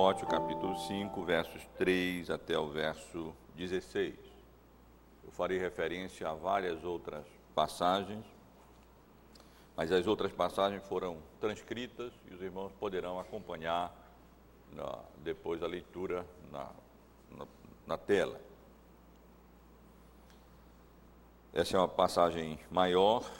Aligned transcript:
Timóteo, 0.00 0.26
capítulo 0.26 0.78
5, 0.78 1.24
versos 1.24 1.62
3 1.76 2.30
até 2.30 2.58
o 2.58 2.68
verso 2.68 3.34
16. 3.54 4.14
Eu 5.22 5.30
farei 5.30 5.58
referência 5.58 6.26
a 6.26 6.32
várias 6.32 6.82
outras 6.84 7.26
passagens, 7.54 8.24
mas 9.76 9.92
as 9.92 10.06
outras 10.06 10.32
passagens 10.32 10.82
foram 10.88 11.18
transcritas 11.38 12.14
e 12.30 12.34
os 12.34 12.40
irmãos 12.40 12.72
poderão 12.80 13.20
acompanhar 13.20 13.94
na, 14.72 15.00
depois 15.18 15.62
a 15.62 15.66
leitura 15.66 16.24
na, 16.50 16.70
na, 17.36 17.46
na 17.86 17.98
tela. 17.98 18.40
Essa 21.52 21.76
é 21.76 21.78
uma 21.78 21.88
passagem 21.88 22.58
maior 22.70 23.30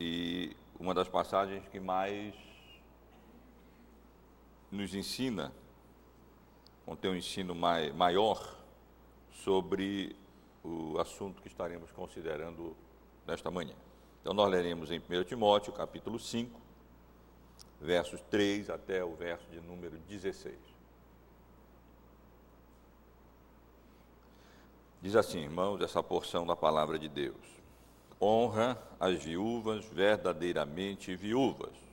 e 0.00 0.56
uma 0.80 0.94
das 0.94 1.08
passagens 1.08 1.68
que 1.68 1.78
mais 1.78 2.47
nos 4.70 4.94
ensina, 4.94 5.52
contém 6.84 7.10
um 7.10 7.16
ensino 7.16 7.54
mai, 7.54 7.90
maior 7.92 8.56
sobre 9.44 10.14
o 10.62 10.98
assunto 10.98 11.40
que 11.40 11.48
estaremos 11.48 11.90
considerando 11.92 12.76
nesta 13.26 13.50
manhã. 13.50 13.74
Então, 14.20 14.34
nós 14.34 14.50
leremos 14.50 14.90
em 14.90 14.98
1 14.98 15.24
Timóteo, 15.24 15.72
capítulo 15.72 16.18
5, 16.18 16.60
versos 17.80 18.20
3 18.30 18.70
até 18.70 19.04
o 19.04 19.14
verso 19.14 19.48
de 19.50 19.60
número 19.60 19.96
16. 20.08 20.56
Diz 25.00 25.14
assim, 25.14 25.38
irmãos, 25.38 25.80
essa 25.80 26.02
porção 26.02 26.44
da 26.44 26.56
palavra 26.56 26.98
de 26.98 27.08
Deus: 27.08 27.36
honra 28.20 28.76
as 28.98 29.22
viúvas 29.22 29.84
verdadeiramente 29.86 31.14
viúvas. 31.14 31.87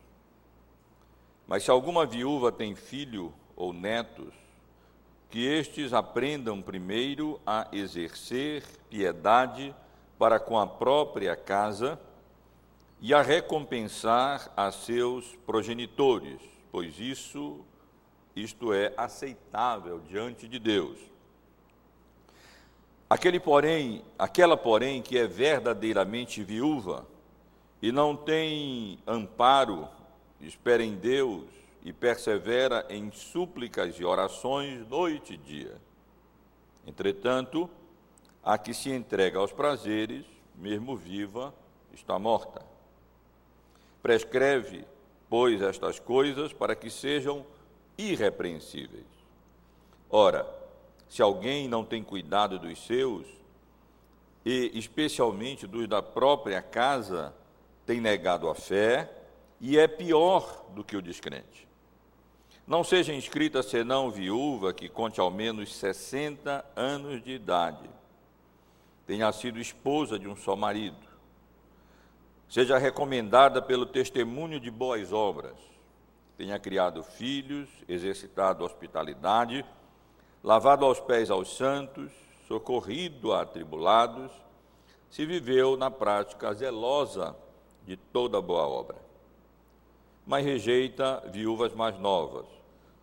Mas 1.47 1.63
se 1.63 1.71
alguma 1.71 2.05
viúva 2.05 2.51
tem 2.51 2.75
filho 2.75 3.33
ou 3.55 3.71
netos, 3.71 4.33
que 5.29 5.45
estes 5.45 5.93
aprendam 5.93 6.61
primeiro 6.61 7.39
a 7.45 7.67
exercer 7.71 8.63
piedade 8.89 9.75
para 10.17 10.39
com 10.39 10.57
a 10.57 10.65
própria 10.65 11.35
casa 11.35 11.99
e 13.01 13.13
a 13.13 13.21
recompensar 13.21 14.51
a 14.55 14.71
seus 14.71 15.35
progenitores, 15.45 16.39
pois 16.71 16.99
isso 16.99 17.63
isto 18.35 18.73
é 18.73 18.93
aceitável 18.97 19.99
diante 19.99 20.47
de 20.47 20.59
Deus. 20.59 20.97
Aquele 23.09 23.39
porém, 23.39 24.03
aquela 24.17 24.57
porém 24.57 25.01
que 25.01 25.17
é 25.17 25.27
verdadeiramente 25.27 26.43
viúva 26.43 27.05
e 27.81 27.91
não 27.91 28.15
tem 28.15 28.99
amparo, 29.07 29.87
espera 30.41 30.83
em 30.83 30.95
Deus 30.95 31.45
e 31.83 31.93
persevera 31.93 32.85
em 32.89 33.11
súplicas 33.11 33.95
e 33.99 34.03
orações 34.03 34.87
noite 34.87 35.33
e 35.33 35.37
dia. 35.37 35.77
Entretanto, 36.85 37.69
a 38.43 38.57
que 38.57 38.73
se 38.73 38.91
entrega 38.91 39.39
aos 39.39 39.51
prazeres, 39.51 40.25
mesmo 40.55 40.95
viva, 40.95 41.53
está 41.93 42.17
morta. 42.19 42.63
Prescreve, 44.01 44.85
pois, 45.29 45.61
estas 45.61 45.99
coisas 45.99 46.53
para 46.53 46.75
que 46.75 46.89
sejam 46.89 47.45
irrepreensíveis. 47.97 49.05
Ora, 50.09 50.47
se 51.09 51.21
alguém 51.21 51.67
não 51.67 51.83
tem 51.83 52.03
cuidado 52.03 52.59
dos 52.59 52.85
seus, 52.85 53.25
e 54.45 54.71
especialmente 54.75 55.65
dos 55.65 55.87
da 55.87 56.01
própria 56.01 56.61
casa, 56.61 57.33
tem 57.85 57.99
negado 57.99 58.47
a 58.47 58.53
fé 58.53 59.09
e 59.59 59.77
é 59.77 59.87
pior 59.87 60.65
do 60.73 60.83
que 60.83 60.95
o 60.95 61.01
descrente. 61.01 61.67
Não 62.67 62.83
seja 62.83 63.13
inscrita 63.13 63.61
senão 63.61 64.09
viúva 64.09 64.73
que 64.73 64.89
conte 64.89 65.19
ao 65.19 65.29
menos 65.29 65.75
60 65.75 66.65
anos 66.75 67.23
de 67.23 67.31
idade, 67.31 67.89
tenha 69.05 69.31
sido 69.31 69.59
esposa 69.59 70.17
de 70.17 70.27
um 70.27 70.35
só 70.35 70.55
marido, 70.55 70.97
seja 72.49 72.77
recomendada 72.77 73.61
pelo 73.61 73.85
testemunho 73.85 74.59
de 74.59 74.71
boas 74.71 75.13
obras, 75.13 75.55
tenha 76.37 76.57
criado 76.57 77.03
filhos, 77.03 77.69
exercitado 77.87 78.65
hospitalidade, 78.65 79.63
lavado 80.43 80.85
aos 80.85 80.99
pés 80.99 81.29
aos 81.29 81.55
santos, 81.55 82.11
socorrido 82.47 83.31
a 83.31 83.41
atribulados, 83.41 84.31
se 85.09 85.25
viveu 85.25 85.77
na 85.77 85.89
prática 85.89 86.53
zelosa 86.53 87.35
de 87.85 87.95
toda 87.95 88.41
boa 88.41 88.67
obra. 88.67 89.04
Mas 90.25 90.43
rejeita 90.43 91.21
viúvas 91.31 91.73
mais 91.73 91.99
novas, 91.99 92.45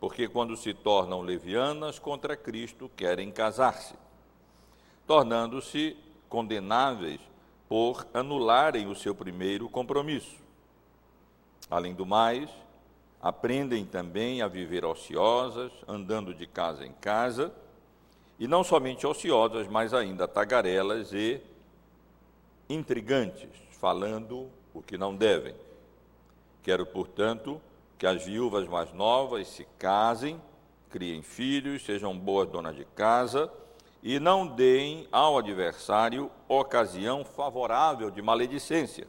porque 0.01 0.27
quando 0.27 0.57
se 0.57 0.75
tornam 0.75 1.21
levianas 1.21 1.99
contra 1.99 2.37
Cristo, 2.37 2.91
querem 2.97 3.31
casar-se, 3.31 3.95
tornando-se 5.07 5.97
condenáveis 6.29 7.21
por 7.69 8.07
anularem 8.13 8.89
o 8.89 8.95
seu 8.95 9.15
primeiro 9.15 9.69
compromisso. 9.69 10.37
Além 11.71 11.95
do 11.95 12.05
mais, 12.05 12.51
aprendem 13.21 13.85
também 13.85 14.43
a 14.43 14.49
viver 14.49 14.85
ociosas, 14.85 15.71
andando 15.87 16.35
de 16.35 16.47
casa 16.47 16.85
em 16.85 16.93
casa, 16.93 17.55
e 18.39 18.49
não 18.49 18.65
somente 18.65 19.07
ociosas, 19.07 19.69
mas 19.69 19.95
ainda 19.95 20.27
tagarelas 20.27 21.13
e 21.13 21.41
intrigantes, 22.69 23.49
falando 23.79 24.51
o 24.75 24.83
que 24.83 24.99
não 24.99 25.15
devem. 25.15 25.55
Quero, 26.63 26.87
portanto, 26.87 27.61
que 27.99 28.07
as 28.07 28.25
viúvas 28.25 28.69
mais 28.69 28.93
novas 28.93 29.49
se 29.49 29.65
casem, 29.79 30.41
criem 30.91 31.23
filhos, 31.23 31.85
sejam 31.85 32.17
boas 32.17 32.49
donas 32.49 32.77
de 32.77 32.85
casa 32.85 33.51
e 34.03 34.19
não 34.19 34.47
deem 34.47 35.09
ao 35.11 35.39
adversário 35.39 36.31
ocasião 36.49 37.25
favorável 37.25 38.11
de 38.11 38.21
maledicência. 38.21 39.07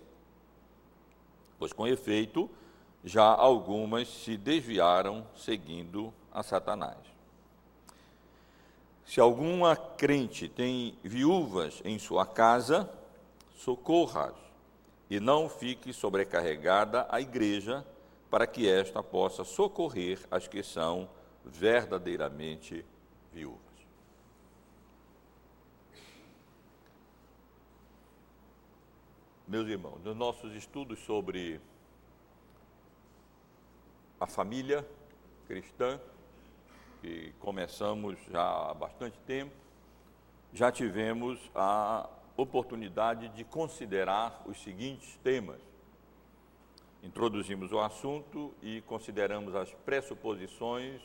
Pois, 1.59 1.73
com 1.73 1.87
efeito, 1.87 2.49
já 3.03 3.25
algumas 3.25 4.07
se 4.07 4.37
desviaram 4.37 5.25
seguindo 5.35 6.13
a 6.31 6.41
Satanás. 6.41 6.97
Se 9.05 9.19
alguma 9.19 9.75
crente 9.75 10.47
tem 10.47 10.97
viúvas 11.03 11.81
em 11.83 11.99
sua 11.99 12.25
casa, 12.25 12.89
socorra-as 13.55 14.43
e 15.13 15.19
não 15.19 15.47
fique 15.47 15.93
sobrecarregada 15.93 17.05
a 17.07 17.21
igreja, 17.21 17.85
para 18.31 18.47
que 18.47 18.67
esta 18.67 19.03
possa 19.03 19.43
socorrer 19.43 20.17
as 20.31 20.47
que 20.47 20.63
são 20.63 21.07
verdadeiramente 21.45 22.83
viúvas. 23.31 23.61
Meus 29.47 29.67
irmãos, 29.67 29.99
nos 30.03 30.17
nossos 30.17 30.51
estudos 30.55 30.97
sobre 31.01 31.61
a 34.19 34.25
família 34.25 34.83
cristã, 35.45 36.01
que 37.01 37.31
começamos 37.39 38.17
já 38.31 38.71
há 38.71 38.73
bastante 38.73 39.19
tempo, 39.27 39.53
já 40.51 40.71
tivemos 40.71 41.39
a 41.53 42.09
oportunidade 42.35 43.29
de 43.29 43.43
considerar 43.43 44.41
os 44.45 44.61
seguintes 44.61 45.17
temas. 45.23 45.61
Introduzimos 47.03 47.71
o 47.71 47.79
assunto 47.79 48.53
e 48.61 48.81
consideramos 48.81 49.55
as 49.55 49.71
pressuposições 49.85 51.01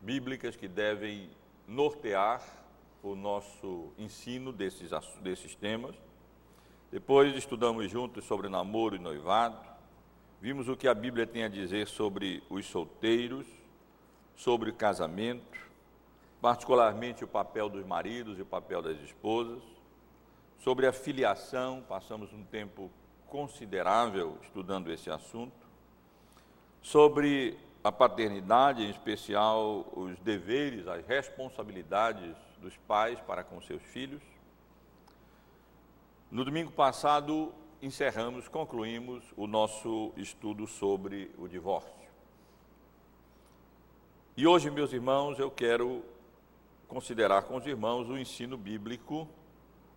bíblicas 0.00 0.56
que 0.56 0.68
devem 0.68 1.30
nortear 1.68 2.42
o 3.02 3.14
nosso 3.14 3.92
ensino 3.98 4.52
desses, 4.52 4.90
desses 5.20 5.54
temas. 5.54 5.94
Depois 6.90 7.36
estudamos 7.36 7.90
juntos 7.90 8.24
sobre 8.24 8.48
namoro 8.48 8.96
e 8.96 8.98
noivado, 8.98 9.76
Vimos 10.40 10.68
o 10.68 10.76
que 10.76 10.86
a 10.86 10.94
Bíblia 10.94 11.26
tem 11.26 11.44
a 11.44 11.48
dizer 11.48 11.88
sobre 11.88 12.42
os 12.50 12.66
solteiros, 12.66 13.46
sobre 14.36 14.68
o 14.68 14.74
casamento, 14.74 15.58
particularmente 16.42 17.24
o 17.24 17.28
papel 17.28 17.70
dos 17.70 17.86
maridos 17.86 18.38
e 18.38 18.42
o 18.42 18.46
papel 18.46 18.82
das 18.82 19.00
esposas, 19.00 19.62
sobre 20.58 20.86
a 20.86 20.92
filiação, 20.92 21.84
passamos 21.88 22.32
um 22.32 22.44
tempo 22.44 22.90
considerável 23.26 24.38
estudando 24.42 24.92
esse 24.92 25.10
assunto, 25.10 25.66
sobre 26.82 27.58
a 27.82 27.92
paternidade, 27.92 28.82
em 28.82 28.90
especial 28.90 29.86
os 29.94 30.18
deveres, 30.20 30.86
as 30.88 31.06
responsabilidades 31.06 32.34
dos 32.58 32.76
pais 32.78 33.20
para 33.20 33.44
com 33.44 33.60
seus 33.60 33.82
filhos. 33.82 34.22
No 36.30 36.44
domingo 36.44 36.72
passado, 36.72 37.52
encerramos, 37.80 38.48
concluímos 38.48 39.24
o 39.36 39.46
nosso 39.46 40.12
estudo 40.16 40.66
sobre 40.66 41.30
o 41.38 41.46
divórcio. 41.46 41.92
E 44.36 44.46
hoje, 44.46 44.70
meus 44.70 44.92
irmãos, 44.92 45.38
eu 45.38 45.50
quero 45.50 46.04
considerar 46.88 47.42
com 47.42 47.56
os 47.56 47.66
irmãos 47.66 48.08
o 48.08 48.18
ensino 48.18 48.56
bíblico, 48.56 49.28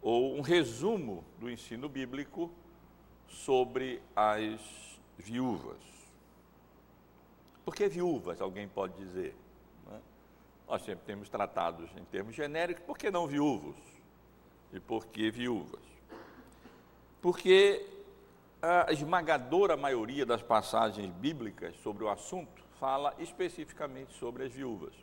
ou 0.02 0.36
um 0.36 0.42
resumo 0.42 1.24
do 1.40 1.50
ensino 1.50 1.90
bíblico 1.90 2.52
sobre 3.28 4.02
as 4.16 4.60
viúvas. 5.18 5.78
Por 7.66 7.76
que 7.76 7.88
viúvas, 7.88 8.42
alguém 8.42 8.68
pode 8.68 8.94
dizer? 8.96 9.36
Né? 9.86 10.00
Nós 10.68 10.82
sempre 10.84 11.06
temos 11.06 11.30
tratados 11.30 11.90
em 11.98 12.06
termos 12.06 12.36
genéricos, 12.36 12.84
por 12.84 12.98
que 12.98 13.12
não 13.12 13.28
viúvos? 13.28 13.76
E 14.74 14.80
por 14.80 15.08
que 15.08 15.30
viúvas? 15.30 15.82
Porque 17.22 17.86
a 18.62 18.92
esmagadora 18.92 19.76
maioria 19.78 20.26
das 20.26 20.42
passagens 20.42 21.12
bíblicas 21.16 21.76
sobre 21.78 22.04
o 22.04 22.10
assunto 22.10 22.64
fala 22.80 23.14
especificamente 23.20 24.14
sobre 24.14 24.44
as 24.46 24.52
viúvas. 24.52 24.94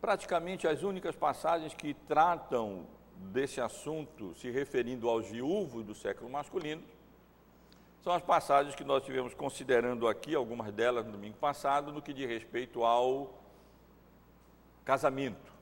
Praticamente 0.00 0.68
as 0.68 0.82
únicas 0.82 1.16
passagens 1.16 1.74
que 1.74 1.94
tratam 1.94 2.86
desse 3.32 3.60
assunto 3.60 4.34
se 4.34 4.50
referindo 4.50 5.08
aos 5.08 5.26
viúvos 5.26 5.84
do 5.84 5.94
século 5.94 6.30
masculino 6.30 6.82
são 8.06 8.14
as 8.14 8.22
passagens 8.22 8.76
que 8.76 8.84
nós 8.84 9.04
tivemos 9.04 9.34
considerando 9.34 10.06
aqui, 10.06 10.32
algumas 10.32 10.72
delas 10.72 11.04
no 11.04 11.10
domingo 11.10 11.36
passado, 11.38 11.90
no 11.92 12.00
que 12.00 12.12
diz 12.12 12.28
respeito 12.28 12.84
ao 12.84 13.34
casamento. 14.84 15.52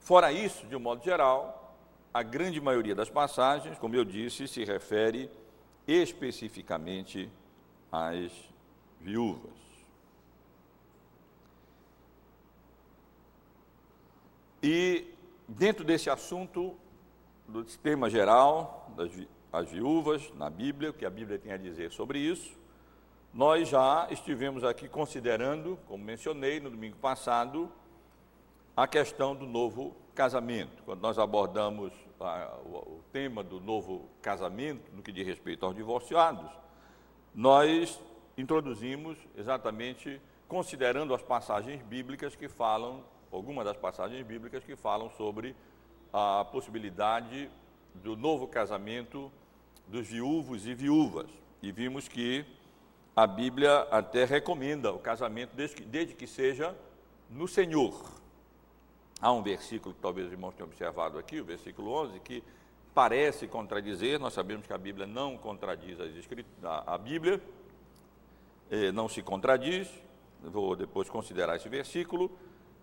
Fora 0.00 0.32
isso, 0.32 0.66
de 0.66 0.74
um 0.74 0.80
modo 0.80 1.04
geral, 1.04 1.78
a 2.12 2.20
grande 2.20 2.60
maioria 2.60 2.96
das 2.96 3.08
passagens, 3.08 3.78
como 3.78 3.94
eu 3.94 4.04
disse, 4.04 4.48
se 4.48 4.64
refere 4.64 5.30
especificamente 5.86 7.30
às 7.92 8.32
viúvas. 9.00 9.65
E 14.68 15.14
dentro 15.46 15.84
desse 15.84 16.10
assunto, 16.10 16.74
do 17.46 17.64
tema 17.64 18.10
geral, 18.10 18.92
das 18.96 19.12
as 19.52 19.70
viúvas 19.70 20.34
na 20.34 20.50
Bíblia, 20.50 20.90
o 20.90 20.92
que 20.92 21.06
a 21.06 21.08
Bíblia 21.08 21.38
tem 21.38 21.52
a 21.52 21.56
dizer 21.56 21.92
sobre 21.92 22.18
isso. 22.18 22.58
Nós 23.32 23.68
já 23.68 24.08
estivemos 24.10 24.64
aqui 24.64 24.88
considerando, 24.88 25.78
como 25.86 26.02
mencionei 26.02 26.58
no 26.58 26.68
domingo 26.68 26.96
passado, 26.96 27.70
a 28.76 28.88
questão 28.88 29.36
do 29.36 29.46
novo 29.46 29.96
casamento. 30.16 30.82
Quando 30.82 31.00
nós 31.00 31.16
abordamos 31.16 31.92
a, 32.18 32.58
o, 32.64 32.96
o 32.96 33.04
tema 33.12 33.44
do 33.44 33.60
novo 33.60 34.10
casamento, 34.20 34.90
no 34.92 35.00
que 35.00 35.12
diz 35.12 35.24
respeito 35.24 35.64
aos 35.64 35.76
divorciados, 35.76 36.50
nós 37.32 38.02
introduzimos 38.36 39.16
exatamente 39.36 40.20
considerando 40.48 41.14
as 41.14 41.22
passagens 41.22 41.80
bíblicas 41.82 42.34
que 42.34 42.48
falam, 42.48 43.04
algumas 43.32 43.64
das 43.64 43.76
passagens 43.76 44.24
bíblicas 44.26 44.64
que 44.64 44.76
falam 44.76 45.10
sobre 45.10 45.54
a 46.12 46.44
possibilidade 46.50 47.50
do 47.94 48.16
novo 48.16 48.46
casamento 48.46 49.30
dos 49.86 50.06
viúvos 50.06 50.66
e 50.66 50.74
viúvas. 50.74 51.28
E 51.62 51.72
vimos 51.72 52.08
que 52.08 52.44
a 53.14 53.26
Bíblia 53.26 53.86
até 53.90 54.24
recomenda 54.24 54.92
o 54.92 54.98
casamento 54.98 55.54
desde 55.54 55.76
que, 55.76 55.84
desde 55.84 56.14
que 56.14 56.26
seja 56.26 56.76
no 57.30 57.48
Senhor. 57.48 57.94
Há 59.20 59.32
um 59.32 59.42
versículo 59.42 59.94
que 59.94 60.00
talvez 60.00 60.26
os 60.26 60.32
irmãos 60.32 60.54
tenham 60.54 60.68
observado 60.68 61.18
aqui, 61.18 61.40
o 61.40 61.44
versículo 61.44 61.90
11, 61.90 62.20
que 62.20 62.44
parece 62.94 63.46
contradizer, 63.46 64.18
nós 64.18 64.34
sabemos 64.34 64.66
que 64.66 64.72
a 64.72 64.78
Bíblia 64.78 65.06
não 65.06 65.36
contradiz 65.36 65.98
as 66.00 66.10
a, 66.62 66.94
a 66.94 66.98
Bíblia 66.98 67.40
eh, 68.70 68.92
não 68.92 69.08
se 69.08 69.22
contradiz, 69.22 69.88
vou 70.42 70.76
depois 70.76 71.08
considerar 71.08 71.56
esse 71.56 71.68
versículo, 71.68 72.30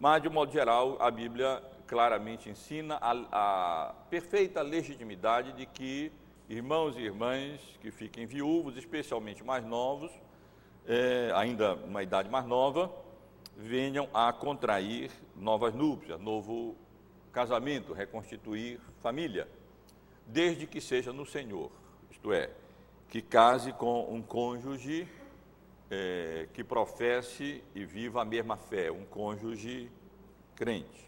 mas 0.04 0.22
de 0.22 0.28
modo 0.28 0.52
geral 0.52 0.98
a 1.00 1.10
Bíblia 1.10 1.64
claramente 1.88 2.50
ensina 2.50 2.98
a, 3.00 3.14
a 3.32 3.94
perfeita 4.10 4.62
legitimidade 4.62 5.54
de 5.54 5.66
que 5.66 6.12
irmãos 6.50 6.98
e 6.98 7.00
irmãs 7.00 7.62
que 7.80 7.90
fiquem 7.90 8.26
viúvos, 8.26 8.76
especialmente 8.76 9.42
mais 9.46 9.64
novos, 9.64 10.12
é, 10.86 11.32
ainda 11.34 11.76
uma 11.76 12.04
idade 12.04 12.30
mais 12.30 12.46
nova, 12.46 12.94
venham 13.56 14.10
a 14.14 14.34
contrair 14.34 15.10
novas 15.38 15.74
núpcias, 15.74 16.20
novo 16.20 16.76
casamento, 17.32 17.94
reconstituir 17.94 18.82
família, 19.02 19.48
desde 20.28 20.68
que 20.68 20.82
seja 20.82 21.14
no 21.14 21.26
Senhor, 21.26 21.72
isto 22.12 22.34
é, 22.34 22.50
que 23.08 23.22
case 23.22 23.72
com 23.72 24.14
um 24.14 24.22
cônjuge 24.22 25.08
é, 25.94 26.48
que 26.54 26.64
professe 26.64 27.64
e 27.76 27.86
viva 27.86 28.22
a 28.22 28.26
mesma 28.26 28.58
fé, 28.58 28.92
um 28.92 29.06
cônjuge 29.06 29.92
crente. 30.56 31.04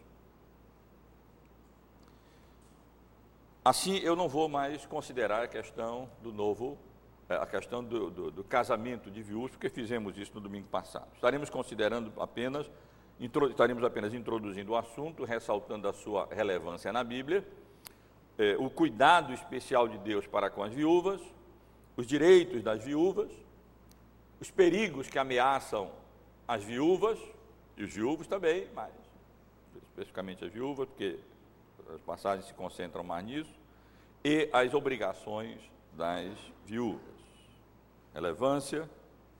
Assim, 3.64 3.98
eu 3.98 4.16
não 4.16 4.30
vou 4.30 4.48
mais 4.48 4.86
considerar 4.86 5.44
a 5.44 5.48
questão 5.48 6.08
do 6.22 6.32
novo, 6.32 6.78
é, 7.28 7.36
a 7.36 7.48
questão 7.48 7.84
do, 7.84 8.12
do, 8.12 8.32
do 8.32 8.44
casamento 8.44 9.10
de 9.10 9.24
viúvos, 9.24 9.52
porque 9.52 9.70
fizemos 9.70 10.16
isso 10.18 10.32
no 10.36 10.42
domingo 10.42 10.68
passado. 10.68 11.08
Estaremos 11.16 11.50
considerando 11.50 12.14
apenas, 12.22 12.70
estaremos 13.20 13.84
apenas 13.84 14.14
introduzindo 14.14 14.74
o 14.74 14.76
assunto, 14.76 15.24
ressaltando 15.24 15.88
a 15.88 15.94
sua 15.94 16.28
relevância 16.32 16.94
na 16.94 17.04
Bíblia, 17.04 17.44
é, 18.38 18.56
o 18.60 18.70
cuidado 18.70 19.34
especial 19.34 19.88
de 19.88 19.98
Deus 19.98 20.28
para 20.28 20.52
com 20.52 20.62
as 20.62 20.72
viúvas, 20.72 21.20
os 21.98 22.06
direitos 22.06 22.62
das 22.62 22.84
viúvas, 22.84 23.32
os 24.40 24.52
perigos 24.52 25.10
que 25.10 25.18
ameaçam 25.18 25.92
as 26.48 26.64
viúvas, 26.64 27.20
e 27.78 27.84
os 27.84 27.94
viúvos 27.94 28.28
também, 28.28 28.68
mas 28.74 28.92
especificamente 29.84 30.44
as 30.46 30.52
viúvas, 30.52 30.88
porque 30.88 31.20
as 31.94 32.02
passagens 32.02 32.48
se 32.48 32.54
concentram 32.54 33.04
mais 33.04 33.26
nisso, 33.26 33.52
e 34.24 34.50
as 34.52 34.74
obrigações 34.74 35.60
das 35.94 36.38
viúvas. 36.66 37.02
Relevância, 38.14 38.90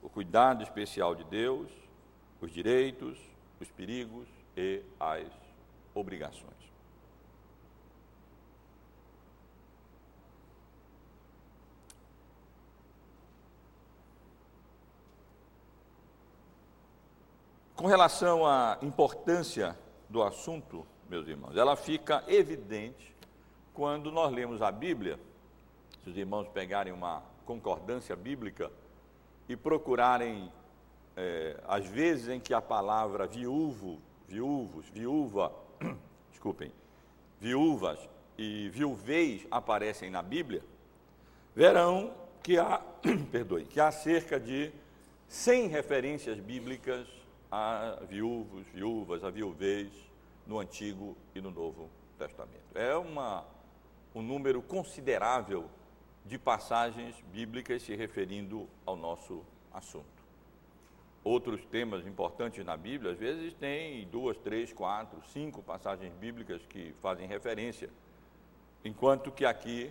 o 0.02 0.08
cuidado 0.08 0.62
especial 0.62 1.14
de 1.14 1.24
Deus, 1.24 1.68
os 2.40 2.50
direitos, 2.50 3.18
os 3.60 3.70
perigos 3.70 4.28
e 4.56 4.82
as 5.00 5.26
obrigações. 5.94 6.54
Com 17.76 17.86
relação 17.86 18.46
à 18.46 18.78
importância 18.80 19.78
do 20.08 20.22
assunto, 20.22 20.86
meus 21.10 21.28
irmãos, 21.28 21.54
ela 21.58 21.76
fica 21.76 22.24
evidente 22.26 23.14
quando 23.74 24.10
nós 24.10 24.32
lemos 24.32 24.62
a 24.62 24.72
Bíblia. 24.72 25.20
Se 26.02 26.08
os 26.08 26.16
irmãos 26.16 26.48
pegarem 26.48 26.90
uma 26.90 27.22
concordância 27.44 28.16
bíblica 28.16 28.72
e 29.46 29.54
procurarem 29.54 30.50
é, 31.14 31.60
as 31.68 31.84
vezes 31.84 32.30
em 32.30 32.40
que 32.40 32.54
a 32.54 32.62
palavra 32.62 33.26
viúvo, 33.26 33.98
viúvos, 34.26 34.88
viúva, 34.88 35.52
desculpem, 36.32 36.72
viúvas 37.38 37.98
e 38.38 38.70
viuvez 38.70 39.46
aparecem 39.50 40.08
na 40.08 40.22
Bíblia, 40.22 40.64
verão 41.54 42.14
que 42.42 42.58
há, 42.58 42.80
perdoe, 43.30 43.66
que 43.66 43.78
há 43.78 43.92
cerca 43.92 44.40
de 44.40 44.72
100 45.28 45.66
referências 45.68 46.40
bíblicas 46.40 47.06
a 47.56 48.04
viúvos, 48.04 48.66
viúvas, 48.66 49.24
a 49.24 49.30
viuvez, 49.30 49.90
no 50.46 50.58
Antigo 50.58 51.16
e 51.34 51.40
no 51.40 51.50
Novo 51.50 51.88
Testamento. 52.18 52.76
É 52.76 52.94
uma, 52.94 53.46
um 54.14 54.20
número 54.20 54.60
considerável 54.60 55.64
de 56.26 56.38
passagens 56.38 57.16
bíblicas 57.32 57.82
se 57.82 57.96
referindo 57.96 58.68
ao 58.84 58.94
nosso 58.94 59.42
assunto. 59.72 60.04
Outros 61.24 61.64
temas 61.64 62.06
importantes 62.06 62.62
na 62.64 62.76
Bíblia, 62.76 63.12
às 63.12 63.18
vezes, 63.18 63.54
tem 63.54 64.06
duas, 64.08 64.36
três, 64.36 64.70
quatro, 64.72 65.18
cinco 65.32 65.62
passagens 65.62 66.12
bíblicas 66.14 66.60
que 66.66 66.94
fazem 67.00 67.26
referência, 67.26 67.88
enquanto 68.84 69.32
que 69.32 69.46
aqui 69.46 69.90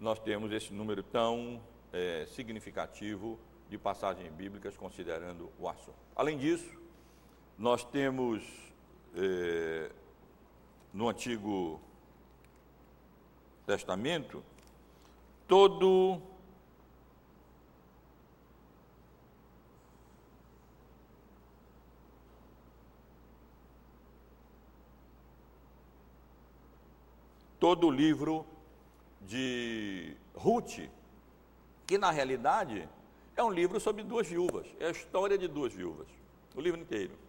nós 0.00 0.18
temos 0.18 0.50
esse 0.50 0.72
número 0.72 1.02
tão 1.04 1.62
é, 1.92 2.26
significativo 2.26 3.38
de 3.70 3.78
passagens 3.78 4.30
bíblicas 4.32 4.76
considerando 4.76 5.48
o 5.60 5.68
assunto. 5.68 5.96
Além 6.16 6.36
disso, 6.36 6.83
nós 7.58 7.84
temos 7.84 8.42
é, 9.16 9.90
no 10.92 11.08
Antigo 11.08 11.80
Testamento, 13.66 14.42
todo 15.46 16.20
todo 27.58 27.86
o 27.86 27.90
livro 27.90 28.44
de 29.22 30.14
Ruth, 30.34 30.80
que 31.86 31.96
na 31.96 32.10
realidade 32.10 32.86
é 33.34 33.42
um 33.42 33.50
livro 33.50 33.80
sobre 33.80 34.02
duas 34.02 34.26
viúvas, 34.26 34.66
é 34.78 34.88
a 34.88 34.90
história 34.90 35.38
de 35.38 35.48
duas 35.48 35.72
viúvas, 35.72 36.06
o 36.54 36.60
livro 36.60 36.78
inteiro. 36.78 37.23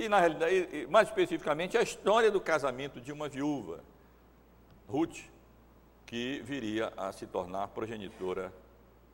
E, 0.00 0.08
na 0.08 0.18
realidade, 0.18 0.86
mais 0.88 1.08
especificamente, 1.08 1.76
a 1.76 1.82
história 1.82 2.30
do 2.30 2.40
casamento 2.40 3.02
de 3.02 3.12
uma 3.12 3.28
viúva, 3.28 3.80
Ruth, 4.88 5.18
que 6.06 6.40
viria 6.42 6.90
a 6.96 7.12
se 7.12 7.26
tornar 7.26 7.68
progenitora 7.68 8.50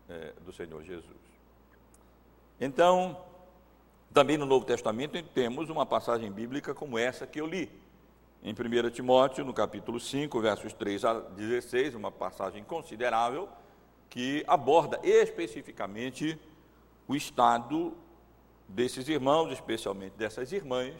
é, 0.08 0.32
do 0.44 0.52
Senhor 0.52 0.80
Jesus. 0.84 1.26
Então, 2.60 3.20
também 4.14 4.38
no 4.38 4.46
Novo 4.46 4.64
Testamento 4.64 5.20
temos 5.34 5.68
uma 5.70 5.84
passagem 5.84 6.30
bíblica 6.30 6.72
como 6.72 6.96
essa 6.96 7.26
que 7.26 7.40
eu 7.40 7.48
li. 7.48 7.68
Em 8.40 8.52
1 8.52 8.90
Timóteo, 8.90 9.44
no 9.44 9.52
capítulo 9.52 9.98
5, 9.98 10.40
versos 10.40 10.72
3 10.72 11.04
a 11.04 11.14
16, 11.14 11.96
uma 11.96 12.12
passagem 12.12 12.62
considerável 12.62 13.48
que 14.08 14.44
aborda 14.46 15.00
especificamente 15.02 16.38
o 17.08 17.16
estado 17.16 17.92
desses 18.68 19.08
irmãos, 19.08 19.52
especialmente 19.52 20.14
dessas 20.16 20.52
irmãs, 20.52 20.94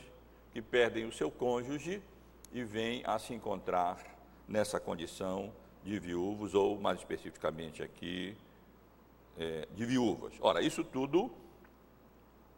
que 0.53 0.63
perdem 0.63 1.05
o 1.05 1.13
seu 1.13 1.31
cônjuge 1.31 2.03
e 2.53 2.63
vêm 2.63 3.03
a 3.05 3.19
se 3.19 3.35
encontrar 3.35 3.99
nessa 4.49 4.79
condição 4.81 5.53
de 5.85 5.99
viúvos, 5.99 6.55
ou 6.55 6.79
mais 6.79 6.99
especificamente 6.99 7.83
aqui, 7.83 8.37
é, 9.39 9.69
de 9.75 9.85
viúvas. 9.85 10.33
Ora, 10.41 10.63
isso 10.63 10.83
tudo 10.83 11.31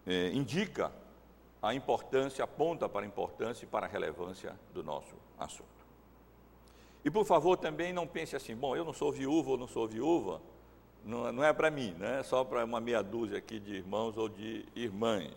é, 0.07 0.31
indica 0.33 0.93
a 1.61 1.75
importância, 1.75 2.45
aponta 2.45 2.89
para 2.89 3.05
a 3.05 3.09
importância 3.09 3.65
e 3.65 3.69
para 3.69 3.87
a 3.87 3.89
relevância 3.89 4.59
do 4.73 4.83
nosso 4.83 5.15
assunto. 5.39 5.67
E 7.05 7.11
por 7.11 7.25
favor, 7.25 7.57
também 7.57 7.93
não 7.93 8.07
pense 8.07 8.37
assim, 8.37 8.55
bom, 8.55 8.77
eu 8.77 8.85
não 8.85 8.93
sou 8.93 9.11
viúvo 9.11 9.53
ou 9.53 9.59
não 9.59 9.67
sou 9.67 9.89
viúva, 9.89 10.41
não, 11.05 11.33
não 11.33 11.45
é 11.45 11.53
para 11.53 11.71
mim, 11.71 11.95
né? 11.99 12.21
é 12.21 12.23
só 12.23 12.45
para 12.45 12.65
uma 12.65 12.81
meia 12.81 13.03
dúzia 13.03 13.39
aqui 13.39 13.59
de 13.59 13.75
irmãos 13.75 14.17
ou 14.17 14.29
de 14.29 14.65
irmãs 14.75 15.33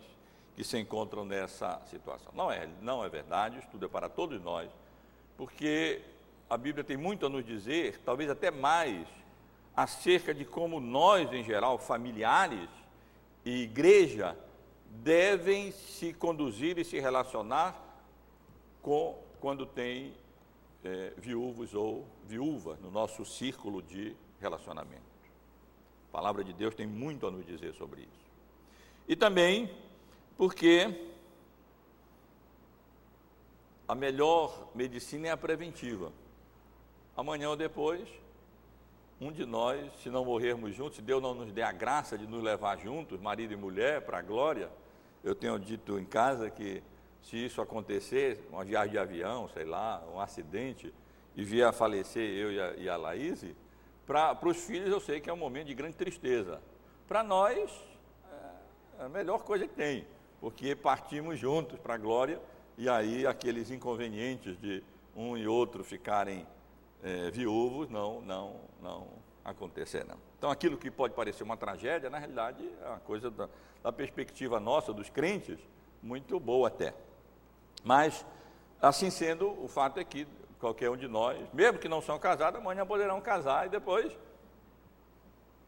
que 0.54 0.62
se 0.62 0.78
encontram 0.78 1.24
nessa 1.24 1.80
situação. 1.90 2.32
Não 2.34 2.50
é, 2.50 2.68
não 2.80 3.04
é 3.04 3.08
verdade, 3.08 3.58
isso 3.58 3.68
tudo 3.70 3.86
é 3.86 3.88
para 3.88 4.08
todos 4.08 4.40
nós, 4.42 4.70
porque 5.36 6.02
a 6.48 6.56
Bíblia 6.56 6.84
tem 6.84 6.96
muito 6.96 7.24
a 7.24 7.28
nos 7.28 7.44
dizer, 7.44 8.00
talvez 8.04 8.28
até 8.28 8.50
mais, 8.50 9.06
acerca 9.74 10.34
de 10.34 10.44
como 10.44 10.80
nós, 10.80 11.32
em 11.32 11.42
geral, 11.42 11.78
familiares 11.78 12.68
e 13.44 13.62
igreja, 13.62 14.36
devem 14.86 15.72
se 15.72 16.12
conduzir 16.12 16.78
e 16.78 16.84
se 16.84 17.00
relacionar 17.00 17.74
com 18.82 19.18
quando 19.40 19.64
tem 19.64 20.12
é, 20.84 21.12
viúvos 21.16 21.74
ou 21.74 22.06
viúvas 22.26 22.78
no 22.80 22.90
nosso 22.90 23.24
círculo 23.24 23.82
de 23.82 24.14
relacionamento. 24.40 25.11
A 26.12 26.16
palavra 26.18 26.44
de 26.44 26.52
Deus 26.52 26.74
tem 26.74 26.86
muito 26.86 27.26
a 27.26 27.30
nos 27.30 27.46
dizer 27.46 27.72
sobre 27.72 28.02
isso. 28.02 28.30
E 29.08 29.16
também 29.16 29.70
porque 30.36 30.94
a 33.88 33.94
melhor 33.94 34.68
medicina 34.74 35.28
é 35.28 35.30
a 35.30 35.36
preventiva. 35.36 36.12
Amanhã 37.16 37.48
ou 37.48 37.56
depois, 37.56 38.06
um 39.20 39.32
de 39.32 39.46
nós, 39.46 39.90
se 40.02 40.10
não 40.10 40.24
morrermos 40.24 40.74
juntos, 40.74 40.96
se 40.96 41.02
Deus 41.02 41.22
não 41.22 41.34
nos 41.34 41.50
der 41.50 41.64
a 41.64 41.72
graça 41.72 42.18
de 42.18 42.26
nos 42.26 42.42
levar 42.42 42.78
juntos, 42.78 43.20
marido 43.20 43.54
e 43.54 43.56
mulher, 43.56 44.02
para 44.02 44.18
a 44.18 44.22
glória, 44.22 44.70
eu 45.24 45.34
tenho 45.34 45.58
dito 45.58 45.98
em 45.98 46.04
casa 46.04 46.50
que 46.50 46.82
se 47.22 47.36
isso 47.36 47.62
acontecer, 47.62 48.46
uma 48.50 48.64
viagem 48.64 48.92
de 48.92 48.98
avião, 48.98 49.48
sei 49.48 49.64
lá, 49.64 50.02
um 50.12 50.20
acidente, 50.20 50.92
e 51.34 51.42
vier 51.42 51.66
a 51.66 51.72
falecer 51.72 52.28
eu 52.36 52.52
e 52.52 52.60
a, 52.60 52.74
e 52.74 52.88
a 52.88 52.96
para 54.06 54.48
os 54.48 54.58
filhos 54.64 54.90
eu 54.90 55.00
sei 55.00 55.20
que 55.20 55.30
é 55.30 55.32
um 55.32 55.36
momento 55.36 55.66
de 55.66 55.74
grande 55.74 55.96
tristeza. 55.96 56.60
Para 57.06 57.22
nós, 57.22 57.70
é, 58.98 59.02
é 59.02 59.04
a 59.04 59.08
melhor 59.08 59.40
coisa 59.40 59.66
que 59.66 59.74
tem, 59.74 60.06
porque 60.40 60.74
partimos 60.74 61.38
juntos 61.38 61.78
para 61.78 61.94
a 61.94 61.98
glória, 61.98 62.40
e 62.76 62.88
aí 62.88 63.26
aqueles 63.26 63.70
inconvenientes 63.70 64.58
de 64.60 64.82
um 65.14 65.36
e 65.36 65.46
outro 65.46 65.84
ficarem 65.84 66.46
é, 67.02 67.30
viúvos 67.30 67.88
não, 67.90 68.20
não, 68.22 68.60
não 68.80 69.08
acontecerão. 69.44 70.16
Então 70.38 70.50
aquilo 70.50 70.76
que 70.76 70.90
pode 70.90 71.14
parecer 71.14 71.42
uma 71.42 71.56
tragédia, 71.56 72.08
na 72.08 72.18
realidade 72.18 72.68
é 72.82 72.88
uma 72.88 73.00
coisa 73.00 73.30
da, 73.30 73.48
da 73.82 73.92
perspectiva 73.92 74.58
nossa, 74.58 74.92
dos 74.92 75.10
crentes, 75.10 75.58
muito 76.02 76.38
boa 76.40 76.68
até. 76.68 76.94
Mas, 77.84 78.24
assim 78.80 79.10
sendo, 79.10 79.48
o 79.62 79.68
fato 79.68 79.98
é 79.98 80.04
que 80.04 80.26
qualquer 80.62 80.88
um 80.88 80.96
de 80.96 81.08
nós, 81.08 81.36
mesmo 81.52 81.80
que 81.80 81.88
não 81.88 82.00
são 82.00 82.20
casados, 82.20 82.60
amanhã 82.60 82.86
poderão 82.86 83.20
casar 83.20 83.66
e 83.66 83.68
depois 83.68 84.16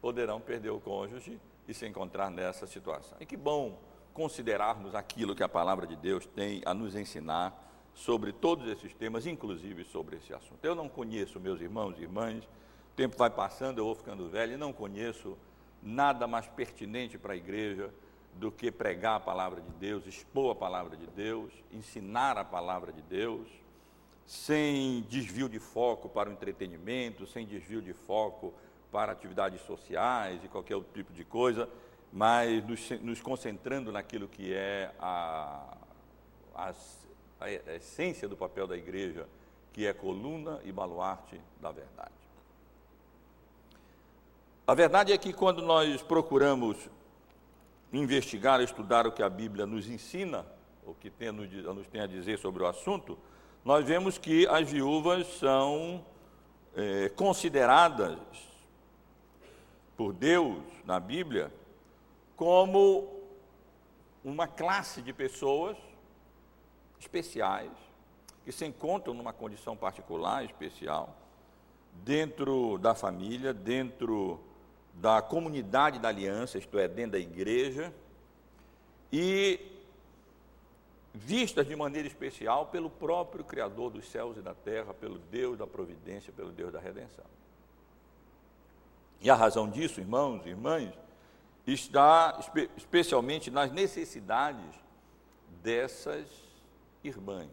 poderão 0.01 0.39
perder 0.39 0.69
o 0.69 0.79
cônjuge 0.79 1.37
e 1.67 1.73
se 1.73 1.85
encontrar 1.85 2.31
nessa 2.31 2.65
situação. 2.65 3.17
E 3.19 3.25
que 3.25 3.35
bom 3.35 3.77
considerarmos 4.13 4.95
aquilo 4.95 5.35
que 5.35 5.43
a 5.43 5.49
palavra 5.49 5.85
de 5.85 5.97
Deus 5.97 6.25
tem 6.25 6.61
a 6.65 6.73
nos 6.73 6.95
ensinar 6.95 7.61
sobre 7.93 8.31
todos 8.31 8.69
esses 8.69 8.93
temas, 8.93 9.27
inclusive 9.27 9.83
sobre 9.83 10.15
esse 10.15 10.33
assunto. 10.33 10.63
Eu 10.63 10.73
não 10.73 10.87
conheço, 10.87 11.41
meus 11.41 11.59
irmãos 11.59 11.97
e 11.99 12.03
irmãs, 12.03 12.45
o 12.45 12.95
tempo 12.95 13.17
vai 13.17 13.29
passando, 13.29 13.79
eu 13.79 13.85
vou 13.85 13.95
ficando 13.95 14.29
velho 14.29 14.53
e 14.53 14.57
não 14.57 14.71
conheço 14.71 15.37
nada 15.83 16.25
mais 16.25 16.47
pertinente 16.47 17.17
para 17.17 17.33
a 17.33 17.35
igreja 17.35 17.93
do 18.35 18.49
que 18.49 18.71
pregar 18.71 19.17
a 19.17 19.19
palavra 19.19 19.59
de 19.59 19.71
Deus, 19.71 20.07
expor 20.07 20.53
a 20.53 20.55
palavra 20.55 20.95
de 20.95 21.07
Deus, 21.07 21.51
ensinar 21.69 22.37
a 22.37 22.45
palavra 22.45 22.93
de 22.93 23.01
Deus, 23.01 23.64
sem 24.25 25.01
desvio 25.09 25.47
de 25.47 25.59
foco 25.59 26.09
para 26.09 26.29
o 26.29 26.33
entretenimento, 26.33 27.27
sem 27.27 27.45
desvio 27.45 27.81
de 27.81 27.93
foco 27.93 28.53
para 28.91 29.11
atividades 29.11 29.61
sociais 29.61 30.43
e 30.43 30.47
qualquer 30.47 30.75
outro 30.75 30.91
tipo 30.93 31.13
de 31.13 31.23
coisa, 31.23 31.69
mas 32.11 32.65
nos, 32.65 32.89
nos 33.01 33.21
concentrando 33.21 33.91
naquilo 33.91 34.27
que 34.27 34.53
é 34.53 34.91
a, 34.99 35.77
a, 36.55 36.73
a 37.41 37.51
essência 37.75 38.27
do 38.27 38.35
papel 38.37 38.65
da 38.65 38.77
igreja, 38.77 39.27
que 39.73 39.85
é 39.85 39.93
coluna 39.93 40.61
e 40.63 40.71
baluarte 40.71 41.39
da 41.61 41.71
verdade. 41.71 42.13
A 44.65 44.73
verdade 44.73 45.11
é 45.11 45.17
que 45.17 45.31
quando 45.33 45.61
nós 45.61 46.01
procuramos 46.01 46.89
investigar, 47.93 48.61
estudar 48.61 49.05
o 49.05 49.11
que 49.11 49.21
a 49.21 49.29
Bíblia 49.29 49.65
nos 49.65 49.87
ensina, 49.87 50.45
o 50.85 50.93
que 50.93 51.09
tem, 51.09 51.31
nos 51.31 51.87
tem 51.87 52.01
a 52.01 52.07
dizer 52.07 52.39
sobre 52.39 52.63
o 52.63 52.65
assunto, 52.65 53.17
nós 53.65 53.83
vemos 53.83 54.19
que 54.19 54.45
as 54.47 54.69
viúvas 54.69 55.25
são 55.39 56.05
é, 56.75 57.09
consideradas 57.09 58.19
por 59.97 60.13
Deus 60.13 60.61
na 60.85 60.99
Bíblia 60.99 61.51
como 62.35 63.11
uma 64.23 64.47
classe 64.47 65.01
de 65.01 65.11
pessoas 65.11 65.75
especiais 66.99 67.71
que 68.43 68.51
se 68.51 68.67
encontram 68.67 69.15
numa 69.15 69.33
condição 69.33 69.75
particular, 69.75 70.45
especial, 70.45 71.17
dentro 72.03 72.77
da 72.77 72.93
família, 72.93 73.51
dentro 73.51 74.39
da 74.93 75.23
comunidade 75.23 75.97
da 75.97 76.09
aliança, 76.09 76.59
isto 76.59 76.77
é, 76.77 76.87
dentro 76.87 77.13
da 77.13 77.19
igreja, 77.19 77.91
e 79.11 79.74
vistas 81.15 81.67
de 81.67 81.75
maneira 81.75 82.07
especial 82.07 82.67
pelo 82.67 82.89
próprio 82.89 83.43
Criador 83.43 83.89
dos 83.91 84.09
céus 84.09 84.37
e 84.37 84.41
da 84.41 84.53
terra, 84.53 84.93
pelo 84.93 85.17
Deus 85.17 85.57
da 85.57 85.65
providência, 85.65 86.33
pelo 86.33 86.51
Deus 86.51 86.71
da 86.71 86.79
redenção. 86.79 87.25
E 89.21 89.29
a 89.29 89.35
razão 89.35 89.69
disso, 89.69 89.99
irmãos 89.99 90.45
e 90.45 90.49
irmãs, 90.49 90.93
está 91.65 92.37
espe 92.39 92.69
especialmente 92.77 93.49
nas 93.49 93.71
necessidades 93.71 94.75
dessas 95.63 96.27
irmãs, 97.03 97.49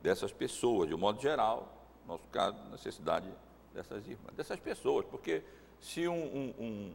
dessas 0.00 0.32
pessoas, 0.32 0.88
de 0.88 0.94
um 0.94 0.98
modo 0.98 1.20
geral, 1.20 1.70
no 2.06 2.14
nosso 2.14 2.26
caso, 2.28 2.56
necessidade 2.70 3.28
dessas 3.74 4.06
irmãs, 4.06 4.34
dessas 4.34 4.58
pessoas, 4.60 5.04
porque 5.06 5.42
se 5.80 6.08
um, 6.08 6.14
um, 6.14 6.54
um, 6.58 6.94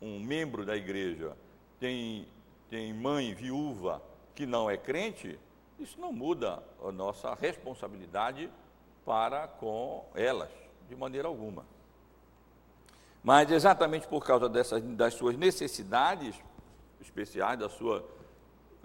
um 0.00 0.20
membro 0.20 0.64
da 0.64 0.76
igreja 0.76 1.36
tem, 1.80 2.26
tem 2.70 2.94
mãe 2.94 3.34
viúva 3.34 4.00
que 4.34 4.46
não 4.46 4.70
é 4.70 4.76
crente, 4.76 5.38
isso 5.78 6.00
não 6.00 6.12
muda 6.12 6.62
a 6.82 6.92
nossa 6.92 7.34
responsabilidade 7.34 8.50
para 9.04 9.48
com 9.48 10.04
elas, 10.14 10.50
de 10.88 10.94
maneira 10.94 11.28
alguma. 11.28 11.66
Mas 13.22 13.50
exatamente 13.50 14.06
por 14.06 14.24
causa 14.24 14.48
dessas, 14.48 14.82
das 14.82 15.14
suas 15.14 15.36
necessidades 15.36 16.34
especiais, 17.00 17.58
da 17.58 17.68
sua 17.68 18.04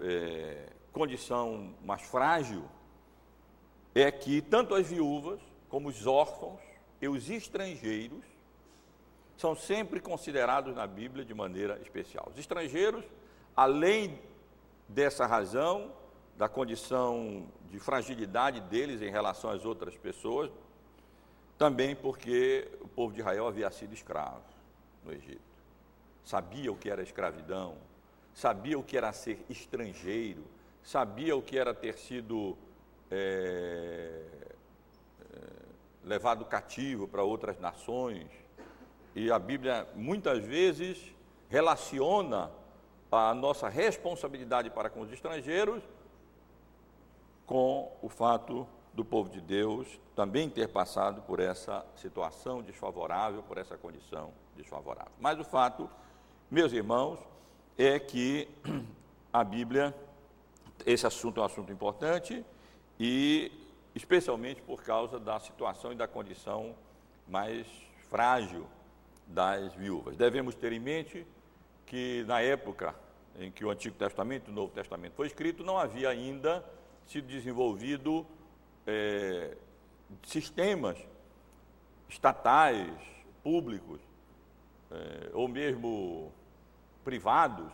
é, 0.00 0.68
condição 0.92 1.74
mais 1.84 2.02
frágil, 2.02 2.64
é 3.94 4.10
que 4.10 4.40
tanto 4.40 4.74
as 4.74 4.86
viúvas 4.86 5.40
como 5.68 5.88
os 5.88 6.06
órfãos 6.06 6.60
e 7.00 7.08
os 7.08 7.28
estrangeiros 7.30 8.24
são 9.36 9.54
sempre 9.54 10.00
considerados 10.00 10.74
na 10.74 10.86
Bíblia 10.86 11.24
de 11.24 11.32
maneira 11.32 11.78
especial. 11.80 12.28
Os 12.30 12.38
estrangeiros, 12.38 13.04
além 13.56 14.18
dessa 14.88 15.26
razão, 15.26 15.92
da 16.36 16.48
condição 16.48 17.46
de 17.70 17.78
fragilidade 17.78 18.60
deles 18.62 19.02
em 19.02 19.10
relação 19.10 19.50
às 19.50 19.64
outras 19.64 19.96
pessoas, 19.96 20.50
também 21.58 21.94
porque 21.94 22.70
o 22.80 22.88
povo 22.88 23.12
de 23.12 23.20
Israel 23.20 23.46
havia 23.46 23.70
sido 23.70 23.92
escravo 23.92 24.42
no 25.04 25.12
Egito. 25.12 25.40
Sabia 26.24 26.70
o 26.70 26.76
que 26.76 26.88
era 26.88 27.02
escravidão, 27.02 27.76
sabia 28.32 28.78
o 28.78 28.82
que 28.82 28.96
era 28.96 29.12
ser 29.12 29.44
estrangeiro, 29.50 30.44
sabia 30.82 31.36
o 31.36 31.42
que 31.42 31.58
era 31.58 31.74
ter 31.74 31.98
sido 31.98 32.56
é, 33.10 34.22
é, 35.20 35.36
levado 36.04 36.44
cativo 36.44 37.08
para 37.08 37.22
outras 37.22 37.58
nações, 37.58 38.28
e 39.14 39.30
a 39.32 39.38
Bíblia 39.38 39.88
muitas 39.96 40.44
vezes 40.44 41.12
relaciona 41.48 42.50
a 43.10 43.34
nossa 43.34 43.68
responsabilidade 43.68 44.70
para 44.70 44.90
com 44.90 45.00
os 45.00 45.12
estrangeiros 45.12 45.82
com 47.46 47.90
o 48.02 48.08
fato 48.10 48.68
do 48.92 49.04
povo 49.04 49.30
de 49.30 49.40
Deus 49.40 49.98
também 50.14 50.50
ter 50.50 50.68
passado 50.68 51.22
por 51.22 51.40
essa 51.40 51.84
situação 51.96 52.60
desfavorável, 52.60 53.42
por 53.42 53.56
essa 53.56 53.76
condição 53.76 54.32
desfavorável. 54.56 55.12
Mas 55.18 55.38
o 55.38 55.44
fato, 55.44 55.88
meus 56.50 56.72
irmãos, 56.72 57.18
é 57.78 57.98
que 57.98 58.48
a 59.32 59.42
Bíblia, 59.42 59.94
esse 60.84 61.06
assunto 61.06 61.38
é 61.38 61.42
um 61.42 61.46
assunto 61.46 61.72
importante 61.72 62.44
e 63.00 63.50
especialmente 63.94 64.60
por 64.60 64.82
causa 64.82 65.18
da 65.18 65.40
situação 65.40 65.92
e 65.92 65.96
da 65.96 66.06
condição 66.06 66.74
mais 67.26 67.66
frágil 68.10 68.66
das 69.26 69.72
viúvas. 69.74 70.16
Devemos 70.16 70.54
ter 70.54 70.72
em 70.72 70.80
mente 70.80 71.26
que 71.88 72.24
na 72.26 72.40
época 72.40 72.94
em 73.38 73.50
que 73.50 73.64
o 73.64 73.70
Antigo 73.70 73.96
Testamento 73.96 74.48
e 74.48 74.50
o 74.50 74.54
Novo 74.54 74.72
Testamento 74.72 75.14
foi 75.14 75.26
escrito, 75.26 75.64
não 75.64 75.78
havia 75.78 76.10
ainda 76.10 76.64
sido 77.06 77.26
desenvolvido 77.26 78.26
é, 78.86 79.56
sistemas 80.24 80.98
estatais, 82.08 82.92
públicos, 83.42 84.00
é, 84.90 85.30
ou 85.32 85.48
mesmo 85.48 86.32
privados, 87.04 87.72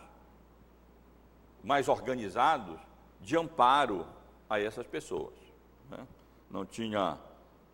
mais 1.63 1.87
organizados, 1.87 2.79
de 3.19 3.35
amparo 3.35 4.05
a 4.49 4.59
essas 4.59 4.85
pessoas. 4.85 5.33
Né? 5.89 6.07
Não 6.49 6.65
tinha 6.65 7.17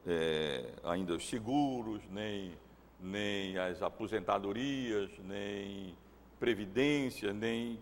é, 0.08 0.74
ainda 0.84 1.14
os 1.14 1.28
seguros, 1.28 2.02
nem, 2.10 2.58
nem 3.00 3.58
as 3.58 3.82
aposentadorias, 3.82 5.12
nem 5.20 5.96
previdência, 6.42 7.32
nem 7.32 7.80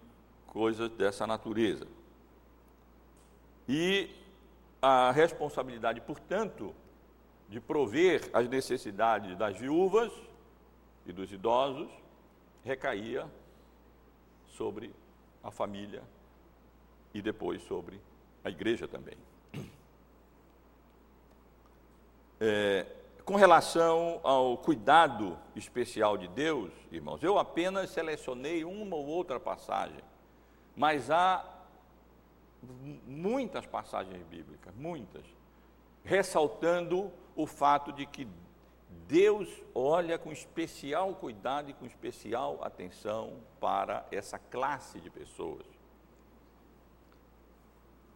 coisas 0.47 0.89
dessa 0.89 1.25
natureza. 1.25 1.87
E 3.69 4.09
a 4.81 5.11
responsabilidade, 5.11 6.01
portanto, 6.01 6.75
de 7.47 7.61
prover 7.61 8.29
as 8.33 8.49
necessidades 8.49 9.37
das 9.37 9.57
viúvas 9.57 10.11
e 11.05 11.13
dos 11.13 11.31
idosos 11.31 11.89
recaía 12.65 13.25
sobre 14.49 14.91
a 15.41 15.49
família 15.49 16.03
e 17.13 17.21
depois 17.21 17.61
sobre 17.63 18.01
a 18.43 18.49
igreja 18.49 18.87
também. 18.87 19.17
É, 22.41 22.85
com 23.29 23.35
relação 23.35 24.19
ao 24.23 24.57
cuidado 24.57 25.37
especial 25.55 26.17
de 26.17 26.27
Deus, 26.29 26.71
irmãos, 26.91 27.21
eu 27.21 27.37
apenas 27.37 27.91
selecionei 27.91 28.65
uma 28.65 28.95
ou 28.95 29.05
outra 29.05 29.39
passagem, 29.39 30.01
mas 30.75 31.11
há 31.11 31.45
muitas 33.05 33.67
passagens 33.67 34.23
bíblicas, 34.23 34.73
muitas, 34.73 35.23
ressaltando 36.03 37.11
o 37.35 37.45
fato 37.45 37.93
de 37.93 38.07
que 38.07 38.27
Deus 39.07 39.47
olha 39.75 40.17
com 40.17 40.31
especial 40.31 41.13
cuidado 41.13 41.69
e 41.69 41.73
com 41.75 41.85
especial 41.85 42.57
atenção 42.63 43.33
para 43.59 44.07
essa 44.11 44.39
classe 44.39 44.99
de 44.99 45.11
pessoas. 45.11 45.67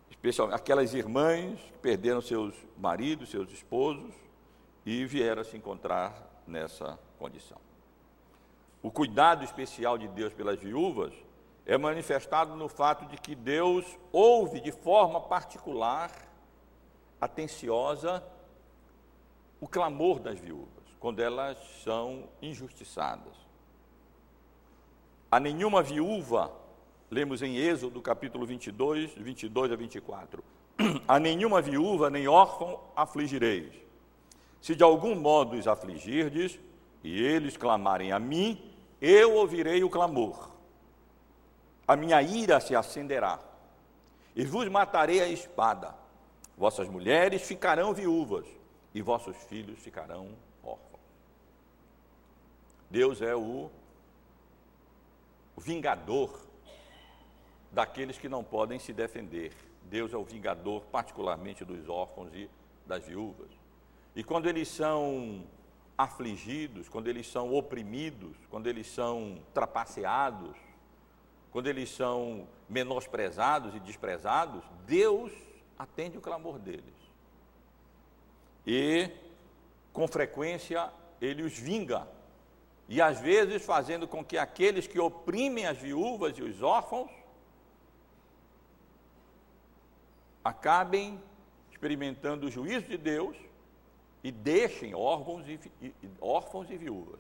Especialmente 0.10 0.56
aquelas 0.56 0.92
irmãs 0.96 1.60
que 1.60 1.78
perderam 1.78 2.20
seus 2.20 2.56
maridos, 2.76 3.30
seus 3.30 3.52
esposos 3.52 4.23
e 4.86 5.06
vieram 5.06 5.44
se 5.44 5.56
encontrar 5.56 6.14
nessa 6.46 7.00
condição. 7.18 7.58
O 8.82 8.92
cuidado 8.92 9.44
especial 9.44 9.98
de 9.98 10.08
Deus 10.10 10.34
pelas 10.34 10.60
viúvas 10.60 11.14
é 11.66 11.78
manifestado 11.78 12.56
no 12.56 12.68
fato 12.68 13.06
de 13.06 13.18
que 13.18 13.34
Deus 13.34 13.86
ouve 14.12 14.60
de 14.60 14.72
forma 14.72 15.22
particular, 15.22 16.12
atenciosa, 17.22 18.22
o 19.62 19.68
clamor 19.68 20.20
das 20.20 20.38
viúvas, 20.38 20.84
quando 21.00 21.22
elas 21.22 21.58
são 21.82 22.28
injustiçadas. 22.42 23.34
A 25.32 25.40
nenhuma 25.40 25.82
viúva, 25.82 26.52
lemos 27.10 27.42
em 27.42 27.56
Êxodo 27.56 28.02
capítulo 28.02 28.46
22, 28.46 29.14
22 29.14 29.72
a 29.72 29.76
24, 29.78 30.44
a 31.08 31.18
nenhuma 31.18 31.62
viúva 31.62 32.10
nem 32.10 32.28
órfão 32.28 32.82
afligireis. 32.94 33.83
Se 34.64 34.74
de 34.74 34.82
algum 34.82 35.14
modo 35.14 35.58
os 35.58 35.68
afligirdes, 35.68 36.58
e 37.04 37.22
eles 37.22 37.58
clamarem 37.58 38.14
a 38.14 38.18
mim, 38.18 38.74
eu 39.02 39.34
ouvirei 39.34 39.84
o 39.84 39.90
clamor. 39.90 40.52
A 41.86 41.98
minha 41.98 42.22
ira 42.22 42.62
se 42.62 42.74
acenderá, 42.74 43.42
e 44.34 44.46
vos 44.46 44.70
matarei 44.70 45.20
a 45.20 45.28
espada. 45.28 45.94
Vossas 46.58 46.88
mulheres 46.88 47.42
ficarão 47.42 47.94
viúvas, 47.94 48.46
e 48.94 49.02
vossos 49.02 49.36
filhos 49.36 49.78
ficarão 49.80 50.30
órfãos. 50.64 51.02
Deus 52.90 53.22
é 53.22 53.36
o, 53.36 53.70
vingador 55.58 56.40
daqueles 57.70 58.18
que 58.18 58.30
não 58.30 58.46
podem 58.46 58.80
se 58.80 58.94
defender. 58.94 59.52
Deus 59.90 60.14
é 60.14 60.18
o 60.18 60.24
vingador, 60.24 60.86
particularmente 60.86 61.66
dos 61.66 61.90
órfãos 61.90 62.34
e 62.34 62.50
das 62.88 63.04
viúvas. 63.04 63.63
E 64.16 64.24
quando 64.24 64.48
eles 64.48 64.68
são 64.68 65.46
afligidos, 65.98 66.90
quando 66.90 67.08
eles 67.08 67.28
são 67.28 67.54
oprimidos, 67.54 68.36
quando 68.50 68.68
eles 68.68 68.88
são 68.88 69.40
trapaceados, 69.54 70.56
quando 71.52 71.68
eles 71.68 71.90
são 71.90 72.48
menosprezados 72.68 73.76
e 73.76 73.80
desprezados, 73.80 74.64
Deus 74.86 75.32
atende 75.78 76.18
o 76.18 76.22
clamor 76.22 76.58
deles 76.60 77.04
e, 78.66 79.10
com 79.92 80.08
frequência, 80.08 80.92
ele 81.22 81.44
os 81.44 81.58
vinga. 81.58 82.08
E 82.88 83.02
às 83.02 83.20
vezes 83.20 83.66
fazendo 83.66 84.08
com 84.08 84.24
que 84.24 84.38
aqueles 84.38 84.88
que 84.88 85.00
oprimem 85.00 85.66
as 85.66 85.78
viúvas 85.78 86.38
e 86.38 86.44
os 86.44 86.62
órfãos 86.62 87.10
acabem 90.44 91.22
experimentando 91.72 92.48
o 92.48 92.52
juízo 92.52 92.88
de 92.88 92.98
Deus 92.98 93.36
e 94.24 94.32
deixem 94.32 94.96
órfãos 94.96 95.46
e, 95.48 95.60
e, 95.82 95.94
órfãos 96.22 96.70
e 96.70 96.78
viúvas. 96.78 97.20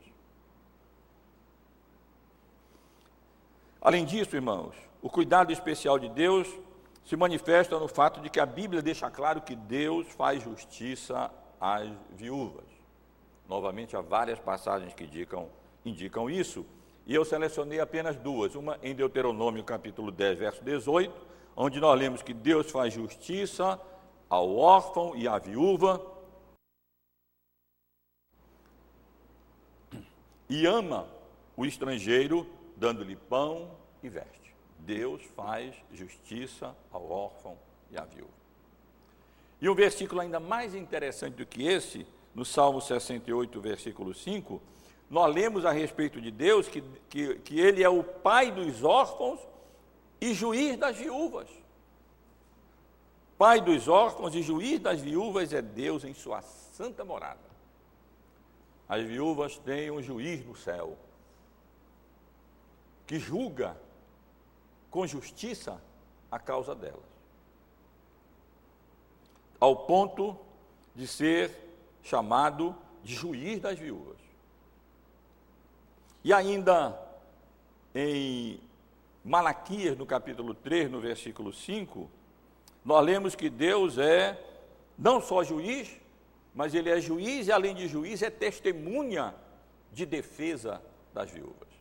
Além 3.82 4.06
disso, 4.06 4.36
irmãos, 4.36 4.74
o 5.02 5.10
cuidado 5.10 5.52
especial 5.52 6.00
de 6.00 6.08
Deus 6.08 6.48
se 7.04 7.18
manifesta 7.18 7.78
no 7.78 7.90
fato 7.90 8.22
de 8.22 8.30
que 8.30 8.40
a 8.40 8.46
Bíblia 8.46 8.82
deixa 8.82 9.12
claro 9.12 9.42
que 9.42 9.56
Deus 9.56 10.08
faz 10.08 10.42
justiça 10.42 11.30
às 11.60 11.90
viúvas. 12.12 12.64
Novamente, 13.50 13.98
há 13.98 14.02
várias 14.02 14.40
passagens 14.40 14.94
que 14.94 15.04
indicam, 15.04 15.50
indicam 15.86 16.30
isso, 16.30 16.66
e 17.06 17.14
eu 17.14 17.26
selecionei 17.26 17.82
apenas 17.82 18.16
duas. 18.16 18.56
Uma 18.56 18.80
em 18.82 18.96
Deuteronômio, 18.96 19.66
capítulo 19.66 20.10
10, 20.10 20.40
verso 20.40 20.64
18, 20.64 21.14
onde 21.54 21.82
nós 21.82 22.00
lemos 22.00 22.22
que 22.22 22.34
Deus 22.34 22.72
faz 22.72 22.94
justiça 22.94 23.78
ao 24.30 24.56
órfão 24.56 25.14
e 25.14 25.28
à 25.28 25.38
viúva 25.38 26.13
e 30.50 30.66
ama 30.66 31.08
o 31.56 31.66
estrangeiro, 31.66 32.48
dando-lhe 32.76 33.16
pão 33.16 33.72
e 34.02 34.10
veste. 34.10 34.54
Deus 34.80 35.22
faz 35.36 35.74
justiça 35.92 36.76
ao 36.92 37.10
órfão 37.10 37.58
e 37.92 37.98
à 37.98 38.04
viúva. 38.04 38.32
E 39.62 39.70
um 39.70 39.76
versículo 39.76 40.20
ainda 40.20 40.40
mais 40.40 40.76
interessante 40.76 41.36
do 41.36 41.46
que 41.46 41.66
esse, 41.66 42.06
no 42.36 42.44
Salmo 42.44 42.82
68, 42.82 43.62
versículo 43.62 44.14
5, 44.14 44.62
nós 45.10 45.34
lemos 45.34 45.66
a 45.66 45.72
respeito 45.72 46.20
de 46.20 46.32
Deus 46.32 46.68
que, 46.68 46.84
que, 47.10 47.36
que 47.36 47.60
Ele 47.60 47.84
é 47.84 47.88
o 47.88 48.04
pai 48.04 48.52
dos 48.52 48.84
órfãos 48.84 49.40
e 50.20 50.34
juiz 50.34 50.78
das 50.78 50.98
viúvas. 50.98 51.48
Pai 53.38 53.62
dos 53.62 53.88
órfãos 53.88 54.36
e 54.36 54.42
juiz 54.42 54.80
das 54.80 55.00
viúvas 55.00 55.54
é 55.54 55.62
Deus 55.62 56.04
em 56.04 56.14
sua 56.14 56.42
santa 56.42 57.06
morada. 57.06 57.53
As 58.94 59.02
viúvas 59.02 59.58
têm 59.58 59.90
um 59.90 60.04
juiz 60.04 60.46
no 60.46 60.56
céu 60.56 60.96
que 63.08 63.18
julga 63.18 63.76
com 64.92 65.08
justiça 65.08 65.82
a 66.30 66.38
causa 66.38 66.76
delas. 66.76 67.02
Ao 69.60 69.76
ponto 69.76 70.38
de 70.94 71.08
ser 71.08 71.58
chamado 72.04 72.76
de 73.04 73.16
juiz 73.16 73.60
das 73.60 73.80
viúvas. 73.80 74.20
E 76.24 76.32
ainda 76.32 76.96
em 77.96 78.60
Malaquias, 79.26 79.98
no 79.98 80.06
capítulo 80.06 80.54
3, 80.54 80.92
no 80.92 81.02
versículo 81.02 81.52
5, 81.52 82.08
nós 82.86 83.04
lemos 83.04 83.34
que 83.34 83.50
Deus 83.50 83.98
é 83.98 84.40
não 84.96 85.20
só 85.20 85.44
juiz, 85.44 86.03
mas 86.54 86.74
ele 86.74 86.90
é 86.90 87.00
juiz 87.00 87.48
e, 87.48 87.52
além 87.52 87.74
de 87.74 87.88
juiz, 87.88 88.22
é 88.22 88.30
testemunha 88.30 89.34
de 89.92 90.06
defesa 90.06 90.82
das 91.14 91.30
viúvas. 91.30 91.74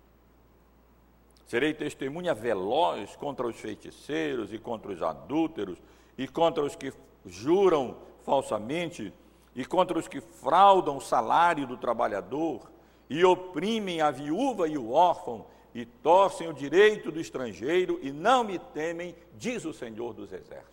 Serei 1.46 1.74
testemunha 1.74 2.32
veloz 2.32 3.14
contra 3.16 3.46
os 3.46 3.56
feiticeiros 3.56 4.52
e 4.52 4.58
contra 4.58 4.90
os 4.90 5.02
adúlteros 5.02 5.78
e 6.16 6.26
contra 6.26 6.62
os 6.64 6.74
que 6.74 6.92
juram 7.26 7.98
falsamente 8.24 9.12
e 9.54 9.64
contra 9.64 9.98
os 9.98 10.08
que 10.08 10.20
fraudam 10.20 10.96
o 10.96 11.00
salário 11.00 11.66
do 11.66 11.76
trabalhador 11.76 12.70
e 13.10 13.22
oprimem 13.22 14.00
a 14.00 14.10
viúva 14.10 14.66
e 14.66 14.78
o 14.78 14.92
órfão 14.92 15.44
e 15.74 15.84
torcem 15.84 16.48
o 16.48 16.54
direito 16.54 17.10
do 17.10 17.20
estrangeiro 17.20 17.98
e 18.02 18.10
não 18.10 18.44
me 18.44 18.58
temem, 18.58 19.14
diz 19.34 19.64
o 19.64 19.72
Senhor 19.72 20.14
dos 20.14 20.32
Exércitos. 20.32 20.72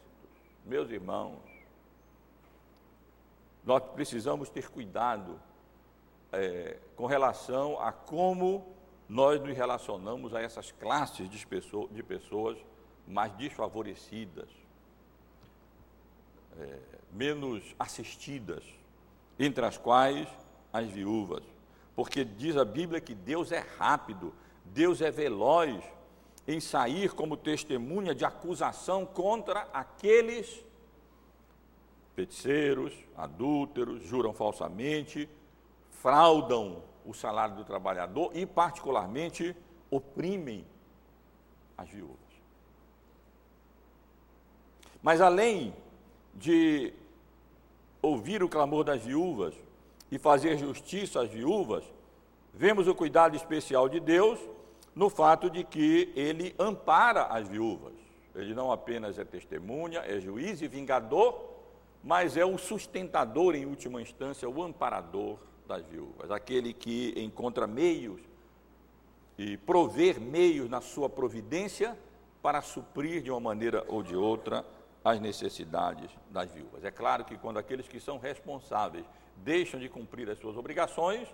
Meus 0.65 0.89
irmãos, 0.89 1.48
nós 3.69 3.84
precisamos 3.93 4.49
ter 4.49 4.67
cuidado 4.67 5.39
é, 6.32 6.79
com 6.95 7.05
relação 7.05 7.79
a 7.79 7.91
como 7.91 8.65
nós 9.08 9.39
nos 9.39 9.55
relacionamos 9.55 10.34
a 10.34 10.41
essas 10.41 10.71
classes 10.71 11.29
de, 11.29 11.45
pessoa, 11.45 11.88
de 11.89 12.01
pessoas 12.01 12.58
mais 13.08 13.32
desfavorecidas, 13.34 14.49
é, 16.60 16.79
menos 17.12 17.75
assistidas, 17.77 18.63
entre 19.38 19.63
as 19.63 19.77
quais 19.77 20.27
as 20.73 20.88
viúvas. 20.88 21.43
Porque 21.95 22.25
diz 22.25 22.58
a 22.58 22.65
Bíblia 22.65 22.99
que 22.99 23.13
Deus 23.13 23.51
é 23.51 23.63
rápido, 23.77 24.34
Deus 24.65 24.99
é 24.99 25.12
veloz 25.12 25.79
em 26.47 26.60
sair 26.60 27.13
como 27.13 27.38
testemunha 27.38 28.15
de 28.15 28.25
acusação 28.25 29.05
contra 29.05 29.67
aqueles 29.71 30.65
feiticeiros, 32.19 32.93
adúlteros, 33.15 34.03
juram 34.05 34.34
falsamente, 34.34 35.29
fraudam 35.89 36.84
o 37.05 37.13
salário 37.13 37.55
do 37.55 37.63
trabalhador 37.63 38.32
e, 38.34 38.45
particularmente, 38.45 39.55
oprimem 39.89 40.65
as 41.77 41.89
viúvas. 41.89 42.17
Mas 45.01 45.21
além 45.21 45.73
de 46.36 46.93
ouvir 48.01 48.43
o 48.43 48.49
clamor 48.49 48.84
das 48.84 49.01
viúvas 49.01 49.55
e 50.12 50.19
fazer 50.19 50.58
justiça 50.58 51.21
às 51.21 51.29
viúvas, 51.29 51.86
vemos 52.53 52.86
o 52.89 52.93
cuidado 52.93 53.38
especial 53.38 53.88
de 53.88 54.01
Deus 54.01 54.38
no 54.93 55.10
fato 55.10 55.49
de 55.49 55.63
que 55.63 56.12
ele 56.17 56.53
ampara 56.60 57.23
as 57.27 57.47
viúvas. 57.47 57.93
Ele 58.36 58.53
não 58.53 58.73
apenas 58.73 59.17
é 59.17 59.23
testemunha, 59.23 59.99
é 59.99 60.19
juiz 60.19 60.62
e 60.62 60.67
vingador, 60.67 61.48
mas 62.03 62.38
é 62.38 62.45
o 62.45 62.57
sustentador, 62.57 63.55
em 63.55 63.65
última 63.65 64.01
instância, 64.01 64.49
o 64.49 64.63
amparador 64.63 65.38
das 65.67 65.85
viúvas, 65.85 66.31
aquele 66.31 66.73
que 66.73 67.13
encontra 67.17 67.67
meios 67.67 68.21
e 69.38 69.57
prover 69.57 70.19
meios 70.19 70.69
na 70.69 70.81
sua 70.81 71.09
providência 71.09 71.97
para 72.41 72.62
suprir 72.62 73.21
de 73.21 73.29
uma 73.29 73.39
maneira 73.39 73.85
ou 73.88 74.01
de 74.01 74.15
outra 74.15 74.65
as 75.03 75.19
necessidades 75.19 76.09
das 76.29 76.51
viúvas. 76.51 76.83
É 76.83 76.91
claro 76.91 77.23
que 77.23 77.38
quando 77.38 77.57
aqueles 77.57 77.88
que 77.88 77.99
são 77.99 78.17
responsáveis 78.17 79.05
deixam 79.38 79.79
de 79.79 79.88
cumprir 79.88 80.29
as 80.29 80.38
suas 80.39 80.57
obrigações, 80.57 81.27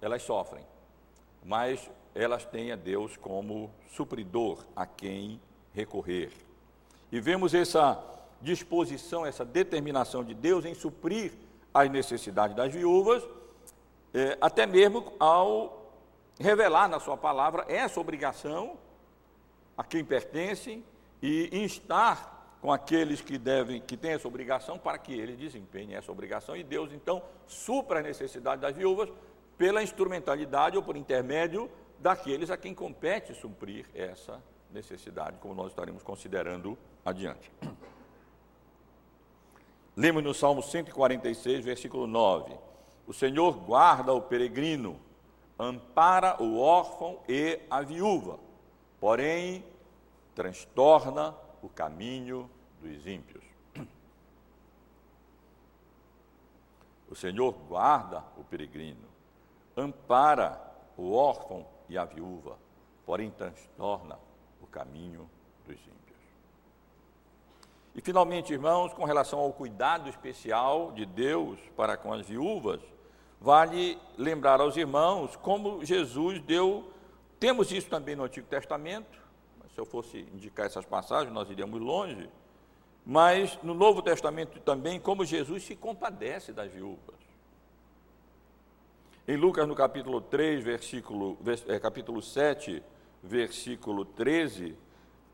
elas 0.00 0.22
sofrem, 0.22 0.64
mas 1.44 1.90
elas 2.14 2.44
têm 2.44 2.72
a 2.72 2.76
Deus 2.76 3.16
como 3.16 3.70
supridor 3.88 4.64
a 4.76 4.86
quem 4.86 5.40
recorrer. 5.72 6.32
E 7.10 7.20
vemos 7.20 7.54
essa 7.54 7.94
disposição, 8.40 9.26
essa 9.26 9.44
determinação 9.44 10.24
de 10.24 10.34
Deus 10.34 10.64
em 10.64 10.74
suprir 10.74 11.32
as 11.72 11.90
necessidades 11.90 12.56
das 12.56 12.72
viúvas, 12.72 13.26
é, 14.14 14.38
até 14.40 14.66
mesmo 14.66 15.12
ao 15.18 15.92
revelar 16.38 16.88
na 16.88 17.00
sua 17.00 17.16
palavra 17.16 17.64
essa 17.68 18.00
obrigação 18.00 18.76
a 19.76 19.84
quem 19.84 20.04
pertence 20.04 20.82
e 21.20 21.50
instar 21.52 22.56
com 22.60 22.72
aqueles 22.72 23.20
que 23.20 23.38
devem, 23.38 23.80
que 23.80 23.96
têm 23.96 24.12
essa 24.12 24.26
obrigação, 24.26 24.78
para 24.78 24.98
que 24.98 25.12
eles 25.12 25.38
desempenhem 25.38 25.94
essa 25.94 26.10
obrigação 26.10 26.56
e 26.56 26.64
Deus 26.64 26.92
então 26.92 27.22
supra 27.46 28.00
a 28.00 28.02
necessidade 28.02 28.60
das 28.60 28.74
viúvas 28.74 29.08
pela 29.56 29.82
instrumentalidade 29.82 30.76
ou 30.76 30.82
por 30.82 30.96
intermédio 30.96 31.70
daqueles 31.98 32.50
a 32.50 32.56
quem 32.56 32.74
compete 32.74 33.34
suprir 33.34 33.86
essa 33.94 34.42
necessidade, 34.70 35.38
como 35.38 35.54
nós 35.54 35.68
estaremos 35.68 36.02
considerando 36.02 36.78
adiante. 37.04 37.50
Lemos 39.98 40.22
no 40.22 40.32
Salmo 40.32 40.62
146, 40.62 41.64
versículo 41.64 42.06
9: 42.06 42.56
O 43.04 43.12
Senhor 43.12 43.58
guarda 43.58 44.14
o 44.14 44.22
peregrino, 44.22 45.00
ampara 45.58 46.40
o 46.40 46.60
órfão 46.60 47.18
e 47.28 47.58
a 47.68 47.82
viúva, 47.82 48.38
porém 49.00 49.64
transtorna 50.36 51.34
o 51.60 51.68
caminho 51.68 52.48
dos 52.80 53.08
ímpios. 53.08 53.42
O 57.10 57.16
Senhor 57.16 57.52
guarda 57.68 58.22
o 58.36 58.44
peregrino, 58.44 59.08
ampara 59.76 60.62
o 60.96 61.12
órfão 61.12 61.66
e 61.88 61.98
a 61.98 62.04
viúva, 62.04 62.56
porém 63.04 63.32
transtorna 63.32 64.16
o 64.60 64.66
caminho 64.68 65.28
dos 65.66 65.74
ímpios. 65.74 65.97
E 67.98 68.00
finalmente, 68.00 68.52
irmãos, 68.52 68.94
com 68.94 69.04
relação 69.04 69.40
ao 69.40 69.52
cuidado 69.52 70.08
especial 70.08 70.92
de 70.92 71.04
Deus 71.04 71.58
para 71.76 71.96
com 71.96 72.12
as 72.12 72.24
viúvas, 72.24 72.80
vale 73.40 73.98
lembrar 74.16 74.60
aos 74.60 74.76
irmãos 74.76 75.34
como 75.34 75.84
Jesus 75.84 76.40
deu, 76.42 76.92
temos 77.40 77.72
isso 77.72 77.88
também 77.88 78.14
no 78.14 78.22
Antigo 78.22 78.46
Testamento, 78.46 79.18
se 79.74 79.80
eu 79.80 79.84
fosse 79.84 80.18
indicar 80.32 80.66
essas 80.66 80.84
passagens, 80.84 81.34
nós 81.34 81.50
iríamos 81.50 81.80
longe. 81.80 82.30
Mas 83.04 83.58
no 83.64 83.74
Novo 83.74 84.00
Testamento 84.00 84.60
também, 84.60 85.00
como 85.00 85.24
Jesus 85.24 85.64
se 85.64 85.74
compadece 85.74 86.52
das 86.52 86.70
viúvas. 86.70 87.16
Em 89.26 89.36
Lucas, 89.36 89.66
no 89.66 89.74
capítulo 89.74 90.20
3, 90.20 90.62
versículo, 90.62 91.36
é, 91.66 91.80
capítulo 91.80 92.22
7, 92.22 92.80
versículo 93.24 94.04
13, 94.04 94.76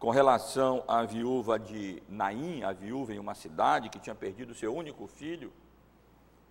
com 0.05 0.11
relação 0.11 0.85
à 0.87 1.03
viúva 1.03 1.59
de 1.59 2.03
Naim, 2.11 2.63
a 2.63 2.75
viúva 2.75 3.15
em 3.15 3.19
uma 3.19 3.35
cidade 3.35 3.89
que 3.89 3.99
tinha 3.99 4.15
perdido 4.15 4.55
seu 4.55 4.77
único 4.77 5.07
filho, 5.07 5.51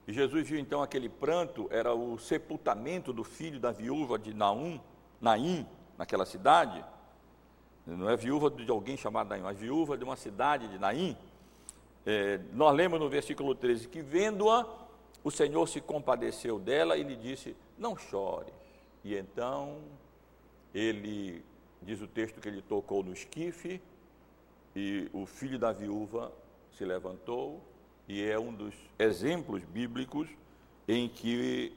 e 0.08 0.12
Jesus 0.12 0.50
viu 0.50 0.58
então 0.58 0.82
aquele 0.82 1.08
pranto, 1.08 1.68
era 1.70 1.94
o 1.94 2.18
sepultamento 2.18 3.14
do 3.14 3.24
filho 3.24 3.60
da 3.60 3.72
viúva 3.72 4.18
de 4.18 4.34
Naum, 4.34 4.80
Naim, 5.22 5.68
naquela 5.96 6.26
cidade. 6.26 6.84
Não 7.86 8.10
é 8.10 8.18
viúva 8.18 8.50
de 8.50 8.72
alguém 8.72 8.98
chamado 8.98 9.30
Naim, 9.30 9.44
mas 9.44 9.56
viúva 9.56 9.96
de 10.00 10.04
uma 10.04 10.16
cidade 10.16 10.68
de 10.68 10.80
Naim. 10.80 11.16
É, 12.08 12.40
nós 12.54 12.76
lemos 12.76 13.00
no 13.00 13.08
versículo 13.08 13.54
13 13.54 13.88
que, 13.88 14.02
vendo-a, 14.02 14.66
o 15.24 15.30
Senhor 15.30 15.68
se 15.68 15.80
compadeceu 15.80 16.58
dela 16.58 16.98
e 16.98 17.04
lhe 17.04 17.16
disse: 17.16 17.56
Não 17.78 17.96
chore. 17.96 18.52
E 19.04 19.16
então 19.16 19.78
ele, 20.74 21.46
diz 21.84 22.02
o 22.02 22.08
texto 22.08 22.40
que 22.40 22.48
ele 22.48 22.62
tocou 22.62 23.04
no 23.04 23.14
esquife, 23.14 23.82
e 24.76 25.10
o 25.14 25.26
filho 25.26 25.60
da 25.60 25.72
viúva 25.72 26.32
se 26.72 26.84
levantou, 26.84 27.62
e 28.08 28.24
é 28.24 28.40
um 28.40 28.52
dos 28.54 28.74
exemplos 28.98 29.64
bíblicos 29.64 30.28
em 30.88 31.08
que 31.08 31.74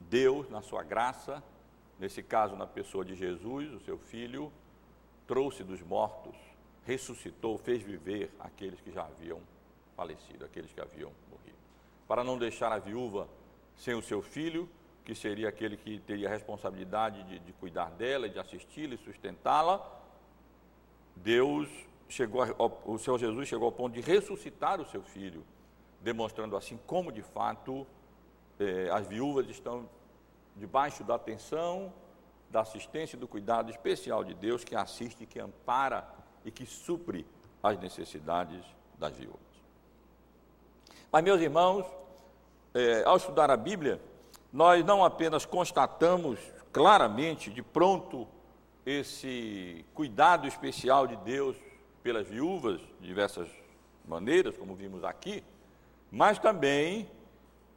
Deus, 0.00 0.48
na 0.50 0.62
sua 0.62 0.82
graça, 0.82 1.42
nesse 1.98 2.22
caso 2.22 2.56
na 2.56 2.66
pessoa 2.66 3.04
de 3.04 3.14
Jesus, 3.14 3.72
o 3.72 3.80
seu 3.80 3.98
filho, 3.98 4.52
trouxe 5.26 5.62
dos 5.62 5.80
mortos, 5.82 6.34
ressuscitou, 6.84 7.56
fez 7.56 7.82
viver 7.82 8.30
aqueles 8.38 8.80
que 8.80 8.92
já 8.92 9.02
haviam 9.02 9.40
falecido, 9.96 10.44
aqueles 10.44 10.72
que 10.72 10.80
haviam 10.80 11.10
morrido. 11.30 11.56
Para 12.06 12.24
não 12.24 12.36
deixar 12.36 12.72
a 12.72 12.78
viúva 12.78 13.28
sem 13.76 13.94
o 13.94 14.02
seu 14.02 14.20
filho, 14.20 14.68
que 15.04 15.14
seria 15.14 15.48
aquele 15.48 15.76
que 15.76 15.98
teria 16.00 16.28
a 16.28 16.30
responsabilidade 16.30 17.22
de, 17.24 17.38
de 17.38 17.52
cuidar 17.52 17.90
dela, 17.90 18.28
de 18.28 18.38
assisti-la 18.38 18.94
e 18.94 18.98
sustentá-la, 18.98 19.84
Deus 21.16 21.68
chegou, 22.08 22.42
o 22.84 22.98
Senhor 22.98 23.18
Jesus 23.18 23.48
chegou 23.48 23.66
ao 23.66 23.72
ponto 23.72 23.94
de 23.94 24.00
ressuscitar 24.00 24.80
o 24.80 24.86
seu 24.86 25.02
filho, 25.02 25.44
demonstrando 26.00 26.56
assim 26.56 26.78
como 26.86 27.12
de 27.12 27.22
fato 27.22 27.86
eh, 28.58 28.88
as 28.92 29.06
viúvas 29.06 29.48
estão 29.48 29.88
debaixo 30.56 31.04
da 31.04 31.16
atenção 31.16 31.92
da 32.50 32.60
assistência 32.60 33.16
e 33.16 33.18
do 33.18 33.26
cuidado 33.26 33.70
especial 33.70 34.22
de 34.22 34.32
Deus 34.32 34.62
que 34.62 34.76
assiste, 34.76 35.26
que 35.26 35.40
ampara 35.40 36.08
e 36.44 36.52
que 36.52 36.64
supre 36.64 37.26
as 37.60 37.76
necessidades 37.78 38.64
das 38.96 39.16
viúvas. 39.16 39.40
Mas, 41.10 41.24
meus 41.24 41.40
irmãos, 41.40 41.84
é, 42.72 43.02
ao 43.04 43.16
estudar 43.16 43.50
a 43.50 43.56
Bíblia, 43.56 44.00
nós 44.54 44.84
não 44.84 45.04
apenas 45.04 45.44
constatamos 45.44 46.38
claramente, 46.72 47.50
de 47.50 47.60
pronto, 47.60 48.28
esse 48.86 49.84
cuidado 49.92 50.46
especial 50.46 51.08
de 51.08 51.16
Deus 51.16 51.56
pelas 52.04 52.28
viúvas, 52.28 52.80
de 53.00 53.08
diversas 53.08 53.48
maneiras, 54.06 54.56
como 54.56 54.76
vimos 54.76 55.02
aqui, 55.02 55.42
mas 56.08 56.38
também 56.38 57.10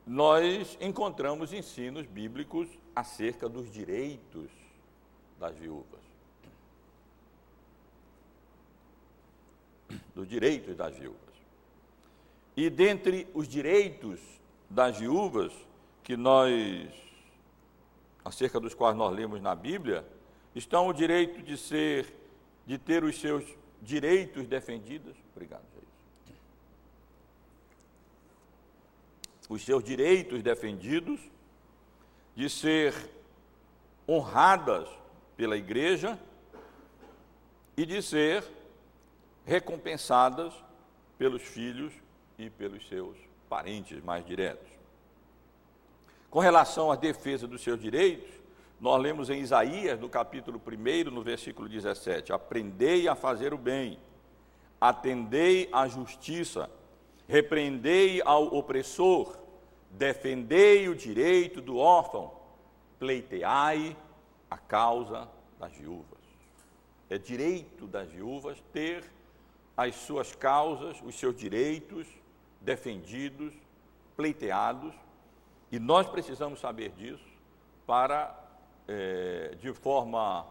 nós 0.05 0.77
encontramos 0.79 1.51
ensinos 1.51 2.05
bíblicos 2.05 2.67
acerca 2.95 3.49
dos 3.49 3.71
direitos 3.71 4.51
das 5.39 5.55
viúvas. 5.57 6.01
Dos 10.13 10.27
direitos 10.27 10.77
das 10.77 10.95
viúvas. 10.95 11.17
E 12.55 12.69
dentre 12.69 13.27
os 13.33 13.47
direitos 13.47 14.19
das 14.69 14.99
viúvas, 14.99 15.51
que 16.07 16.15
nós 16.15 16.87
acerca 18.23 18.61
dos 18.61 18.73
quais 18.73 18.95
nós 18.95 19.13
lemos 19.13 19.41
na 19.41 19.53
Bíblia, 19.53 20.07
estão 20.55 20.87
o 20.87 20.93
direito 20.93 21.41
de 21.43 21.57
ser 21.57 22.15
de 22.65 22.77
ter 22.77 23.03
os 23.03 23.19
seus 23.19 23.43
direitos 23.81 24.47
defendidos. 24.47 25.17
Obrigado, 25.35 25.65
Jair. 25.73 26.37
Os 29.49 29.65
seus 29.65 29.83
direitos 29.83 30.41
defendidos, 30.41 31.19
de 32.37 32.49
ser 32.49 32.93
honradas 34.07 34.87
pela 35.35 35.57
igreja 35.57 36.17
e 37.75 37.85
de 37.85 38.01
ser 38.01 38.45
recompensadas 39.45 40.53
pelos 41.17 41.41
filhos 41.41 41.91
e 42.37 42.49
pelos 42.49 42.87
seus 42.87 43.17
parentes 43.49 44.01
mais 44.01 44.25
diretos. 44.25 44.76
Com 46.29 46.39
relação 46.39 46.91
à 46.91 46.95
defesa 46.95 47.47
dos 47.47 47.61
seus 47.61 47.79
direitos, 47.79 48.29
nós 48.79 49.01
lemos 49.01 49.29
em 49.29 49.39
Isaías, 49.39 49.99
no 49.99 50.09
capítulo 50.09 50.61
1, 50.65 51.09
no 51.09 51.23
versículo 51.23 51.69
17: 51.69 52.33
Aprendei 52.33 53.07
a 53.07 53.15
fazer 53.15 53.53
o 53.53 53.57
bem, 53.57 53.97
atendei 54.79 55.69
à 55.71 55.87
justiça, 55.87 56.69
repreendei 57.27 58.21
ao 58.23 58.53
opressor, 58.53 59.37
defendei 59.91 60.89
o 60.89 60.95
direito 60.95 61.61
do 61.61 61.77
órfão, 61.77 62.33
pleiteai 62.99 63.95
a 64.51 64.57
causa 64.57 65.29
das 65.57 65.71
viúvas. 65.71 66.17
É 67.09 67.17
direito 67.17 67.87
das 67.87 68.09
viúvas 68.09 68.61
ter 68.73 69.03
as 69.77 69.95
suas 69.95 70.35
causas, 70.35 70.97
os 71.03 71.17
seus 71.17 71.35
direitos 71.35 72.05
defendidos, 72.59 73.53
pleiteados, 74.15 74.93
e 75.71 75.79
nós 75.79 76.07
precisamos 76.07 76.59
saber 76.59 76.91
disso 76.91 77.25
para, 77.85 78.35
é, 78.87 79.55
de 79.59 79.73
forma 79.73 80.45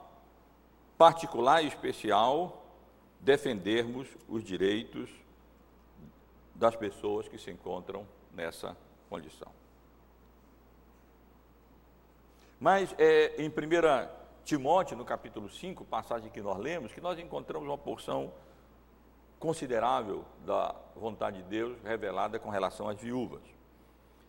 particular 0.99 1.63
e 1.63 1.69
especial, 1.69 2.65
defendermos 3.21 4.09
os 4.29 4.43
direitos 4.43 5.11
das 6.55 6.75
pessoas 6.77 7.29
que 7.29 7.39
se 7.39 7.51
encontram 7.51 8.07
nessa 8.33 8.77
condição. 9.09 9.51
Mas 12.59 12.95
é, 12.99 13.35
em 13.43 13.49
1 13.49 13.53
Timóteo, 14.45 14.97
no 14.97 15.05
capítulo 15.05 15.49
5, 15.49 15.85
passagem 15.85 16.31
que 16.31 16.41
nós 16.41 16.59
lemos, 16.59 16.93
que 16.93 17.01
nós 17.01 17.19
encontramos 17.19 17.69
uma 17.69 17.77
porção 17.77 18.33
considerável 19.39 20.25
da 20.47 20.75
vontade 20.95 21.43
de 21.43 21.49
Deus 21.49 21.77
revelada 21.83 22.39
com 22.39 22.49
relação 22.49 22.89
às 22.89 22.99
viúvas. 22.99 23.43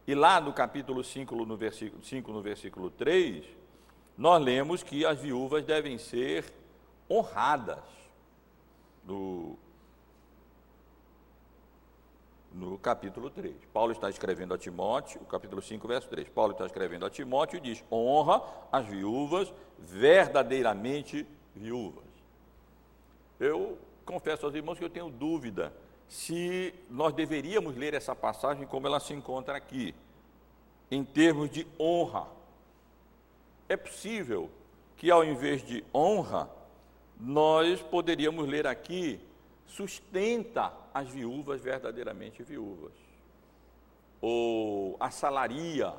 E 0.08 0.16
lá 0.16 0.40
no 0.40 0.54
capítulo 0.54 1.04
5, 1.04 1.36
no 1.46 1.58
versículo, 1.58 2.02
5, 2.02 2.32
no 2.32 2.42
versículo 2.42 2.90
3, 2.90 3.44
nós 4.18 4.42
lemos 4.42 4.82
que 4.82 5.06
as 5.06 5.20
viúvas 5.20 5.66
devem 5.66 5.98
ser 5.98 6.46
honradas. 7.10 7.84
No, 9.04 9.58
no 12.54 12.78
capítulo 12.78 13.30
3. 13.30 13.54
Paulo 13.74 13.92
está 13.92 14.10
escrevendo 14.10 14.54
a 14.54 14.58
Timóteo, 14.58 15.20
capítulo 15.26 15.62
5, 15.62 15.86
verso 15.86 16.08
3. 16.08 16.30
Paulo 16.30 16.54
está 16.54 16.66
escrevendo 16.66 17.06
a 17.06 17.10
Timóteo 17.10 17.58
e 17.58 17.62
diz: 17.62 17.84
honra 17.92 18.42
as 18.72 18.86
viúvas, 18.86 19.54
verdadeiramente 19.78 21.28
viúvas. 21.54 22.06
Eu 23.38 23.78
confesso 24.06 24.46
aos 24.46 24.56
irmãos 24.56 24.80
que 24.80 24.86
eu 24.86 24.90
tenho 24.90 25.10
dúvida 25.10 25.74
se 26.08 26.74
nós 26.90 27.14
deveríamos 27.14 27.76
ler 27.76 27.94
essa 27.94 28.16
passagem 28.16 28.66
como 28.66 28.88
ela 28.88 29.00
se 29.00 29.14
encontra 29.14 29.58
aqui, 29.58 29.94
em 30.90 31.04
termos 31.04 31.50
de 31.50 31.68
honra. 31.80 32.28
É 33.68 33.76
possível 33.76 34.50
que, 34.96 35.12
ao 35.12 35.24
invés 35.24 35.62
de 35.66 35.84
honra, 35.94 36.50
nós 37.20 37.82
poderíamos 37.82 38.48
ler 38.48 38.66
aqui 38.66 39.20
sustenta 39.68 40.72
as 40.94 41.10
viúvas 41.10 41.62
verdadeiramente 41.62 42.42
viúvas, 42.42 42.94
ou 44.22 44.96
assalaria, 45.00 45.94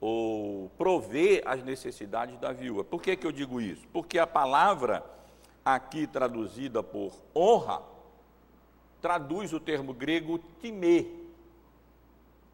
ou 0.00 0.68
provê 0.76 1.40
as 1.46 1.62
necessidades 1.62 2.36
da 2.40 2.52
viúva. 2.52 2.82
Por 2.82 3.00
que, 3.00 3.16
que 3.16 3.26
eu 3.26 3.30
digo 3.30 3.60
isso? 3.60 3.86
Porque 3.92 4.18
a 4.18 4.26
palavra 4.26 5.04
aqui 5.64 6.08
traduzida 6.08 6.82
por 6.82 7.12
honra 7.34 7.91
traduz 9.02 9.52
o 9.52 9.58
termo 9.58 9.92
grego 9.92 10.38
timê, 10.60 11.06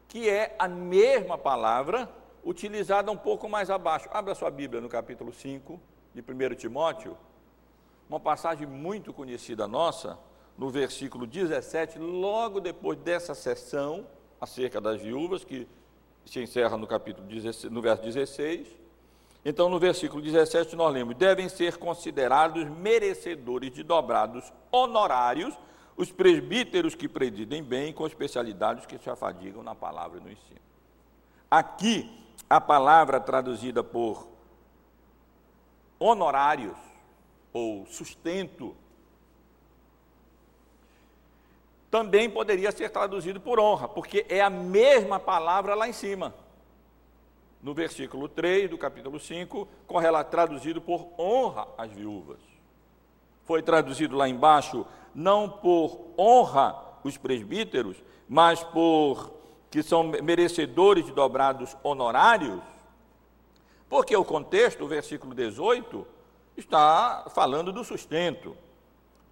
que 0.07 0.27
é 0.27 0.55
a 0.57 0.67
mesma 0.67 1.37
palavra 1.37 2.09
utilizada 2.43 3.11
um 3.11 3.17
pouco 3.17 3.47
mais 3.47 3.69
abaixo. 3.69 4.09
Abra 4.11 4.33
sua 4.33 4.49
Bíblia 4.49 4.81
no 4.81 4.89
capítulo 4.89 5.31
5 5.31 5.79
de 6.13 6.21
1 6.21 6.55
Timóteo, 6.55 7.15
uma 8.09 8.19
passagem 8.19 8.65
muito 8.65 9.13
conhecida 9.13 9.67
nossa, 9.67 10.17
no 10.57 10.71
versículo 10.71 11.27
17, 11.27 11.99
logo 11.99 12.59
depois 12.59 12.97
dessa 12.97 13.35
sessão 13.35 14.07
acerca 14.41 14.81
das 14.81 14.99
viúvas, 14.99 15.45
que 15.45 15.67
se 16.25 16.41
encerra 16.41 16.75
no 16.75 16.87
capítulo 16.87 17.27
16, 17.27 17.71
no 17.71 17.81
verso 17.81 18.03
16. 18.03 18.67
Então, 19.45 19.69
no 19.69 19.79
versículo 19.79 20.21
17, 20.21 20.75
nós 20.75 20.91
lemos: 20.91 21.15
devem 21.15 21.47
ser 21.47 21.77
considerados 21.77 22.65
merecedores 22.65 23.71
de 23.71 23.83
dobrados 23.83 24.51
honorários 24.71 25.55
os 25.95 26.11
presbíteros 26.11 26.95
que 26.95 27.07
presidem 27.07 27.63
bem, 27.63 27.91
com 27.93 28.07
especialidades 28.07 28.85
que 28.85 28.97
se 28.97 29.09
afadigam 29.09 29.61
na 29.63 29.75
palavra 29.75 30.19
e 30.19 30.23
no 30.23 30.31
ensino. 30.31 30.59
Aqui, 31.49 32.09
a 32.49 32.61
palavra 32.61 33.19
traduzida 33.19 33.83
por 33.83 34.27
honorários 35.99 36.77
ou 37.51 37.85
sustento 37.85 38.75
também 41.89 42.29
poderia 42.29 42.71
ser 42.71 42.89
traduzido 42.89 43.41
por 43.41 43.59
honra, 43.59 43.87
porque 43.87 44.25
é 44.29 44.41
a 44.41 44.49
mesma 44.49 45.19
palavra 45.19 45.73
lá 45.73 45.87
em 45.87 45.93
cima. 45.93 46.33
No 47.61 47.73
versículo 47.73 48.29
3 48.29 48.69
do 48.69 48.77
capítulo 48.77 49.19
5, 49.19 49.67
correla 49.85 50.23
traduzido 50.23 50.79
por 50.79 51.07
honra 51.17 51.67
às 51.77 51.91
viúvas. 51.91 52.39
Foi 53.43 53.61
traduzido 53.61 54.15
lá 54.15 54.29
embaixo 54.29 54.85
não 55.13 55.49
por 55.49 55.99
honra 56.17 56.75
os 57.03 57.17
presbíteros, 57.17 57.97
mas 58.27 58.63
por 58.63 59.33
que 59.69 59.83
são 59.83 60.03
merecedores 60.03 61.05
de 61.05 61.11
dobrados 61.11 61.75
honorários, 61.83 62.61
porque 63.87 64.15
o 64.15 64.25
contexto, 64.25 64.83
o 64.83 64.87
versículo 64.87 65.33
18, 65.33 66.05
está 66.57 67.25
falando 67.29 67.71
do 67.71 67.83
sustento. 67.83 68.55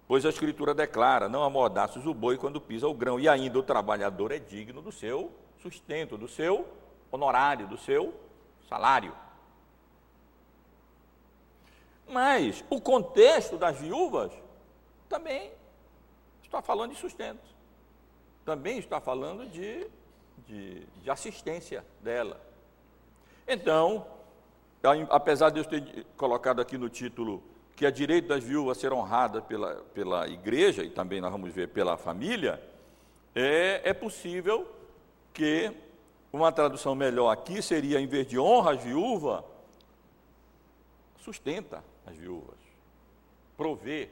Pois 0.06 0.24
a 0.24 0.30
Escritura 0.30 0.74
declara: 0.74 1.28
não 1.28 1.42
amordaças 1.44 2.06
o 2.06 2.14
boi 2.14 2.36
quando 2.36 2.60
pisa 2.60 2.88
o 2.88 2.94
grão, 2.94 3.20
e 3.20 3.28
ainda 3.28 3.58
o 3.58 3.62
trabalhador 3.62 4.32
é 4.32 4.38
digno 4.38 4.80
do 4.80 4.90
seu 4.90 5.30
sustento, 5.62 6.16
do 6.16 6.28
seu 6.28 6.66
honorário, 7.10 7.66
do 7.66 7.76
seu 7.76 8.14
salário. 8.68 9.12
Mas 12.08 12.64
o 12.70 12.80
contexto 12.80 13.58
das 13.58 13.76
viúvas 13.76 14.32
também 15.08 15.52
está 16.48 16.62
falando 16.62 16.92
de 16.92 16.98
sustento. 16.98 17.46
Também 18.44 18.78
está 18.78 19.00
falando 19.00 19.46
de, 19.46 19.86
de, 20.46 20.80
de 21.02 21.10
assistência 21.10 21.84
dela. 22.00 22.40
Então, 23.46 24.06
apesar 25.10 25.50
de 25.50 25.60
eu 25.60 25.64
ter 25.64 26.06
colocado 26.16 26.60
aqui 26.60 26.76
no 26.76 26.88
título 26.88 27.42
que 27.76 27.86
é 27.86 27.90
direito 27.92 28.26
das 28.26 28.42
viúvas 28.42 28.76
ser 28.78 28.92
honrada 28.92 29.40
pela, 29.40 29.76
pela 29.94 30.26
igreja, 30.26 30.82
e 30.82 30.90
também 30.90 31.20
nós 31.20 31.30
vamos 31.30 31.52
ver 31.52 31.68
pela 31.68 31.96
família, 31.96 32.60
é, 33.34 33.90
é 33.90 33.94
possível 33.94 34.66
que 35.32 35.72
uma 36.32 36.50
tradução 36.50 36.96
melhor 36.96 37.30
aqui 37.30 37.62
seria, 37.62 38.00
em 38.00 38.06
vez 38.06 38.26
de 38.26 38.36
honra 38.36 38.72
as 38.72 38.82
viúvas, 38.82 39.44
sustenta 41.20 41.84
as 42.04 42.16
viúvas, 42.16 42.58
provê 43.56 44.08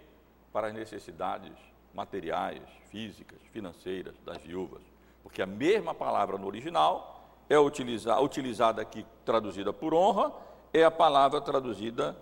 para 0.53 0.68
as 0.68 0.75
necessidades 0.75 1.53
materiais, 1.96 2.62
físicas, 2.90 3.40
financeiras 3.50 4.14
das 4.24 4.37
viúvas. 4.42 4.82
Porque 5.22 5.40
a 5.40 5.46
mesma 5.46 5.94
palavra 5.94 6.37
no 6.37 6.46
original 6.46 7.26
é 7.48 7.59
utilizada, 7.59 8.20
utilizada 8.20 8.82
aqui, 8.82 9.04
traduzida 9.24 9.72
por 9.72 9.94
honra, 9.94 10.30
é 10.72 10.85
a 10.85 10.90
palavra 10.90 11.40
traduzida 11.40 12.16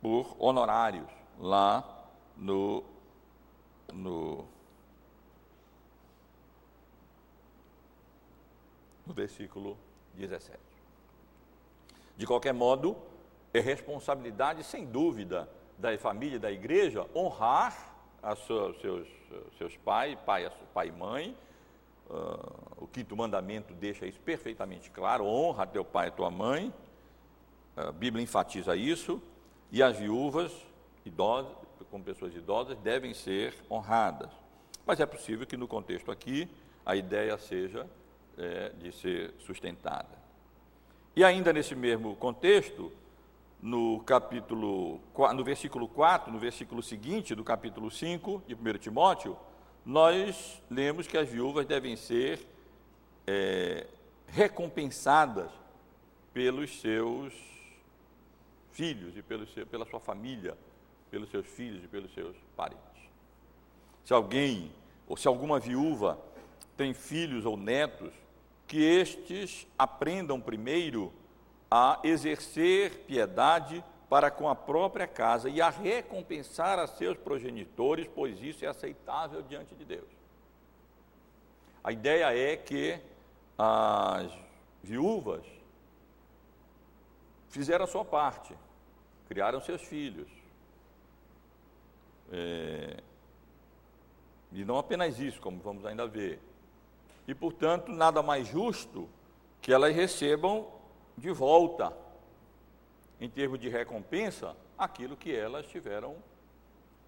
por 0.00 0.34
honorários, 0.38 1.08
lá 1.38 1.84
no, 2.36 2.82
no, 3.92 4.46
no 9.06 9.12
versículo 9.12 9.76
17. 10.14 10.58
De 12.16 12.26
qualquer 12.26 12.54
modo, 12.54 12.96
é 13.52 13.60
responsabilidade, 13.60 14.64
sem 14.64 14.86
dúvida, 14.86 15.48
da 15.76 15.96
família 15.98 16.40
da 16.40 16.50
igreja 16.50 17.06
honrar 17.14 17.97
a 18.22 18.34
sua, 18.34 18.74
seus, 18.80 19.08
seus 19.56 19.76
pais, 19.78 20.18
pai, 20.26 20.50
pai 20.74 20.88
e 20.88 20.92
mãe. 20.92 21.36
Uh, 22.08 22.84
o 22.84 22.86
quinto 22.86 23.14
mandamento 23.16 23.74
deixa 23.74 24.06
isso 24.06 24.20
perfeitamente 24.20 24.90
claro: 24.90 25.26
honra 25.26 25.66
teu 25.66 25.84
pai 25.84 26.08
e 26.08 26.10
tua 26.10 26.30
mãe. 26.30 26.72
A 27.76 27.92
Bíblia 27.92 28.22
enfatiza 28.22 28.74
isso. 28.74 29.22
E 29.70 29.82
as 29.82 29.98
viúvas, 29.98 30.52
idosas, 31.04 31.52
como 31.90 32.02
pessoas 32.02 32.34
idosas, 32.34 32.76
devem 32.78 33.12
ser 33.12 33.54
honradas. 33.70 34.30
Mas 34.86 35.00
é 35.00 35.06
possível 35.06 35.46
que 35.46 35.56
no 35.56 35.68
contexto 35.68 36.10
aqui 36.10 36.48
a 36.84 36.96
ideia 36.96 37.36
seja 37.36 37.86
é, 38.38 38.70
de 38.70 38.90
ser 38.92 39.34
sustentada. 39.38 40.18
E 41.14 41.22
ainda 41.22 41.52
nesse 41.52 41.74
mesmo 41.74 42.16
contexto, 42.16 42.90
no 43.60 44.00
capítulo, 44.00 45.00
no 45.34 45.44
versículo 45.44 45.88
4, 45.88 46.32
no 46.32 46.38
versículo 46.38 46.82
seguinte 46.82 47.34
do 47.34 47.42
capítulo 47.42 47.90
5 47.90 48.44
de 48.46 48.54
1 48.54 48.78
Timóteo, 48.78 49.36
nós 49.84 50.62
lemos 50.70 51.06
que 51.06 51.18
as 51.18 51.28
viúvas 51.28 51.66
devem 51.66 51.96
ser 51.96 52.46
é, 53.26 53.86
recompensadas 54.28 55.50
pelos 56.32 56.80
seus 56.80 57.32
filhos 58.70 59.16
e 59.16 59.22
pelo 59.22 59.46
seu, 59.46 59.66
pela 59.66 59.84
sua 59.86 59.98
família, 59.98 60.56
pelos 61.10 61.30
seus 61.30 61.46
filhos 61.46 61.82
e 61.82 61.88
pelos 61.88 62.12
seus 62.14 62.36
parentes. 62.56 62.84
Se 64.04 64.12
alguém, 64.12 64.70
ou 65.06 65.16
se 65.16 65.26
alguma 65.26 65.58
viúva 65.58 66.18
tem 66.76 66.94
filhos 66.94 67.44
ou 67.44 67.56
netos, 67.56 68.12
que 68.66 68.78
estes 68.82 69.66
aprendam 69.76 70.40
primeiro 70.40 71.12
a 71.70 72.00
exercer 72.02 73.04
piedade 73.06 73.84
para 74.08 74.30
com 74.30 74.48
a 74.48 74.54
própria 74.54 75.06
casa 75.06 75.50
e 75.50 75.60
a 75.60 75.68
recompensar 75.68 76.78
a 76.78 76.86
seus 76.86 77.16
progenitores, 77.18 78.08
pois 78.14 78.42
isso 78.42 78.64
é 78.64 78.68
aceitável 78.68 79.42
diante 79.42 79.74
de 79.74 79.84
Deus. 79.84 80.08
A 81.84 81.92
ideia 81.92 82.36
é 82.36 82.56
que 82.56 82.98
as 83.56 84.32
viúvas 84.82 85.44
fizeram 87.50 87.84
a 87.84 87.88
sua 87.88 88.04
parte, 88.04 88.54
criaram 89.28 89.60
seus 89.60 89.82
filhos. 89.82 90.28
É, 92.30 93.02
e 94.52 94.64
não 94.64 94.78
apenas 94.78 95.18
isso, 95.18 95.40
como 95.40 95.58
vamos 95.60 95.84
ainda 95.84 96.06
ver. 96.06 96.40
E, 97.26 97.34
portanto, 97.34 97.92
nada 97.92 98.22
mais 98.22 98.48
justo 98.48 99.08
que 99.60 99.72
elas 99.72 99.94
recebam 99.94 100.66
de 101.18 101.30
volta, 101.30 101.92
em 103.20 103.28
termos 103.28 103.58
de 103.58 103.68
recompensa, 103.68 104.56
aquilo 104.76 105.16
que 105.16 105.34
elas 105.34 105.66
estiveram 105.66 106.16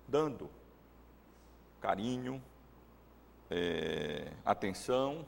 dando: 0.06 0.50
carinho, 1.80 2.42
é, 3.48 4.32
atenção 4.44 5.24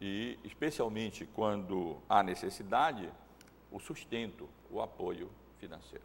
e, 0.00 0.38
especialmente 0.44 1.26
quando 1.26 1.96
há 2.08 2.22
necessidade, 2.22 3.10
o 3.72 3.80
sustento, 3.80 4.48
o 4.70 4.80
apoio 4.80 5.30
financeiro. 5.58 6.04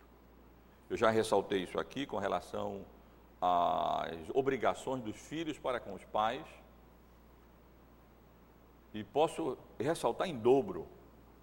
Eu 0.89 0.97
já 0.97 1.09
ressaltei 1.09 1.63
isso 1.63 1.79
aqui 1.79 2.05
com 2.05 2.17
relação 2.17 2.85
às 3.41 4.29
obrigações 4.33 5.01
dos 5.03 5.15
filhos 5.15 5.57
para 5.57 5.79
com 5.79 5.93
os 5.93 6.03
pais. 6.05 6.45
E 8.93 9.03
posso 9.03 9.57
ressaltar 9.79 10.27
em 10.27 10.37
dobro 10.37 10.87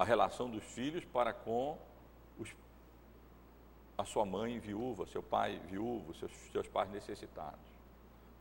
a 0.01 0.05
relação 0.05 0.49
dos 0.49 0.65
filhos 0.65 1.05
para 1.05 1.31
com 1.31 1.77
os, 2.39 2.49
a 3.99 4.05
sua 4.07 4.25
mãe 4.25 4.59
viúva, 4.59 5.05
seu 5.05 5.23
pai 5.23 5.61
viúvo, 5.69 6.15
seus, 6.15 6.33
seus 6.51 6.67
pais 6.67 6.91
necessitados. 6.91 7.61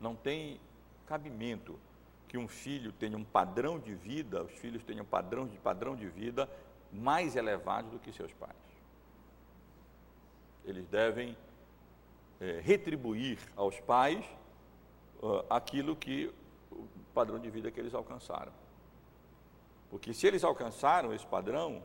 Não 0.00 0.16
tem 0.16 0.58
cabimento 1.04 1.78
que 2.26 2.38
um 2.38 2.48
filho 2.48 2.92
tenha 2.92 3.14
um 3.14 3.24
padrão 3.24 3.78
de 3.78 3.94
vida, 3.94 4.42
os 4.42 4.52
filhos 4.52 4.82
tenham 4.84 5.04
padrão 5.04 5.46
de, 5.46 5.58
padrão 5.58 5.94
de 5.94 6.08
vida 6.08 6.48
mais 6.90 7.36
elevado 7.36 7.90
do 7.90 7.98
que 7.98 8.10
seus 8.10 8.32
pais. 8.32 8.56
Eles 10.64 10.88
devem 10.88 11.36
é, 12.40 12.58
retribuir 12.60 13.38
aos 13.54 13.78
pais 13.80 14.24
uh, 15.22 15.44
aquilo 15.50 15.94
que 15.94 16.32
o 16.72 16.88
padrão 17.12 17.38
de 17.38 17.50
vida 17.50 17.70
que 17.70 17.78
eles 17.78 17.92
alcançaram. 17.92 18.59
Porque 19.90 20.14
se 20.14 20.26
eles 20.26 20.44
alcançaram 20.44 21.12
esse 21.12 21.26
padrão, 21.26 21.82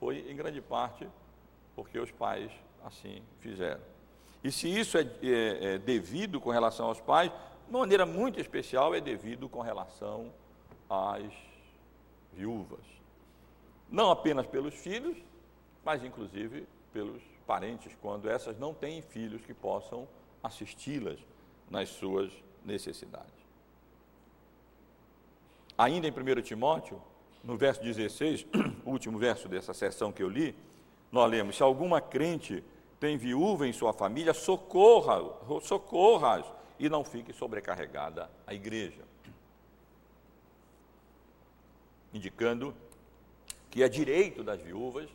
foi 0.00 0.28
em 0.30 0.36
grande 0.36 0.60
parte 0.60 1.08
porque 1.74 1.98
os 1.98 2.10
pais 2.10 2.50
assim 2.84 3.22
fizeram. 3.40 3.80
E 4.42 4.52
se 4.52 4.68
isso 4.68 4.98
é, 4.98 5.02
é, 5.22 5.74
é 5.74 5.78
devido 5.78 6.40
com 6.40 6.50
relação 6.50 6.86
aos 6.86 7.00
pais, 7.00 7.30
de 7.30 7.70
uma 7.70 7.80
maneira 7.80 8.04
muito 8.04 8.40
especial 8.40 8.94
é 8.94 9.00
devido 9.00 9.48
com 9.48 9.60
relação 9.60 10.30
às 10.90 11.32
viúvas. 12.32 12.84
Não 13.90 14.10
apenas 14.10 14.46
pelos 14.46 14.74
filhos, 14.74 15.16
mas 15.84 16.04
inclusive 16.04 16.66
pelos 16.92 17.22
parentes, 17.46 17.96
quando 18.00 18.28
essas 18.28 18.58
não 18.58 18.74
têm 18.74 19.00
filhos 19.00 19.42
que 19.42 19.54
possam 19.54 20.06
assisti-las 20.42 21.18
nas 21.70 21.88
suas 21.88 22.30
necessidades. 22.64 23.32
Ainda 25.76 26.06
em 26.06 26.10
1 26.10 26.42
Timóteo, 26.42 27.00
no 27.44 27.56
verso 27.56 27.82
16, 27.82 28.46
o 28.84 28.90
último 28.90 29.18
verso 29.18 29.48
dessa 29.48 29.74
sessão 29.74 30.10
que 30.10 30.22
eu 30.22 30.28
li, 30.28 30.56
nós 31.12 31.30
lemos: 31.30 31.56
Se 31.56 31.62
alguma 31.62 32.00
crente 32.00 32.64
tem 32.98 33.16
viúva 33.16 33.66
em 33.68 33.72
sua 33.72 33.92
família, 33.92 34.32
socorra, 34.32 35.20
socorra 35.62 36.44
e 36.78 36.88
não 36.88 37.04
fique 37.04 37.32
sobrecarregada 37.32 38.30
a 38.46 38.54
igreja. 38.54 39.02
Indicando 42.12 42.74
que 43.70 43.82
é 43.82 43.88
direito 43.88 44.42
das 44.42 44.60
viúvas 44.60 45.08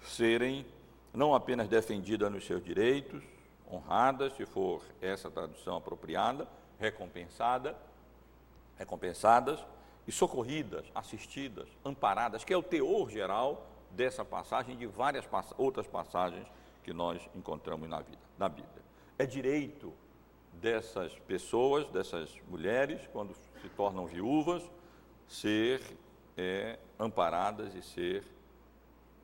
serem 0.00 0.64
não 1.12 1.34
apenas 1.34 1.68
defendidas 1.68 2.30
nos 2.30 2.46
seus 2.46 2.62
direitos, 2.64 3.22
honradas, 3.70 4.34
se 4.36 4.46
for 4.46 4.82
essa 5.00 5.30
tradução 5.30 5.76
apropriada, 5.76 6.46
recompensada, 6.78 7.76
recompensadas, 8.78 9.58
e 10.06 10.12
socorridas, 10.12 10.86
assistidas, 10.94 11.68
amparadas, 11.84 12.44
que 12.44 12.52
é 12.52 12.56
o 12.56 12.62
teor 12.62 13.10
geral 13.10 13.66
dessa 13.90 14.24
passagem 14.24 14.74
e 14.74 14.78
de 14.78 14.86
várias 14.86 15.26
pass 15.26 15.52
outras 15.58 15.86
passagens 15.86 16.46
que 16.84 16.92
nós 16.92 17.20
encontramos 17.34 17.88
na, 17.88 18.00
vida, 18.00 18.22
na 18.38 18.48
Bíblia. 18.48 18.84
É 19.18 19.26
direito 19.26 19.92
dessas 20.52 21.12
pessoas, 21.20 21.86
dessas 21.88 22.30
mulheres, 22.48 23.00
quando 23.12 23.34
se 23.60 23.68
tornam 23.70 24.06
viúvas, 24.06 24.62
ser 25.26 25.82
é, 26.36 26.78
amparadas 26.98 27.74
e 27.74 27.82
ser 27.82 28.24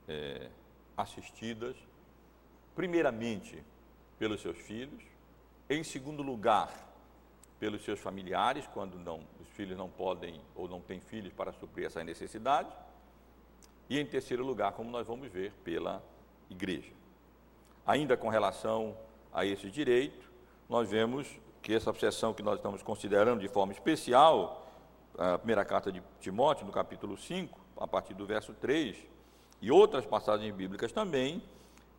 é, 0.09 0.49
assistidas, 0.97 1.77
primeiramente 2.75 3.62
pelos 4.18 4.40
seus 4.40 4.59
filhos, 4.59 5.03
em 5.68 5.85
segundo 5.85 6.23
lugar, 6.23 6.92
pelos 7.62 7.85
seus 7.85 8.01
familiares, 8.01 8.66
quando 8.75 8.98
não, 8.98 9.20
os 9.40 9.48
filhos 9.51 9.79
não 9.79 9.88
podem 9.88 10.40
ou 10.53 10.66
não 10.66 10.81
têm 10.81 10.98
filhos 10.98 11.33
para 11.33 11.53
suprir 11.53 11.87
essa 11.87 12.03
necessidade. 12.03 12.69
E 13.88 14.00
em 14.00 14.04
terceiro 14.04 14.44
lugar, 14.44 14.73
como 14.73 14.90
nós 14.90 15.06
vamos 15.06 15.31
ver, 15.31 15.52
pela 15.63 16.02
igreja. 16.50 16.90
Ainda 17.87 18.17
com 18.17 18.29
relação 18.29 18.96
a 19.33 19.46
esse 19.46 19.71
direito, 19.71 20.29
nós 20.69 20.90
vemos 20.90 21.29
que 21.63 21.73
essa 21.73 21.88
obsessão 21.88 22.35
que 22.35 22.42
nós 22.42 22.56
estamos 22.56 22.83
considerando 22.83 23.38
de 23.38 23.48
forma 23.48 23.73
especial, 23.73 24.67
a 25.17 25.38
primeira 25.38 25.65
carta 25.65 25.92
de 25.92 26.02
Timóteo, 26.19 26.67
no 26.67 26.73
capítulo 26.73 27.17
5, 27.17 27.60
a 27.77 27.87
partir 27.87 28.15
do 28.15 28.27
verso 28.27 28.52
3, 28.54 28.96
e 29.60 29.71
outras 29.71 30.04
passagens 30.04 30.52
bíblicas 30.52 30.90
também, 30.90 31.40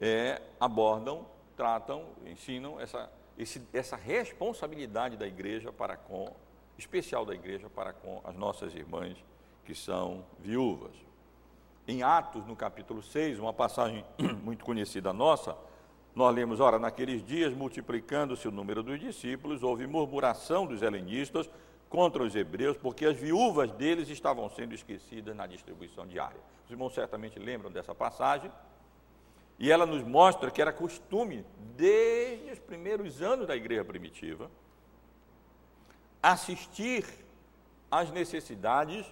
é, 0.02 0.42
abordam, 0.60 1.26
tratam, 1.56 2.04
ensinam 2.26 2.82
essa 2.82 3.10
esse, 3.38 3.62
essa 3.74 3.96
responsabilidade 3.96 5.18
da 5.18 5.28
igreja 5.28 5.72
para 5.72 5.96
com, 5.98 6.34
especial 6.78 7.26
da 7.26 7.34
igreja 7.34 7.70
para 7.70 7.94
com 7.94 8.22
as 8.24 8.36
nossas 8.36 8.74
irmãs 8.74 9.18
que 9.66 9.74
são 9.74 10.26
viúvas. 10.40 10.92
Em 11.88 12.04
Atos, 12.04 12.46
no 12.46 12.56
capítulo 12.56 13.02
6, 13.02 13.40
uma 13.40 13.54
passagem 13.54 14.06
muito 14.44 14.64
conhecida 14.64 15.12
nossa, 15.12 15.58
nós 16.16 16.34
lemos, 16.34 16.60
ora, 16.60 16.78
naqueles 16.78 17.26
dias, 17.26 17.54
multiplicando-se 17.54 18.48
o 18.48 18.52
número 18.52 18.84
dos 18.84 19.00
discípulos, 19.00 19.64
houve 19.64 19.88
murmuração 19.88 20.68
dos 20.68 20.84
helenistas 20.84 21.50
contra 21.90 22.24
os 22.24 22.36
hebreus, 22.36 22.78
porque 22.78 23.06
as 23.06 23.18
viúvas 23.18 23.72
deles 23.72 24.10
estavam 24.10 24.48
sendo 24.50 24.76
esquecidas 24.76 25.36
na 25.36 25.48
distribuição 25.48 26.06
diária. 26.06 26.40
Os 26.66 26.72
irmãos 26.72 26.94
certamente 26.94 27.40
lembram 27.40 27.72
dessa 27.72 27.96
passagem, 27.96 28.52
e 29.64 29.72
ela 29.72 29.86
nos 29.86 30.04
mostra 30.04 30.52
que 30.52 30.62
era 30.62 30.74
costume, 30.74 31.46
desde 31.78 32.52
os 32.52 32.60
primeiros 32.60 33.22
anos 33.22 33.48
da 33.48 33.56
igreja 33.56 33.86
primitiva, 33.86 34.52
assistir 36.22 37.06
às 37.90 38.12
necessidades 38.12 39.06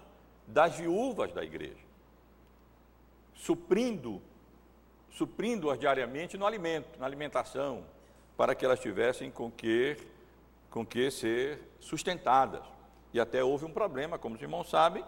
das 0.45 0.76
viúvas 0.76 1.32
da 1.32 1.41
igreja, 1.41 1.86
suprindo, 3.34 4.22
suprindo-as 5.10 5.80
diariamente 5.80 6.38
no 6.38 6.45
alimento, 6.45 6.99
na 6.99 7.06
alimentação, 7.06 7.86
para 8.36 8.54
que 8.54 8.66
elas 8.66 8.82
tivessem 8.82 9.32
com 9.32 9.49
que 9.49 9.95
com 10.70 10.86
que 10.86 11.10
ser 11.12 11.62
sustentadas. 11.80 12.64
E 13.14 13.22
até 13.22 13.41
houve 13.41 13.64
um 13.64 13.72
problema, 13.72 14.20
como 14.20 14.36
os 14.36 14.41
irmãos 14.41 14.70
sabem, 14.70 15.06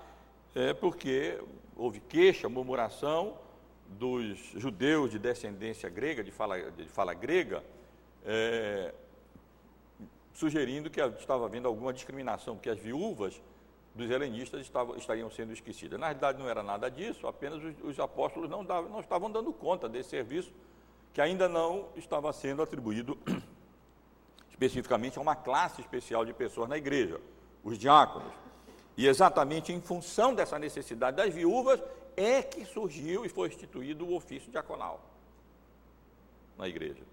é, 0.55 0.73
porque 0.73 1.37
houve 1.75 1.99
queixa, 1.99 2.47
murmuração 2.47 3.43
dos 3.89 4.37
judeus 4.55 5.11
de 5.11 5.19
descendência 5.19 5.89
grega, 5.89 6.23
de 6.23 6.31
fala, 6.31 6.71
de 6.71 6.87
fala 6.89 7.13
grega, 7.13 7.63
é, 8.25 8.93
sugerindo 10.33 10.89
que 10.89 10.99
estava 10.99 11.45
havendo 11.45 11.67
alguma 11.67 11.93
discriminação, 11.93 12.55
porque 12.55 12.69
as 12.69 12.79
viúvas 12.79 13.41
dos 13.93 14.09
helenistas 14.09 14.61
estavam, 14.61 14.95
estariam 14.95 15.29
sendo 15.29 15.53
esquecidas. 15.53 15.99
Na 15.99 16.07
realidade, 16.07 16.39
não 16.39 16.49
era 16.49 16.63
nada 16.63 16.89
disso, 16.89 17.27
apenas 17.27 17.63
os, 17.63 17.75
os 17.83 17.99
apóstolos 17.99 18.49
não, 18.49 18.65
davam, 18.65 18.89
não 18.89 18.99
estavam 18.99 19.31
dando 19.31 19.53
conta 19.53 19.87
desse 19.87 20.09
serviço 20.09 20.51
que 21.13 21.21
ainda 21.21 21.47
não 21.47 21.89
estava 21.95 22.33
sendo 22.33 22.63
atribuído 22.63 23.17
especificamente 24.49 25.19
a 25.19 25.21
uma 25.21 25.35
classe 25.35 25.81
especial 25.81 26.25
de 26.25 26.33
pessoas 26.33 26.67
na 26.67 26.77
igreja, 26.77 27.21
os 27.63 27.77
diáconos. 27.77 28.33
E 28.97 29.07
exatamente 29.07 29.71
em 29.71 29.81
função 29.81 30.33
dessa 30.33 30.57
necessidade 30.57 31.17
das 31.17 31.33
viúvas 31.33 31.79
é 32.15 32.41
que 32.41 32.65
surgiu 32.65 33.25
e 33.25 33.29
foi 33.29 33.47
instituído 33.47 34.05
o 34.05 34.15
ofício 34.15 34.51
diaconal 34.51 35.01
na 36.57 36.67
igreja. 36.67 37.03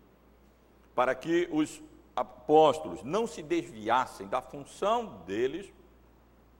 Para 0.94 1.14
que 1.14 1.48
os 1.50 1.80
apóstolos 2.14 3.02
não 3.02 3.26
se 3.26 3.42
desviassem 3.42 4.26
da 4.26 4.42
função 4.42 5.22
deles, 5.26 5.72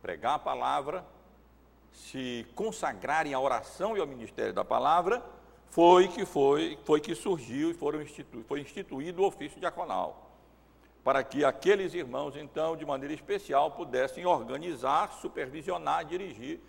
pregar 0.01 0.35
a 0.35 0.39
palavra, 0.39 1.05
se 1.93 2.47
consagrarem 2.55 3.35
à 3.35 3.41
oração 3.41 3.97
e 3.97 4.01
ao 4.01 4.07
ministério 4.07 4.55
da 4.55 4.65
palavra, 4.65 5.23
foi 5.69 6.09
que 6.09 6.25
foi, 6.25 6.79
foi 6.85 7.01
que 7.01 7.15
surgiu 7.15 7.71
e 7.71 7.75
foram 7.75 8.03
institu, 8.03 8.43
foi 8.45 8.61
instituído 8.61 9.23
o 9.23 9.27
ofício 9.27 9.61
diaconal. 9.61 10.31
Para 11.05 11.23
que 11.23 11.45
aqueles 11.45 11.95
irmãos, 11.95 12.37
então, 12.37 12.77
de 12.77 12.85
maneira 12.85 13.15
especial, 13.15 13.71
pudessem 13.71 14.27
organizar, 14.27 15.13
supervisionar, 15.13 16.05
dirigir 16.05 16.61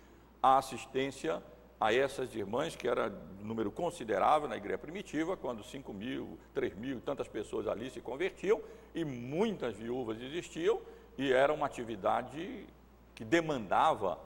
a 0.42 0.58
assistência 0.58 1.42
a 1.82 1.92
essas 1.92 2.32
irmãs, 2.32 2.76
que 2.76 2.86
era 2.86 3.12
número 3.40 3.72
considerável 3.72 4.48
na 4.48 4.56
igreja 4.56 4.78
primitiva, 4.78 5.36
quando 5.36 5.64
5 5.64 5.92
mil, 5.92 6.38
3 6.54 6.76
mil, 6.76 7.00
tantas 7.00 7.26
pessoas 7.26 7.66
ali 7.66 7.90
se 7.90 8.00
convertiam, 8.00 8.60
e 8.94 9.04
muitas 9.04 9.76
viúvas 9.76 10.22
existiam, 10.22 10.80
e 11.18 11.32
era 11.32 11.52
uma 11.52 11.66
atividade 11.66 12.68
que 13.16 13.24
demandava 13.24 14.16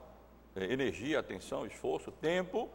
eh, 0.54 0.70
energia, 0.70 1.18
atenção, 1.18 1.64
esforço, 1.64 2.12
tempo, 2.12 2.68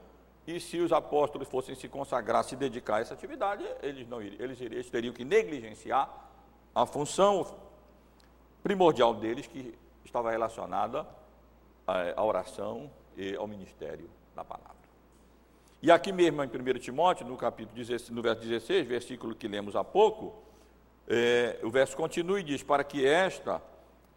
e 0.48 0.60
se 0.60 0.80
os 0.80 0.92
apóstolos 0.92 1.48
fossem 1.48 1.76
se 1.76 1.88
consagrar, 1.88 2.44
se 2.44 2.56
dedicar 2.56 2.96
a 2.96 3.00
essa 3.02 3.14
atividade, 3.14 3.64
eles, 3.84 4.08
não 4.08 4.20
iriam, 4.20 4.44
eles, 4.44 4.60
eles 4.60 4.90
teriam 4.90 5.14
que 5.14 5.24
negligenciar 5.24 6.10
a 6.74 6.88
função 6.88 7.56
primordial 8.64 9.14
deles, 9.14 9.46
que 9.46 9.78
estava 10.04 10.32
relacionada 10.32 11.08
eh, 11.88 12.16
à 12.18 12.24
oração 12.24 12.90
e 13.16 13.36
ao 13.36 13.48
ministério 13.48 14.10
da 14.36 14.44
palavra. 14.44 14.82
E 15.82 15.90
aqui 15.90 16.12
mesmo 16.12 16.44
em 16.44 16.48
1 16.48 16.80
Timóteo, 16.80 17.26
no 17.26 17.36
capítulo 17.36 17.76
16, 17.76 18.12
no 18.12 18.22
verso 18.22 18.42
16, 18.42 18.88
versículo 18.88 19.34
que 19.34 19.48
lemos 19.48 19.76
há 19.76 19.84
pouco, 19.84 20.36
é, 21.08 21.60
o 21.64 21.72
verso 21.72 21.98
continua 21.98 22.40
e 22.40 22.44
diz: 22.44 22.62
Para 22.62 22.84
que 22.84 23.06
esta, 23.06 23.62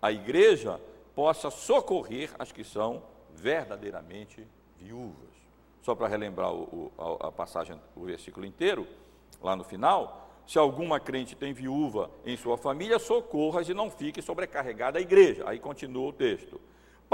a 0.03 0.13
igreja, 0.13 0.79
possa 1.15 1.51
socorrer 1.51 2.31
as 2.39 2.53
que 2.53 2.63
são 2.63 3.03
verdadeiramente 3.35 4.47
viúvas. 4.79 5.33
Só 5.83 5.95
para 5.95 6.09
relembrar 6.09 6.53
o, 6.53 6.93
o, 6.97 7.19
a, 7.21 7.33
passagem, 7.33 7.81
o 7.97 8.05
versículo 8.05 8.45
inteiro, 8.45 8.87
lá 9.43 9.57
no 9.57 9.65
final, 9.65 10.31
se 10.47 10.59
alguma 10.59 11.01
crente 11.01 11.35
tem 11.35 11.53
viúva 11.53 12.11
em 12.25 12.37
sua 12.37 12.59
família, 12.59 12.99
socorra-as 12.99 13.69
e 13.69 13.75
não 13.75 13.91
fique 13.91 14.21
sobrecarregada 14.21 14.99
a 14.99 15.03
igreja. 15.03 15.45
Aí 15.47 15.59
continua 15.59 16.09
o 16.09 16.13
texto 16.13 16.61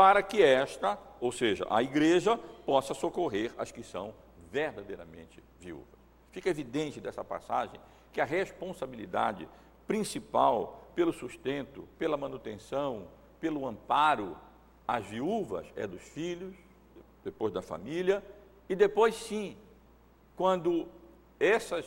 para 0.01 0.23
que 0.23 0.43
esta, 0.43 0.99
ou 1.21 1.31
seja, 1.31 1.67
a 1.69 1.83
igreja, 1.83 2.39
possa 2.65 2.95
socorrer 2.95 3.53
as 3.59 3.71
que 3.71 3.83
são 3.83 4.15
verdadeiramente 4.51 5.45
viúvas. 5.59 6.01
Fica 6.33 6.49
evidente 6.49 7.03
dessa 7.03 7.23
passagem 7.23 7.79
que 8.11 8.19
a 8.19 8.25
responsabilidade 8.25 9.47
principal 9.87 10.91
pelo 10.95 11.13
sustento, 11.13 11.87
pela 11.99 12.17
manutenção, 12.17 13.09
pelo 13.39 13.67
amparo 13.67 14.39
às 14.89 15.05
viúvas 15.05 15.67
é 15.77 15.87
dos 15.87 16.01
filhos, 16.01 16.57
depois 17.23 17.53
da 17.53 17.61
família, 17.61 18.25
e 18.71 18.75
depois 18.75 19.15
sim, 19.15 19.55
quando 20.35 20.89
essas, 21.39 21.85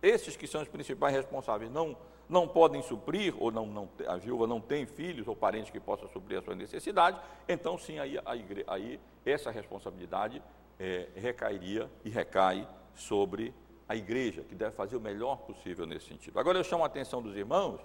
esses 0.00 0.36
que 0.36 0.46
são 0.46 0.62
os 0.62 0.68
principais 0.68 1.16
responsáveis 1.16 1.68
não 1.68 1.96
não 2.30 2.46
podem 2.46 2.80
suprir, 2.80 3.34
ou 3.38 3.50
não, 3.50 3.66
não, 3.66 3.88
a 4.06 4.16
viúva 4.16 4.46
não 4.46 4.60
tem 4.60 4.86
filhos 4.86 5.26
ou 5.26 5.34
parentes 5.34 5.70
que 5.70 5.80
possam 5.80 6.08
suprir 6.08 6.38
a 6.38 6.42
sua 6.42 6.54
necessidade, 6.54 7.20
então 7.48 7.76
sim, 7.76 7.98
aí, 7.98 8.18
igre, 8.36 8.64
aí 8.68 9.00
essa 9.26 9.50
responsabilidade 9.50 10.40
é, 10.78 11.08
recairia 11.16 11.90
e 12.04 12.08
recai 12.08 12.66
sobre 12.94 13.52
a 13.88 13.96
igreja, 13.96 14.42
que 14.42 14.54
deve 14.54 14.70
fazer 14.70 14.96
o 14.96 15.00
melhor 15.00 15.38
possível 15.38 15.84
nesse 15.84 16.06
sentido. 16.06 16.38
Agora 16.38 16.56
eu 16.56 16.64
chamo 16.64 16.84
a 16.84 16.86
atenção 16.86 17.20
dos 17.20 17.34
irmãos 17.34 17.80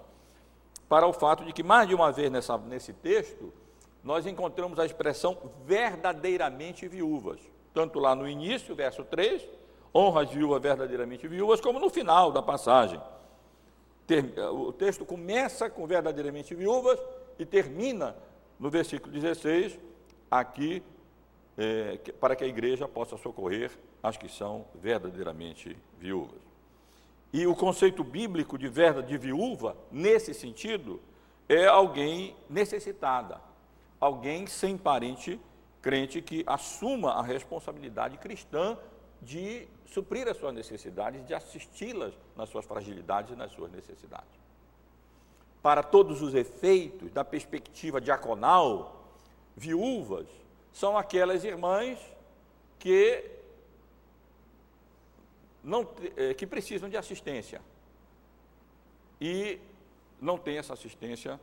para 0.88 1.06
o 1.06 1.12
fato 1.12 1.44
de 1.44 1.52
que 1.52 1.64
mais 1.64 1.88
de 1.88 1.94
uma 1.96 2.12
vez 2.12 2.30
nessa, 2.30 2.56
nesse 2.56 2.92
texto, 2.92 3.52
nós 4.04 4.24
encontramos 4.24 4.78
a 4.78 4.86
expressão 4.86 5.36
verdadeiramente 5.64 6.86
viúvas, 6.86 7.40
tanto 7.74 7.98
lá 7.98 8.14
no 8.14 8.28
início, 8.28 8.76
verso 8.76 9.02
3, 9.02 9.42
honra 9.92 10.22
as 10.22 10.30
viúvas 10.30 10.62
verdadeiramente 10.62 11.26
viúvas, 11.26 11.60
como 11.60 11.80
no 11.80 11.90
final 11.90 12.30
da 12.30 12.40
passagem 12.40 13.00
o 14.52 14.72
texto 14.72 15.04
começa 15.04 15.68
com 15.68 15.86
verdadeiramente 15.86 16.54
viúvas 16.54 16.98
e 17.38 17.44
termina 17.44 18.16
no 18.58 18.70
versículo 18.70 19.12
16, 19.12 19.78
aqui, 20.30 20.82
é, 21.58 21.98
para 22.20 22.34
que 22.34 22.44
a 22.44 22.46
igreja 22.46 22.88
possa 22.88 23.16
socorrer 23.16 23.70
as 24.02 24.16
que 24.16 24.28
são 24.28 24.66
verdadeiramente 24.74 25.76
viúvas. 25.98 26.40
E 27.32 27.46
o 27.46 27.54
conceito 27.54 28.02
bíblico 28.02 28.56
de 28.56 28.68
verdade 28.68 29.08
de 29.08 29.18
viúva, 29.18 29.76
nesse 29.90 30.32
sentido, 30.32 31.00
é 31.48 31.66
alguém 31.66 32.36
necessitada, 32.48 33.40
alguém 34.00 34.46
sem 34.46 34.76
parente 34.76 35.40
crente 35.82 36.20
que 36.20 36.42
assuma 36.46 37.12
a 37.12 37.22
responsabilidade 37.22 38.16
cristã 38.18 38.76
de 39.22 39.66
suprir 39.86 40.28
as 40.28 40.36
suas 40.36 40.54
necessidades, 40.54 41.26
de 41.26 41.34
assisti-las 41.34 42.14
nas 42.36 42.48
suas 42.48 42.64
fragilidades 42.64 43.32
e 43.32 43.36
nas 43.36 43.52
suas 43.52 43.70
necessidades. 43.70 44.28
Para 45.62 45.82
todos 45.82 46.22
os 46.22 46.34
efeitos, 46.34 47.10
da 47.10 47.24
perspectiva 47.24 48.00
diaconal, 48.00 49.04
viúvas 49.56 50.26
são 50.72 50.96
aquelas 50.96 51.42
irmãs 51.42 51.98
que 52.78 53.24
não, 55.64 55.88
eh, 56.16 56.34
que 56.34 56.46
precisam 56.46 56.88
de 56.88 56.96
assistência 56.96 57.60
e 59.20 59.58
não 60.20 60.38
têm 60.38 60.58
essa 60.58 60.74
assistência 60.74 61.40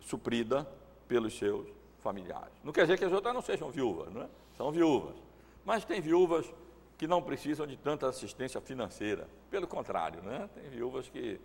suprida 0.00 0.68
pelos 1.08 1.36
seus 1.36 1.66
familiares. 2.02 2.52
Não 2.62 2.72
quer 2.72 2.82
dizer 2.82 2.98
que 2.98 3.04
as 3.04 3.12
outras 3.12 3.34
não 3.34 3.42
sejam 3.42 3.70
viúvas, 3.70 4.12
não 4.12 4.22
é? 4.22 4.28
São 4.56 4.70
viúvas. 4.70 5.16
Mas 5.64 5.84
tem 5.84 6.00
viúvas 6.00 6.52
que 6.98 7.06
não 7.06 7.22
precisam 7.22 7.66
de 7.66 7.76
tanta 7.76 8.08
assistência 8.08 8.60
financeira. 8.60 9.28
Pelo 9.50 9.66
contrário, 9.66 10.22
né? 10.22 10.48
tem 10.54 10.70
viúvas 10.70 11.08
que 11.08 11.40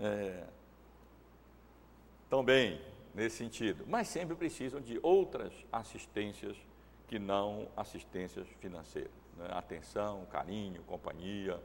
é, 0.00 0.44
estão 2.24 2.44
bem 2.44 2.80
nesse 3.14 3.36
sentido, 3.36 3.84
mas 3.88 4.08
sempre 4.08 4.36
precisam 4.36 4.80
de 4.80 5.00
outras 5.02 5.52
assistências 5.72 6.56
que 7.08 7.18
não 7.18 7.68
assistências 7.76 8.46
financeiras. 8.60 9.10
Né? 9.36 9.48
Atenção, 9.50 10.26
carinho, 10.26 10.82
companhia, 10.82 11.60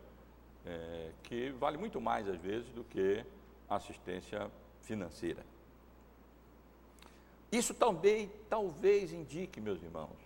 é, 0.65 1.11
que 1.23 1.51
vale 1.51 1.77
muito 1.77 1.99
mais 1.99 2.27
às 2.27 2.39
vezes 2.39 2.69
do 2.69 2.83
que 2.83 3.23
assistência 3.69 4.49
financeira. 4.81 5.45
Isso 7.51 7.73
também 7.73 8.31
talvez 8.49 9.13
indique, 9.13 9.61
meus 9.61 9.83
irmãos, 9.83 10.17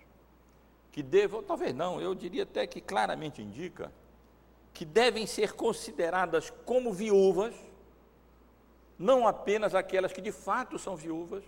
que 0.98 1.04
devam, 1.04 1.44
talvez 1.44 1.76
não, 1.76 2.02
eu 2.02 2.16
diria 2.16 2.42
até 2.42 2.66
que 2.66 2.82
claramente 2.82 3.40
indica, 3.40 3.94
que 4.74 4.84
devem 4.84 5.28
ser 5.28 5.54
consideradas 5.54 6.50
como 6.66 6.92
viúvas, 6.92 7.54
não 8.98 9.28
apenas 9.28 9.76
aquelas 9.76 10.12
que 10.12 10.20
de 10.20 10.32
fato 10.32 10.80
são 10.80 10.96
viúvas, 10.96 11.44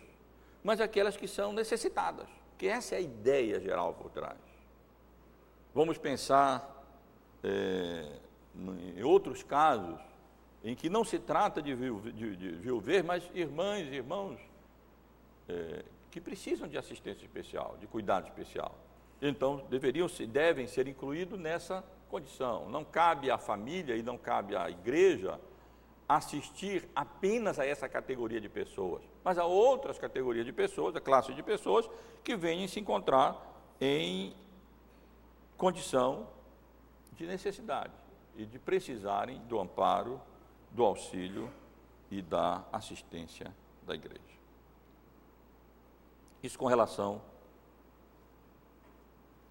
mas 0.64 0.80
aquelas 0.80 1.18
que 1.18 1.28
são 1.28 1.52
necessitadas, 1.52 2.28
que 2.60 2.68
essa 2.68 2.93
é 2.93 3.00
a 3.00 3.02
ideia 3.02 3.60
geral 3.60 3.95
por 3.95 4.12
trás. 4.12 4.38
Vamos 5.74 5.97
pensar 5.97 6.86
é, 7.43 8.20
em 8.95 9.02
outros 9.02 9.41
casos 9.41 10.00
em 10.64 10.76
que 10.76 10.91
não 10.91 11.04
se 11.04 11.18
trata 11.18 11.60
de, 11.60 11.76
de, 12.12 12.36
de 12.36 12.52
viúver 12.52 13.04
mas 13.04 13.28
irmãs 13.34 13.88
e 13.88 13.95
irmãos 13.95 14.39
é, 15.47 15.84
que 16.12 16.22
precisam 16.22 16.68
de 16.68 16.78
assistência 16.78 17.26
especial, 17.26 17.78
de 17.80 17.88
cuidado 17.88 18.28
especial 18.28 18.76
então 19.22 19.65
deveriam 19.70 20.07
se 20.07 20.26
devem 20.26 20.67
ser 20.67 20.88
incluídos 20.88 21.39
nessa 21.39 21.84
condição. 22.09 22.70
Não 22.70 22.84
cabe 22.84 23.30
à 23.30 23.38
família 23.38 23.95
e 23.95 24.03
não 24.03 24.17
cabe 24.17 24.55
à 24.55 24.70
igreja 24.70 25.39
assistir 26.07 26.89
apenas 26.95 27.59
a 27.59 27.65
essa 27.65 27.88
categoria 27.88 28.41
de 28.41 28.49
pessoas, 28.49 29.03
mas 29.24 29.38
a 29.38 29.45
outras 29.45 29.99
categorias 29.99 30.45
de 30.45 30.51
pessoas, 30.51 30.95
a 30.95 31.01
classe 31.01 31.34
de 31.34 31.43
pessoas 31.43 31.88
que 32.24 32.36
venham 32.36 32.67
se 32.67 32.80
encontrar 32.80 33.38
em 33.80 34.34
condição 35.55 36.28
de 37.13 37.28
necessidade 37.28 37.93
e 38.36 38.45
de 38.45 38.57
precisarem 38.57 39.39
do 39.41 39.59
amparo, 39.59 40.20
do 40.72 40.84
auxílio 40.84 41.51
e 42.09 42.22
da 42.22 42.63
assistência 42.72 43.53
da 43.86 43.93
igreja. 43.93 44.20
Isso 46.41 46.57
com 46.57 46.65
relação 46.65 47.22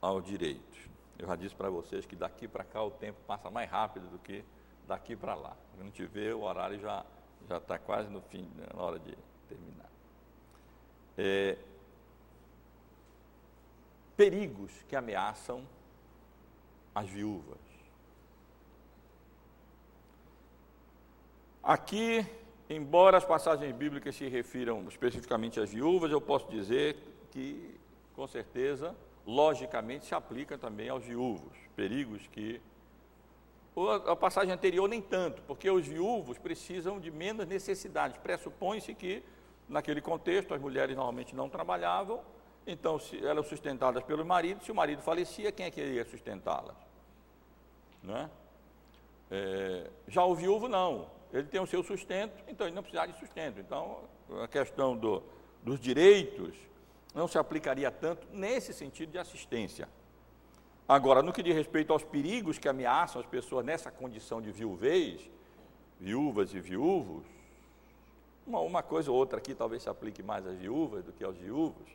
ao 0.00 0.20
direito. 0.20 0.78
Eu 1.18 1.26
já 1.26 1.36
disse 1.36 1.54
para 1.54 1.68
vocês 1.68 2.06
que 2.06 2.14
daqui 2.14 2.46
para 2.46 2.64
cá 2.64 2.82
o 2.82 2.90
tempo 2.90 3.18
passa 3.26 3.50
mais 3.50 3.68
rápido 3.70 4.08
do 4.08 4.18
que 4.18 4.44
daqui 4.86 5.16
para 5.16 5.34
lá. 5.34 5.56
Quando 5.70 5.82
a 5.82 5.84
gente 5.84 6.04
vê, 6.06 6.32
o 6.32 6.42
horário 6.42 6.78
já 6.78 7.04
já 7.48 7.58
está 7.58 7.78
quase 7.78 8.10
no 8.10 8.20
fim, 8.20 8.42
né, 8.56 8.66
na 8.74 8.82
hora 8.82 8.98
de 8.98 9.16
terminar. 9.48 9.90
É, 11.16 11.56
perigos 14.16 14.72
que 14.88 14.94
ameaçam 14.94 15.66
as 16.94 17.08
viúvas. 17.08 17.58
Aqui, 21.62 22.26
embora 22.68 23.16
as 23.16 23.24
passagens 23.24 23.74
bíblicas 23.74 24.14
se 24.14 24.28
refiram 24.28 24.86
especificamente 24.88 25.60
às 25.60 25.70
viúvas, 25.70 26.10
eu 26.10 26.20
posso 26.20 26.50
dizer 26.50 26.96
que, 27.30 27.78
com 28.14 28.26
certeza, 28.26 28.94
logicamente 29.28 30.06
se 30.06 30.14
aplica 30.14 30.56
também 30.56 30.88
aos 30.88 31.04
viúvos, 31.04 31.52
perigos 31.76 32.26
que 32.28 32.58
a 34.06 34.16
passagem 34.16 34.50
anterior 34.50 34.88
nem 34.88 35.02
tanto, 35.02 35.42
porque 35.42 35.70
os 35.70 35.86
viúvos 35.86 36.38
precisam 36.38 36.98
de 36.98 37.10
menos 37.10 37.46
necessidades. 37.46 38.16
Pressupõe-se 38.16 38.92
que, 38.94 39.22
naquele 39.68 40.00
contexto, 40.00 40.54
as 40.54 40.60
mulheres 40.60 40.96
normalmente 40.96 41.36
não 41.36 41.48
trabalhavam, 41.48 42.22
então 42.66 42.98
eram 43.22 43.42
sustentadas 43.42 44.02
pelo 44.02 44.24
marido, 44.24 44.64
se 44.64 44.72
o 44.72 44.74
marido 44.74 45.02
falecia, 45.02 45.52
quem 45.52 45.66
é 45.66 45.70
que 45.70 45.80
iria 45.80 46.04
sustentá-las? 46.06 46.76
É? 48.08 48.28
É, 49.30 49.90
já 50.08 50.24
o 50.24 50.34
viúvo 50.34 50.68
não, 50.68 51.06
ele 51.32 51.46
tem 51.46 51.60
o 51.60 51.66
seu 51.66 51.82
sustento, 51.84 52.42
então 52.48 52.66
ele 52.66 52.74
não 52.74 52.82
precisa 52.82 53.06
de 53.06 53.18
sustento. 53.18 53.60
Então, 53.60 54.00
a 54.42 54.48
questão 54.48 54.96
do, 54.96 55.22
dos 55.62 55.78
direitos 55.78 56.56
não 57.18 57.26
se 57.26 57.36
aplicaria 57.36 57.90
tanto 57.90 58.28
nesse 58.32 58.72
sentido 58.72 59.10
de 59.10 59.18
assistência. 59.18 59.88
Agora, 60.88 61.20
no 61.20 61.32
que 61.32 61.42
diz 61.42 61.52
respeito 61.52 61.92
aos 61.92 62.04
perigos 62.04 62.58
que 62.58 62.68
ameaçam 62.68 63.20
as 63.20 63.26
pessoas 63.26 63.66
nessa 63.66 63.90
condição 63.90 64.40
de 64.40 64.52
viuvez, 64.52 65.28
viúvas 65.98 66.54
e 66.54 66.60
viúvos, 66.60 67.24
uma, 68.46 68.60
uma 68.60 68.82
coisa 68.84 69.10
ou 69.10 69.16
outra 69.16 69.38
aqui 69.38 69.52
talvez 69.52 69.82
se 69.82 69.88
aplique 69.88 70.22
mais 70.22 70.46
às 70.46 70.56
viúvas 70.56 71.04
do 71.04 71.12
que 71.12 71.24
aos 71.24 71.36
viúvos. 71.36 71.88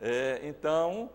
É, 0.00 0.40
então, 0.44 1.10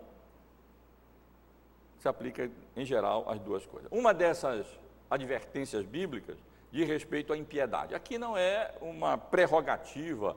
se 1.99 2.09
aplica 2.09 2.51
em 2.76 2.84
geral 2.84 3.24
as 3.30 3.39
duas 3.39 3.65
coisas. 3.65 3.89
Uma 3.89 4.13
dessas 4.13 4.67
advertências 5.09 5.86
bíblicas 5.86 6.38
diz 6.74 6.86
respeito 6.86 7.32
à 7.32 7.38
impiedade. 7.38 7.95
Aqui 7.95 8.17
não 8.17 8.36
é 8.36 8.76
uma 8.82 9.17
prerrogativa 9.17 10.36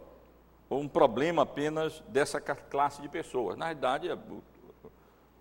ou 0.69 0.81
um 0.81 0.89
problema 0.89 1.43
apenas 1.43 2.01
dessa 2.09 2.41
classe 2.41 3.01
de 3.01 3.09
pessoas. 3.09 3.57
Na 3.57 3.67
realidade, 3.67 4.09
é 4.09 4.17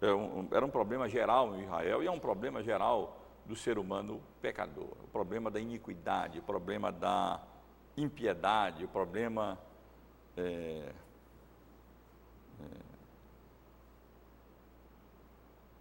é 0.01 0.55
era 0.55 0.65
um 0.65 0.69
problema 0.69 1.07
geral 1.07 1.55
em 1.55 1.63
Israel 1.63 2.03
e 2.03 2.07
é 2.07 2.11
um 2.11 2.19
problema 2.19 2.61
geral 2.61 3.17
do 3.45 3.55
ser 3.55 3.77
humano 3.77 4.21
pecador. 4.41 4.91
O 5.03 5.07
problema 5.07 5.49
da 5.49 5.59
iniquidade, 5.59 6.39
o 6.39 6.43
problema 6.43 6.91
da 6.91 7.41
impiedade, 7.95 8.83
o 8.83 8.87
problema 8.87 9.57
é, 10.35 10.91
é, 12.59 12.65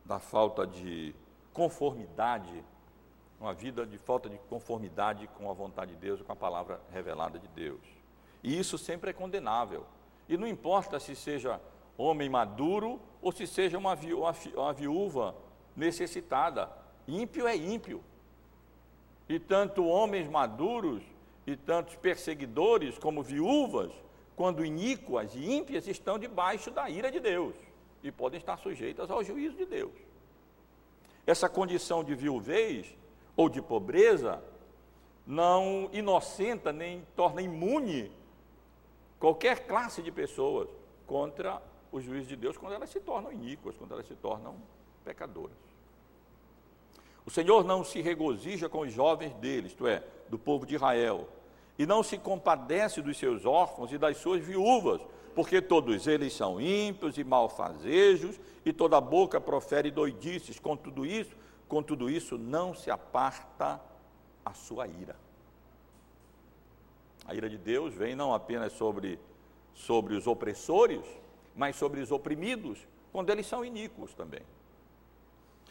da 0.04 0.18
falta 0.18 0.66
de 0.66 1.14
conformidade, 1.52 2.64
uma 3.40 3.52
vida 3.52 3.84
de 3.84 3.98
falta 3.98 4.28
de 4.28 4.38
conformidade 4.48 5.26
com 5.28 5.50
a 5.50 5.54
vontade 5.54 5.92
de 5.92 5.98
Deus, 5.98 6.22
com 6.22 6.32
a 6.32 6.36
palavra 6.36 6.80
revelada 6.92 7.38
de 7.38 7.48
Deus. 7.48 7.93
E 8.44 8.58
isso 8.58 8.76
sempre 8.76 9.08
é 9.08 9.12
condenável. 9.14 9.86
E 10.28 10.36
não 10.36 10.46
importa 10.46 11.00
se 11.00 11.16
seja 11.16 11.58
homem 11.96 12.28
maduro 12.28 13.00
ou 13.22 13.32
se 13.32 13.46
seja 13.46 13.78
uma, 13.78 13.96
vi, 13.96 14.12
uma, 14.12 14.72
viúva 14.74 15.34
necessitada. 15.74 16.70
Ímpio 17.08 17.46
é 17.48 17.56
ímpio. 17.56 18.04
E 19.26 19.38
tanto 19.38 19.86
homens 19.86 20.28
maduros 20.28 21.02
e 21.46 21.56
tantos 21.56 21.96
perseguidores 21.96 22.98
como 22.98 23.22
viúvas, 23.22 23.90
quando 24.36 24.64
iníquas 24.64 25.34
e 25.34 25.50
ímpias, 25.50 25.88
estão 25.88 26.18
debaixo 26.18 26.70
da 26.70 26.90
ira 26.90 27.10
de 27.10 27.20
Deus 27.20 27.54
e 28.02 28.12
podem 28.12 28.38
estar 28.38 28.58
sujeitas 28.58 29.10
ao 29.10 29.24
juízo 29.24 29.56
de 29.56 29.64
Deus. 29.64 29.92
Essa 31.26 31.48
condição 31.48 32.04
de 32.04 32.14
viuvez 32.14 32.94
ou 33.34 33.48
de 33.48 33.62
pobreza 33.62 34.44
não 35.26 35.88
inocenta 35.94 36.70
nem 36.70 37.02
torna 37.16 37.40
imune 37.40 38.12
qualquer 39.24 39.66
classe 39.66 40.02
de 40.02 40.12
pessoas 40.12 40.68
contra 41.06 41.62
o 41.90 41.98
juízo 41.98 42.28
de 42.28 42.36
Deus 42.36 42.58
quando 42.58 42.74
elas 42.74 42.90
se 42.90 43.00
tornam 43.00 43.32
iníquas, 43.32 43.74
quando 43.74 43.92
elas 43.92 44.06
se 44.06 44.14
tornam 44.14 44.54
pecadoras. 45.02 45.56
O 47.24 47.30
Senhor 47.30 47.64
não 47.64 47.82
se 47.82 48.02
regozija 48.02 48.68
com 48.68 48.80
os 48.80 48.92
jovens 48.92 49.32
deles, 49.36 49.72
isto 49.72 49.86
é, 49.86 50.04
do 50.28 50.38
povo 50.38 50.66
de 50.66 50.74
Israel, 50.74 51.26
e 51.78 51.86
não 51.86 52.02
se 52.02 52.18
compadece 52.18 53.00
dos 53.00 53.16
seus 53.16 53.46
órfãos 53.46 53.90
e 53.92 53.96
das 53.96 54.18
suas 54.18 54.44
viúvas, 54.44 55.00
porque 55.34 55.62
todos 55.62 56.06
eles 56.06 56.34
são 56.34 56.60
ímpios 56.60 57.16
e 57.16 57.24
malfazejos, 57.24 58.38
e 58.62 58.74
toda 58.74 59.00
boca 59.00 59.40
profere 59.40 59.90
doidices. 59.90 60.58
Com 60.58 60.76
tudo 60.76 61.06
isso, 61.06 61.34
com 61.66 61.82
tudo 61.82 62.10
isso 62.10 62.36
não 62.36 62.74
se 62.74 62.90
aparta 62.90 63.80
a 64.44 64.52
sua 64.52 64.86
ira. 64.86 65.23
A 67.26 67.34
ira 67.34 67.48
de 67.48 67.56
Deus 67.56 67.94
vem 67.94 68.14
não 68.14 68.34
apenas 68.34 68.72
sobre, 68.72 69.18
sobre 69.72 70.14
os 70.14 70.26
opressores, 70.26 71.04
mas 71.54 71.76
sobre 71.76 72.00
os 72.00 72.12
oprimidos, 72.12 72.86
quando 73.12 73.30
eles 73.30 73.46
são 73.46 73.64
iníquos 73.64 74.12
também. 74.14 74.42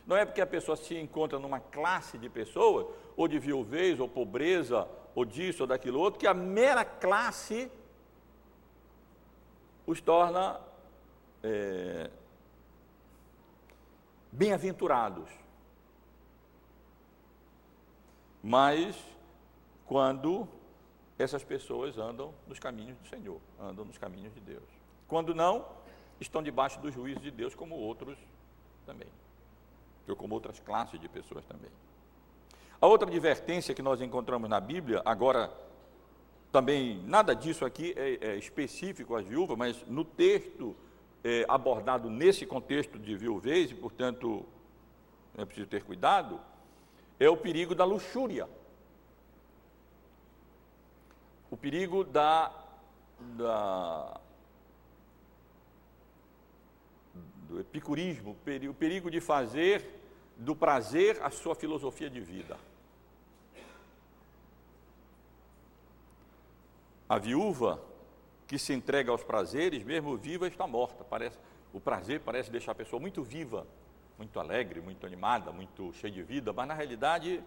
Não 0.06 0.18
é 0.18 0.26
porque 0.26 0.42
a 0.42 0.48
pessoa 0.48 0.76
se 0.76 0.98
encontra 0.98 1.40
numa 1.40 1.60
classe 1.60 2.18
de 2.18 2.30
pessoas, 2.30 2.88
ou 3.16 3.28
de 3.28 3.40
viuvez, 3.40 4.00
ou 4.00 4.08
pobreza, 4.08 4.88
ou 5.16 5.24
disso, 5.24 5.64
ou 5.64 5.68
daquilo 5.68 6.00
outro, 6.00 6.20
que 6.20 6.28
a 6.28 6.34
mera 6.34 6.84
classe 6.84 7.72
os 9.86 10.02
torna 10.02 10.60
é, 11.42 12.10
bem-aventurados. 14.32 15.30
Mas 18.42 18.98
quando 19.86 20.48
essas 21.24 21.44
pessoas 21.44 21.98
andam 21.98 22.34
nos 22.48 22.60
caminhos 22.60 22.98
do 22.98 23.08
Senhor, 23.08 23.40
andam 23.60 23.86
nos 23.86 23.98
caminhos 23.98 24.34
de 24.34 24.40
Deus. 24.42 24.64
Quando 25.08 25.34
não, 25.34 25.66
estão 26.20 26.44
debaixo 26.44 26.80
do 26.80 26.92
juízo 26.92 27.20
de 27.20 27.32
Deus, 27.32 27.56
como 27.56 27.76
outros 27.76 28.18
também, 28.86 29.08
ou 30.08 30.16
como 30.16 30.34
outras 30.34 30.60
classes 30.60 31.00
de 31.00 31.08
pessoas 31.08 31.46
também. 31.46 31.72
A 32.80 32.88
outra 32.88 33.08
advertência 33.08 33.74
que 33.74 33.82
nós 33.82 34.02
encontramos 34.02 34.50
na 34.50 34.60
Bíblia, 34.60 35.02
agora 35.06 35.52
também 36.52 37.02
nada 37.06 37.34
disso 37.34 37.66
aqui 37.66 37.94
é, 37.98 38.34
é 38.34 38.36
específico 38.36 39.16
às 39.16 39.26
viúvas, 39.26 39.58
mas 39.58 39.84
no 39.88 40.04
texto 40.04 40.76
é, 41.24 41.46
abordado 41.48 42.10
nesse 42.10 42.46
contexto 42.46 43.00
de 43.00 43.16
viuvez, 43.16 43.72
e 43.72 43.76
portanto 43.76 44.46
é 45.38 45.46
preciso 45.46 45.68
ter 45.68 45.84
cuidado, 45.84 46.40
é 47.20 47.30
o 47.30 47.38
perigo 47.38 47.74
da 47.74 47.86
luxúria. 47.86 48.48
O 51.54 51.56
perigo 51.56 52.04
da, 52.04 52.52
da 53.38 54.20
do 57.48 57.60
epicurismo, 57.60 58.32
o 58.32 58.74
perigo 58.74 59.12
de 59.12 59.22
fazer 59.22 59.86
do 60.36 60.56
prazer 60.56 61.22
a 61.22 61.30
sua 61.30 61.54
filosofia 61.54 62.10
de 62.10 62.20
vida. 62.20 62.58
A 67.08 67.20
viúva 67.20 67.80
que 68.48 68.58
se 68.58 68.74
entrega 68.74 69.12
aos 69.12 69.24
prazeres, 69.24 69.84
mesmo 69.84 70.18
viva, 70.18 70.48
está 70.48 70.66
morta. 70.66 71.04
Parece, 71.04 71.38
o 71.72 71.80
prazer 71.80 72.22
parece 72.22 72.50
deixar 72.50 72.72
a 72.72 72.76
pessoa 72.82 73.00
muito 73.00 73.22
viva, 73.22 73.68
muito 74.18 74.40
alegre, 74.40 74.82
muito 74.82 75.06
animada, 75.06 75.52
muito 75.52 75.94
cheia 75.94 76.12
de 76.12 76.24
vida, 76.24 76.52
mas 76.52 76.68
na 76.68 76.74
realidade, 76.74 77.44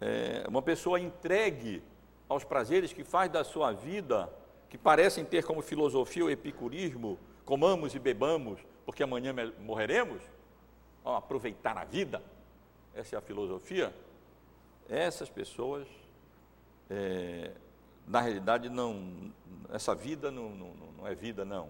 é, 0.00 0.44
uma 0.48 0.62
pessoa 0.62 1.00
entregue 1.00 1.82
aos 2.28 2.44
prazeres 2.44 2.92
que 2.92 3.04
faz 3.04 3.30
da 3.30 3.44
sua 3.44 3.72
vida, 3.72 4.32
que 4.68 4.76
parecem 4.76 5.24
ter 5.24 5.44
como 5.44 5.62
filosofia 5.62 6.24
o 6.24 6.30
epicurismo, 6.30 7.18
comamos 7.44 7.94
e 7.94 7.98
bebamos, 7.98 8.58
porque 8.84 9.02
amanhã 9.02 9.34
morreremos, 9.60 10.20
aproveitar 11.04 11.76
a 11.78 11.84
vida, 11.84 12.22
essa 12.94 13.14
é 13.14 13.18
a 13.18 13.22
filosofia, 13.22 13.94
essas 14.88 15.28
pessoas 15.28 15.86
é, 16.88 17.52
na 18.06 18.20
realidade, 18.20 18.68
não, 18.68 19.32
essa 19.72 19.94
vida 19.94 20.30
não, 20.30 20.50
não, 20.50 20.74
não 20.98 21.06
é 21.06 21.14
vida, 21.14 21.44
não. 21.44 21.68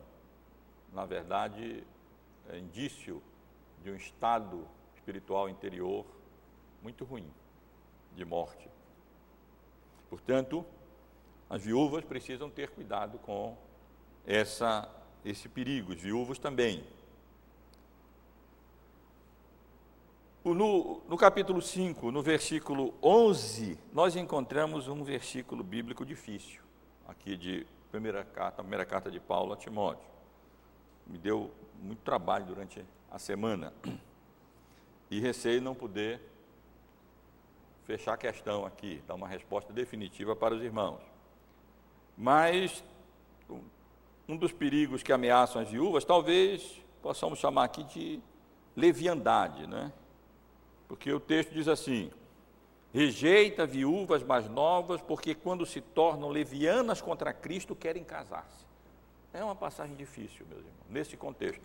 Na 0.92 1.06
verdade, 1.06 1.82
é 2.50 2.58
indício 2.58 3.22
de 3.82 3.90
um 3.90 3.96
estado 3.96 4.66
espiritual 4.94 5.48
interior 5.48 6.04
muito 6.82 7.04
ruim, 7.04 7.30
de 8.14 8.24
morte. 8.24 8.68
Portanto, 10.08 10.64
as 11.48 11.62
viúvas 11.62 12.04
precisam 12.04 12.50
ter 12.50 12.70
cuidado 12.70 13.18
com 13.18 13.56
essa, 14.26 14.88
esse 15.24 15.48
perigo, 15.48 15.92
os 15.92 16.00
viúvos 16.00 16.38
também. 16.38 16.84
No, 20.44 21.02
no, 21.08 21.16
capítulo 21.16 21.60
5, 21.60 22.12
no 22.12 22.22
versículo 22.22 22.94
11, 23.02 23.76
nós 23.92 24.14
encontramos 24.14 24.86
um 24.86 25.02
versículo 25.02 25.64
bíblico 25.64 26.06
difícil, 26.06 26.62
aqui 27.08 27.36
de 27.36 27.66
primeira 27.90 28.24
carta, 28.24 28.62
primeira 28.62 28.84
carta 28.84 29.10
de 29.10 29.18
Paulo 29.18 29.52
a 29.52 29.56
Timóteo. 29.56 30.08
Me 31.04 31.18
deu 31.18 31.50
muito 31.82 32.00
trabalho 32.02 32.46
durante 32.46 32.84
a 33.10 33.18
semana 33.18 33.72
e 35.10 35.18
receio 35.18 35.60
não 35.60 35.74
poder 35.74 36.20
fechar 37.86 38.14
a 38.14 38.16
questão 38.16 38.66
aqui, 38.66 39.00
dar 39.06 39.14
uma 39.14 39.28
resposta 39.28 39.72
definitiva 39.72 40.34
para 40.34 40.54
os 40.54 40.62
irmãos. 40.62 41.00
Mas 42.16 42.82
um 44.28 44.36
dos 44.36 44.52
perigos 44.52 45.02
que 45.02 45.12
ameaçam 45.12 45.62
as 45.62 45.70
viúvas, 45.70 46.04
talvez 46.04 46.82
possamos 47.00 47.38
chamar 47.38 47.64
aqui 47.64 47.84
de 47.84 48.20
leviandade, 48.74 49.66
né? 49.68 49.92
Porque 50.88 51.12
o 51.12 51.20
texto 51.20 51.52
diz 51.52 51.68
assim: 51.68 52.10
rejeita 52.92 53.64
viúvas 53.64 54.22
mais 54.24 54.48
novas, 54.48 55.00
porque 55.00 55.34
quando 55.34 55.64
se 55.64 55.80
tornam 55.80 56.28
levianas 56.28 57.00
contra 57.00 57.32
Cristo, 57.32 57.76
querem 57.76 58.02
casar-se. 58.02 58.66
É 59.32 59.44
uma 59.44 59.54
passagem 59.54 59.94
difícil, 59.94 60.44
meus 60.48 60.60
irmãos, 60.60 60.90
nesse 60.90 61.16
contexto. 61.16 61.62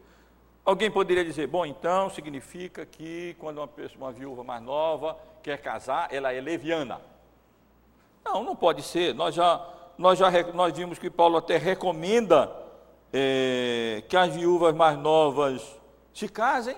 Alguém 0.63 0.91
poderia 0.91 1.25
dizer, 1.25 1.47
bom, 1.47 1.65
então 1.65 2.09
significa 2.09 2.85
que 2.85 3.35
quando 3.39 3.57
uma 3.57 3.67
pessoa, 3.67 4.05
uma 4.05 4.11
viúva 4.11 4.43
mais 4.43 4.61
nova 4.61 5.17
quer 5.41 5.59
casar, 5.59 6.13
ela 6.13 6.31
é 6.31 6.39
leviana. 6.39 7.01
Não, 8.23 8.43
não 8.43 8.55
pode 8.55 8.83
ser. 8.83 9.15
Nós 9.15 9.33
já, 9.33 9.65
nós 9.97 10.19
já 10.19 10.29
nós 10.53 10.77
vimos 10.77 10.99
que 10.99 11.09
Paulo 11.09 11.37
até 11.37 11.57
recomenda 11.57 12.51
é, 13.11 14.03
que 14.07 14.15
as 14.15 14.33
viúvas 14.33 14.75
mais 14.75 14.97
novas 14.97 15.79
se 16.13 16.29
casem 16.29 16.77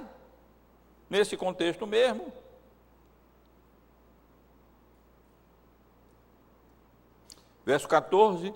nesse 1.10 1.36
contexto 1.36 1.86
mesmo. 1.86 2.32
Verso 7.66 7.88
14: 7.88 8.54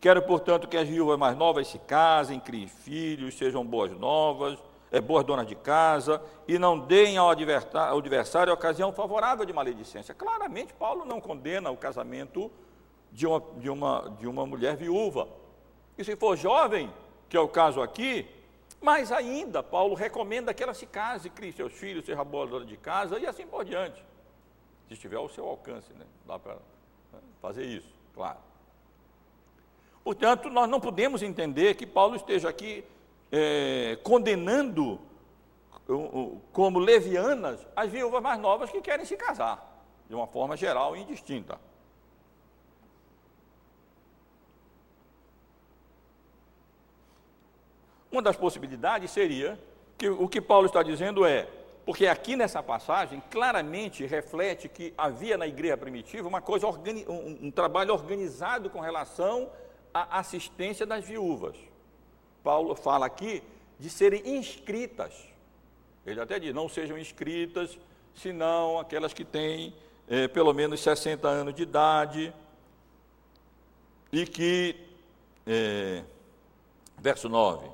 Quero, 0.00 0.22
portanto, 0.22 0.66
que 0.66 0.76
as 0.78 0.88
viúvas 0.88 1.18
mais 1.18 1.36
novas 1.36 1.68
se 1.68 1.78
casem, 1.78 2.40
criem 2.40 2.66
filhos, 2.66 3.36
sejam 3.36 3.64
boas 3.64 3.90
novas, 3.92 4.58
é, 4.90 5.00
boas 5.00 5.24
donas 5.24 5.46
de 5.46 5.54
casa, 5.54 6.22
e 6.48 6.58
não 6.58 6.78
deem 6.78 7.16
ao 7.16 7.30
adversário 7.30 8.50
a 8.50 8.54
ocasião 8.54 8.92
favorável 8.92 9.44
de 9.44 9.52
maledicência. 9.52 10.14
Claramente, 10.14 10.72
Paulo 10.74 11.04
não 11.04 11.20
condena 11.20 11.70
o 11.70 11.76
casamento 11.76 12.50
de 13.12 13.26
uma, 13.26 13.42
de 13.56 13.70
uma, 13.70 14.16
de 14.18 14.26
uma 14.26 14.46
mulher 14.46 14.76
viúva. 14.76 15.28
E 15.96 16.04
se 16.04 16.16
for 16.16 16.36
jovem, 16.36 16.92
que 17.28 17.36
é 17.36 17.40
o 17.40 17.48
caso 17.48 17.80
aqui, 17.80 18.26
mais 18.80 19.12
ainda, 19.12 19.62
Paulo 19.62 19.94
recomenda 19.94 20.54
que 20.54 20.62
ela 20.62 20.74
se 20.74 20.86
case, 20.86 21.28
crie 21.30 21.52
seus 21.52 21.72
filhos, 21.72 22.06
seja 22.06 22.24
boa 22.24 22.46
dona 22.46 22.64
de 22.64 22.76
casa 22.76 23.18
e 23.18 23.26
assim 23.26 23.46
por 23.46 23.64
diante. 23.64 24.02
Se 24.88 24.94
estiver 24.94 25.16
ao 25.16 25.28
seu 25.28 25.46
alcance, 25.46 25.92
né? 25.92 26.06
dá 26.26 26.38
para 26.38 26.54
né, 26.54 27.20
fazer 27.40 27.64
isso, 27.64 27.92
claro. 28.14 28.38
Portanto, 30.02 30.48
nós 30.48 30.68
não 30.68 30.80
podemos 30.80 31.22
entender 31.22 31.74
que 31.74 31.86
Paulo 31.86 32.16
esteja 32.16 32.48
aqui 32.48 32.84
é, 33.30 33.98
condenando 34.02 35.00
como 36.52 36.78
levianas 36.78 37.66
as 37.74 37.90
viúvas 37.90 38.22
mais 38.22 38.38
novas 38.38 38.70
que 38.70 38.80
querem 38.80 39.04
se 39.04 39.16
casar, 39.16 39.84
de 40.08 40.14
uma 40.14 40.26
forma 40.26 40.56
geral 40.56 40.96
e 40.96 41.00
indistinta. 41.00 41.58
Uma 48.10 48.22
das 48.22 48.36
possibilidades 48.36 49.10
seria 49.10 49.58
que 49.96 50.08
o 50.08 50.28
que 50.28 50.40
Paulo 50.40 50.66
está 50.66 50.82
dizendo 50.82 51.24
é, 51.24 51.48
porque 51.84 52.06
aqui 52.06 52.34
nessa 52.34 52.62
passagem 52.62 53.22
claramente 53.30 54.04
reflete 54.04 54.68
que 54.68 54.92
havia 54.96 55.36
na 55.36 55.46
igreja 55.46 55.76
primitiva 55.76 56.26
uma 56.26 56.40
coisa 56.40 56.66
um, 56.66 57.46
um 57.46 57.50
trabalho 57.50 57.92
organizado 57.92 58.68
com 58.68 58.80
relação 58.80 59.50
à 59.94 60.18
assistência 60.18 60.84
das 60.84 61.04
viúvas. 61.04 61.56
Paulo 62.42 62.74
fala 62.74 63.06
aqui 63.06 63.42
de 63.78 63.88
serem 63.88 64.36
inscritas. 64.36 65.12
Ele 66.06 66.20
até 66.20 66.38
diz: 66.38 66.54
não 66.54 66.68
sejam 66.68 66.98
inscritas, 66.98 67.78
senão 68.14 68.78
aquelas 68.78 69.12
que 69.12 69.24
têm 69.24 69.74
é, 70.08 70.26
pelo 70.28 70.52
menos 70.52 70.80
60 70.80 71.26
anos 71.28 71.54
de 71.54 71.62
idade 71.62 72.32
e 74.12 74.26
que, 74.26 74.76
é, 75.46 76.02
verso 76.98 77.28
9, 77.28 77.68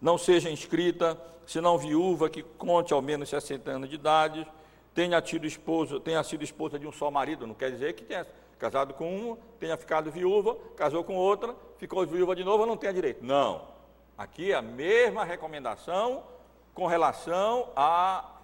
não 0.00 0.18
seja 0.18 0.50
inscrita, 0.50 1.16
senão 1.46 1.78
viúva 1.78 2.28
que 2.28 2.42
conte 2.42 2.92
ao 2.92 3.00
menos 3.00 3.28
60 3.28 3.70
anos 3.70 3.88
de 3.88 3.94
idade, 3.94 4.46
tenha 4.94 5.20
tido 5.22 5.46
esposa, 5.46 6.00
tenha 6.00 6.22
sido 6.24 6.42
esposa 6.42 6.78
de 6.78 6.86
um 6.86 6.92
só 6.92 7.10
marido, 7.10 7.46
não 7.46 7.54
quer 7.54 7.70
dizer 7.70 7.92
que 7.94 8.04
tenha 8.04 8.26
casado 8.58 8.94
com 8.94 9.14
uma, 9.16 9.38
tenha 9.60 9.76
ficado 9.76 10.10
viúva, 10.10 10.56
casou 10.76 11.04
com 11.04 11.14
outra, 11.14 11.54
ficou 11.78 12.04
viúva 12.06 12.34
de 12.34 12.42
novo, 12.42 12.66
não 12.66 12.76
tenha 12.76 12.92
direito. 12.92 13.24
Não. 13.24 13.75
Aqui 14.16 14.54
a 14.54 14.62
mesma 14.62 15.24
recomendação 15.24 16.24
com 16.72 16.86
relação 16.86 17.70
a 17.76 18.36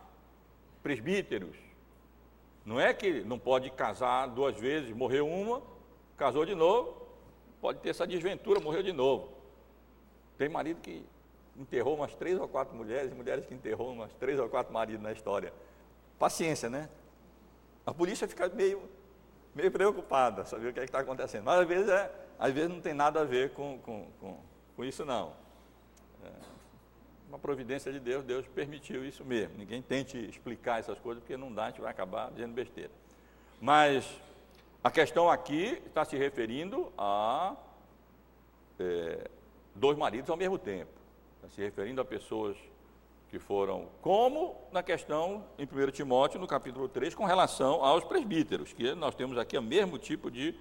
presbíteros. 0.83 1.57
Não 2.65 2.79
é 2.79 2.93
que 2.93 3.23
não 3.25 3.39
pode 3.39 3.71
casar 3.71 4.27
duas 4.29 4.59
vezes, 4.59 4.95
morreu 4.95 5.27
uma, 5.27 5.63
casou 6.17 6.45
de 6.45 6.55
novo, 6.55 7.07
pode 7.61 7.79
ter 7.81 7.91
essa 7.91 8.07
desventura, 8.07 8.61
morreu 8.61 8.83
de 8.83 8.93
novo. 8.93 9.33
Tem 10.37 10.49
marido 10.49 10.81
que 10.81 11.05
enterrou 11.57 11.97
umas 11.97 12.15
três 12.15 12.39
ou 12.39 12.47
quatro 12.47 12.75
mulheres, 12.75 13.13
mulheres 13.13 13.47
que 13.47 13.55
enterrou 13.55 13.93
umas 13.93 14.13
três 14.15 14.39
ou 14.39 14.49
quatro 14.49 14.73
maridos 14.73 15.03
na 15.03 15.13
história. 15.13 15.53
Paciência, 16.19 16.69
né? 16.69 16.89
A 17.85 17.93
polícia 17.93 18.29
fica 18.29 18.49
meio, 18.49 18.83
meio 19.55 19.71
preocupada, 19.71 20.45
saber 20.45 20.69
o 20.69 20.73
que 20.73 20.81
é 20.81 20.85
está 20.85 21.01
acontecendo. 21.01 21.45
Mas 21.45 21.61
às 21.61 21.67
vezes, 21.67 21.89
é, 21.89 22.13
às 22.39 22.53
vezes 22.53 22.69
não 22.69 22.81
tem 22.81 22.95
nada 22.95 23.23
a 23.23 23.25
ver 23.25 23.53
com, 23.53 23.79
com, 23.79 24.07
com, 24.21 24.39
com 24.77 24.85
isso, 24.85 25.05
não. 25.05 25.42
Uma 27.33 27.39
providência 27.39 27.91
de 27.91 27.99
Deus, 27.99 28.23
Deus 28.27 28.47
permitiu 28.47 29.07
isso 29.07 29.25
mesmo. 29.25 29.57
Ninguém 29.57 29.81
tente 29.81 30.19
explicar 30.19 30.81
essas 30.81 30.99
coisas, 30.99 31.23
porque 31.23 31.35
não 31.35 31.51
dá, 31.51 31.65
a 31.65 31.71
gente 31.71 31.81
vai 31.81 31.91
acabar 31.91 32.31
dizendo 32.31 32.53
besteira. 32.53 32.91
Mas 33.59 34.07
a 34.85 34.91
questão 34.91 35.31
aqui 35.31 35.81
está 35.87 36.05
se 36.05 36.15
referindo 36.15 36.93
a 36.99 37.57
é, 38.79 39.31
dois 39.75 39.97
maridos 39.97 40.29
ao 40.29 40.37
mesmo 40.37 40.59
tempo. 40.59 40.91
Está 41.37 41.49
se 41.49 41.63
referindo 41.63 42.03
a 42.03 42.05
pessoas 42.05 42.55
que 43.31 43.39
foram, 43.39 43.89
como 44.03 44.55
na 44.71 44.83
questão 44.83 45.43
em 45.59 45.65
1 45.65 45.91
Timóteo, 45.91 46.39
no 46.39 46.47
capítulo 46.47 46.87
3, 46.87 47.15
com 47.15 47.25
relação 47.25 47.83
aos 47.83 48.05
presbíteros, 48.05 48.75
que 48.75 48.95
nós 48.95 49.15
temos 49.15 49.39
aqui 49.39 49.57
o 49.57 49.63
mesmo 49.63 49.97
tipo 49.97 50.31
de 50.31 50.55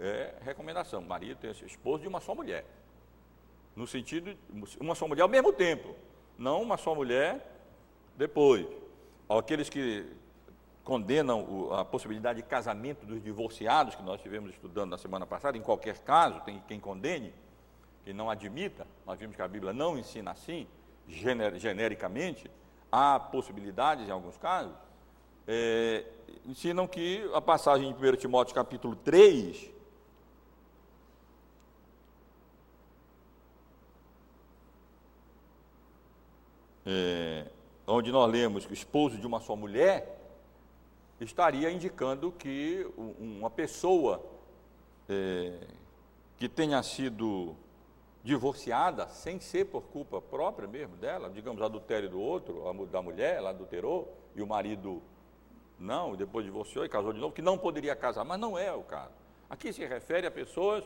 é, 0.00 0.34
recomendação. 0.40 1.00
Marido 1.00 1.38
tem 1.38 1.52
esposo 1.52 2.02
de 2.02 2.08
uma 2.08 2.20
só 2.20 2.34
mulher. 2.34 2.64
No 3.76 3.86
sentido, 3.86 4.34
de 4.34 4.76
uma 4.80 4.96
só 4.96 5.06
mulher 5.06 5.22
ao 5.22 5.28
mesmo 5.28 5.52
tempo, 5.52 5.94
não 6.38 6.62
uma 6.62 6.76
só 6.76 6.94
mulher 6.94 7.44
depois. 8.16 8.66
Aqueles 9.28 9.68
que 9.68 10.06
condenam 10.84 11.72
a 11.72 11.84
possibilidade 11.84 12.40
de 12.40 12.48
casamento 12.48 13.04
dos 13.04 13.22
divorciados, 13.22 13.96
que 13.96 14.02
nós 14.02 14.16
estivemos 14.16 14.50
estudando 14.50 14.90
na 14.90 14.98
semana 14.98 15.26
passada, 15.26 15.58
em 15.58 15.62
qualquer 15.62 15.98
caso, 15.98 16.40
tem 16.42 16.62
quem 16.68 16.78
condene, 16.78 17.34
que 18.04 18.12
não 18.12 18.30
admita, 18.30 18.86
nós 19.04 19.18
vimos 19.18 19.34
que 19.34 19.42
a 19.42 19.48
Bíblia 19.48 19.72
não 19.72 19.98
ensina 19.98 20.30
assim, 20.30 20.66
gener, 21.08 21.58
genericamente, 21.58 22.48
há 22.90 23.18
possibilidades 23.18 24.06
em 24.08 24.12
alguns 24.12 24.36
casos, 24.36 24.72
é, 25.48 26.04
ensinam 26.44 26.86
que 26.86 27.28
a 27.34 27.40
passagem 27.40 27.92
de 27.92 28.08
1 28.08 28.16
Timóteo 28.16 28.54
capítulo 28.54 28.94
3, 28.94 29.70
é, 36.86 37.46
onde 37.86 38.12
nós 38.12 38.30
lemos 38.30 38.64
que 38.64 38.72
o 38.72 38.74
esposo 38.74 39.18
de 39.18 39.26
uma 39.26 39.40
só 39.40 39.56
mulher, 39.56 40.16
estaria 41.20 41.70
indicando 41.70 42.30
que 42.30 42.86
uma 43.18 43.50
pessoa 43.50 44.22
é, 45.08 45.58
que 46.36 46.48
tenha 46.48 46.82
sido 46.82 47.56
divorciada, 48.22 49.08
sem 49.08 49.40
ser 49.40 49.66
por 49.66 49.82
culpa 49.84 50.20
própria 50.20 50.66
mesmo 50.66 50.96
dela, 50.96 51.30
digamos, 51.30 51.62
adultério 51.62 52.10
do 52.10 52.20
outro, 52.20 52.64
da 52.90 53.00
mulher, 53.00 53.36
ela 53.36 53.50
adulterou, 53.50 54.12
e 54.34 54.42
o 54.42 54.46
marido 54.46 55.00
não, 55.78 56.14
depois 56.16 56.44
divorciou 56.44 56.84
e 56.84 56.88
casou 56.88 57.12
de 57.12 57.20
novo, 57.20 57.32
que 57.32 57.42
não 57.42 57.56
poderia 57.56 57.94
casar, 57.94 58.24
mas 58.24 58.38
não 58.38 58.58
é 58.58 58.72
o 58.72 58.82
caso. 58.82 59.12
Aqui 59.48 59.72
se 59.72 59.84
refere 59.86 60.26
a 60.26 60.30
pessoas 60.30 60.84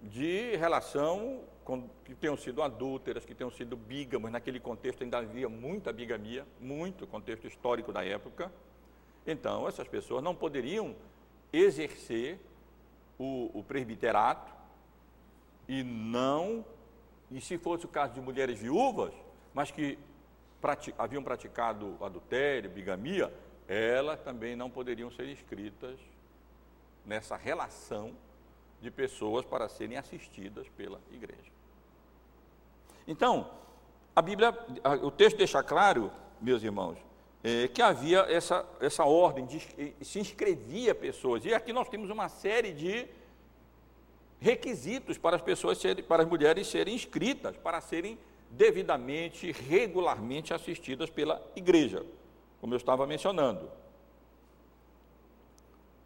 de 0.00 0.54
relação 0.56 1.40
que 2.04 2.14
tenham 2.14 2.36
sido 2.36 2.62
adúlteras, 2.62 3.24
que 3.24 3.34
tenham 3.34 3.50
sido 3.50 3.76
bígamas, 3.76 4.32
naquele 4.32 4.58
contexto 4.58 5.02
ainda 5.02 5.18
havia 5.18 5.48
muita 5.48 5.92
bigamia, 5.92 6.46
muito 6.58 7.06
contexto 7.06 7.46
histórico 7.46 7.92
da 7.92 8.02
época. 8.04 8.50
Então, 9.26 9.68
essas 9.68 9.86
pessoas 9.86 10.22
não 10.22 10.34
poderiam 10.34 10.96
exercer 11.52 12.38
o, 13.18 13.50
o 13.52 13.62
presbiterato 13.62 14.50
e 15.68 15.82
não, 15.82 16.64
e 17.30 17.40
se 17.40 17.58
fosse 17.58 17.84
o 17.84 17.88
caso 17.88 18.14
de 18.14 18.20
mulheres 18.20 18.58
viúvas, 18.58 19.12
mas 19.52 19.70
que 19.70 19.98
prati, 20.62 20.94
haviam 20.96 21.22
praticado 21.22 21.98
adultério, 22.00 22.70
bigamia, 22.70 23.30
elas 23.66 24.20
também 24.20 24.56
não 24.56 24.70
poderiam 24.70 25.10
ser 25.10 25.28
inscritas 25.28 25.98
nessa 27.04 27.36
relação 27.36 28.14
de 28.80 28.90
pessoas 28.90 29.44
para 29.44 29.68
serem 29.68 29.98
assistidas 29.98 30.66
pela 30.70 31.00
igreja. 31.12 31.57
Então, 33.08 33.50
a 34.14 34.20
Bíblia, 34.20 34.54
o 35.02 35.10
texto 35.10 35.38
deixa 35.38 35.62
claro, 35.62 36.12
meus 36.38 36.62
irmãos, 36.62 36.98
é, 37.42 37.66
que 37.66 37.80
havia 37.80 38.20
essa, 38.28 38.68
essa 38.80 39.04
ordem, 39.04 39.46
de, 39.46 39.94
se 40.02 40.20
inscrevia 40.20 40.94
pessoas, 40.94 41.42
e 41.46 41.54
aqui 41.54 41.72
nós 41.72 41.88
temos 41.88 42.10
uma 42.10 42.28
série 42.28 42.72
de 42.72 43.06
requisitos 44.38 45.16
para 45.16 45.36
as 45.36 45.42
pessoas 45.42 45.78
serem, 45.78 46.04
para 46.04 46.22
as 46.22 46.28
mulheres 46.28 46.66
serem 46.66 46.94
inscritas, 46.94 47.56
para 47.56 47.80
serem 47.80 48.18
devidamente, 48.50 49.52
regularmente 49.52 50.52
assistidas 50.52 51.08
pela 51.08 51.42
igreja, 51.56 52.04
como 52.60 52.74
eu 52.74 52.76
estava 52.76 53.06
mencionando. 53.06 53.70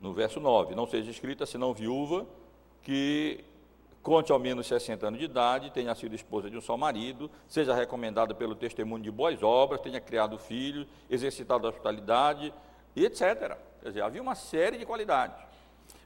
No 0.01 0.13
verso 0.13 0.39
9, 0.39 0.77
não 0.77 0.87
seja 0.87 1.11
escrita 1.11 1.47
senão 1.47 1.75
viúva 1.75 2.27
que 2.83 3.45
conte 4.03 4.33
ao 4.33 4.39
menos 4.39 4.67
60 4.67 5.07
anos 5.07 5.19
de 5.19 5.27
idade, 5.27 5.71
tenha 5.71 5.95
sido 5.95 6.15
esposa 6.15 6.51
de 6.51 6.57
um 6.57 6.61
só 6.61 6.77
marido, 6.77 7.31
seja 7.49 7.75
recomendada 7.75 8.35
pelo 8.35 8.55
testemunho 8.55 9.03
de 9.03 9.11
boas 9.11 9.43
obras, 9.43 9.81
tenha 9.81 10.01
criado 10.01 10.37
filhos, 10.39 10.87
exercitado 11.09 11.67
a 11.67 11.71
hospitalidade, 11.71 12.53
etc. 12.97 13.57
Quer 13.81 13.89
dizer, 13.89 14.03
havia 14.03 14.21
uma 14.21 14.35
série 14.35 14.77
de 14.77 14.85
qualidades. 14.85 15.37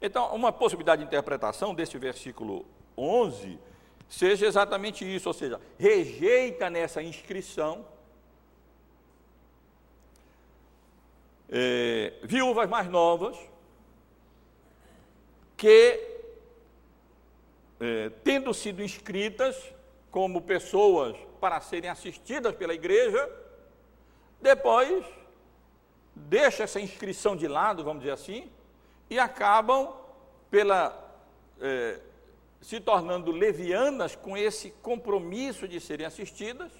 Então, 0.01 0.35
uma 0.35 0.53
possibilidade 0.53 1.01
de 1.01 1.07
interpretação 1.07 1.75
desse 1.75 1.97
versículo 1.97 2.67
11 2.97 3.59
seja 4.09 4.47
exatamente 4.47 5.05
isso, 5.05 5.29
ou 5.29 5.33
seja, 5.33 5.61
rejeita 5.79 6.69
nessa 6.71 7.03
inscrição 7.03 7.85
é, 11.49 12.13
viúvas 12.23 12.69
mais 12.69 12.89
novas 12.89 13.37
que 15.57 16.16
é, 17.81 18.11
tendo 18.25 18.53
sido 18.55 18.83
inscritas 18.83 19.57
como 20.11 20.41
pessoas 20.41 21.17
para 21.41 21.61
serem 21.61 21.91
assistidas 21.91 22.55
pela 22.55 22.75
igreja, 22.75 23.31
depois 24.41 25.05
deixa 26.15 26.63
essa 26.63 26.81
inscrição 26.81 27.37
de 27.37 27.47
lado, 27.47 27.85
vamos 27.85 28.03
dizer 28.03 28.13
assim, 28.13 28.51
e 29.11 29.19
acabam 29.19 29.93
pela 30.51 31.05
é, 31.61 32.01
se 32.61 32.81
tornando 32.81 33.31
levianas 33.31 34.17
com 34.17 34.37
esse 34.37 34.71
compromisso 34.83 35.69
de 35.69 35.79
serem 35.81 36.07
assistidas. 36.07 36.73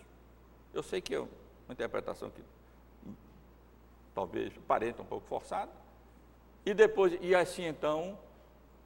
Eu 0.73 0.83
sei 0.83 1.01
que 1.01 1.15
é 1.15 1.21
uma 1.21 1.29
interpretação 1.71 2.31
que 2.31 2.43
talvez 4.15 4.53
pareça 4.67 5.03
um 5.03 5.05
pouco 5.05 5.27
forçada. 5.27 5.71
E 6.65 6.73
depois, 6.75 7.17
e 7.21 7.35
assim 7.35 7.65
então, 7.65 8.19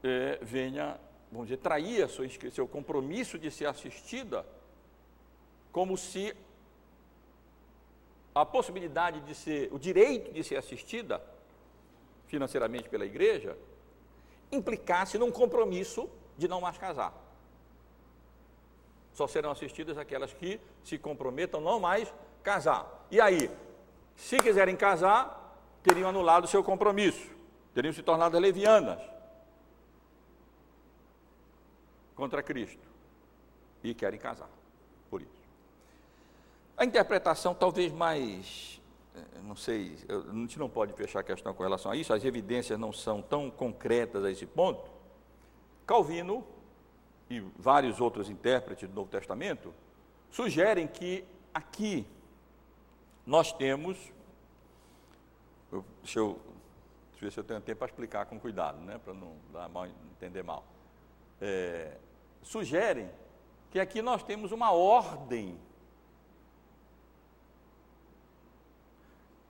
é, 0.03 0.39
venha 0.43 0.99
vamos 1.31 1.49
dizer, 1.49 1.59
traía 1.59 2.09
seu, 2.09 2.67
compromisso 2.67 3.39
de 3.39 3.51
ser 3.51 3.67
assistida, 3.67 4.45
como 5.71 5.97
se 5.97 6.35
a 8.35 8.45
possibilidade 8.45 9.21
de 9.21 9.35
ser, 9.35 9.73
o 9.73 9.79
direito 9.79 10.33
de 10.33 10.43
ser 10.43 10.57
assistida 10.57 11.23
financeiramente 12.27 12.89
pela 12.89 13.05
igreja, 13.05 13.57
implicasse 14.53 15.19
num 15.19 15.31
compromisso 15.31 16.09
de 16.37 16.49
não 16.49 16.61
mais 16.61 16.79
casar. 16.79 17.13
Só 19.13 19.27
serão 19.27 19.51
assistidas 19.51 19.99
aquelas 19.99 20.33
que 20.33 20.61
se 20.85 20.97
comprometam 20.97 21.61
não 21.61 21.81
mais 21.81 22.13
casar. 22.43 23.07
E 23.11 23.21
aí, 23.21 23.51
se 24.17 24.39
quiserem 24.39 24.77
casar, 24.77 25.59
teriam 25.83 26.09
anulado 26.09 26.47
seu 26.47 26.63
compromisso, 26.63 27.29
teriam 27.75 27.93
se 27.93 28.03
tornado 28.03 28.39
levianas 28.39 29.01
contra 32.21 32.43
Cristo 32.43 32.87
e 33.83 33.95
querem 33.95 34.21
casar, 34.21 34.51
por 35.09 35.23
isso. 35.23 35.41
A 36.77 36.85
interpretação 36.85 37.55
talvez 37.55 37.91
mais, 37.91 38.79
eh, 39.17 39.41
não 39.43 39.57
sei, 39.57 39.97
a 40.07 40.35
gente 40.35 40.59
não 40.59 40.69
pode 40.69 40.93
fechar 40.93 41.21
a 41.21 41.23
questão 41.23 41.55
com 41.55 41.63
relação 41.63 41.91
a 41.91 41.97
isso, 41.97 42.13
as 42.13 42.23
evidências 42.23 42.79
não 42.79 42.93
são 42.93 43.23
tão 43.23 43.51
concretas 43.51 44.23
a 44.23 44.31
esse 44.31 44.45
ponto. 44.45 44.91
Calvino 45.87 46.45
e 47.31 47.41
vários 47.59 48.03
outros 48.03 48.29
intérpretes 48.29 48.87
do 48.87 48.95
Novo 48.95 49.11
Testamento 49.11 49.73
sugerem 50.31 50.87
que 50.87 51.25
aqui 51.55 52.07
nós 53.27 53.51
temos, 53.51 53.97
eu, 55.73 55.83
deixa 56.03 56.19
eu 56.19 56.39
ver 57.19 57.33
se 57.33 57.41
eu 57.41 57.45
tenho 57.45 57.63
tempo 57.63 57.79
para 57.79 57.89
explicar 57.89 58.27
com 58.27 58.39
cuidado, 58.39 58.79
né, 58.81 58.99
para 59.03 59.15
não 59.15 59.33
dar 59.53 59.71
mal, 59.71 59.87
entender 59.87 60.43
mal. 60.43 60.65
É, 61.41 61.97
sugerem 62.43 63.11
que 63.71 63.79
aqui 63.79 64.03
nós 64.03 64.23
temos 64.23 64.53
uma 64.53 64.73
ordem 64.73 65.59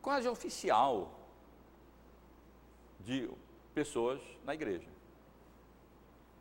quase 0.02 0.28
oficial 0.28 1.12
de 3.00 3.30
pessoas 3.74 4.20
na 4.44 4.54
igreja. 4.54 4.88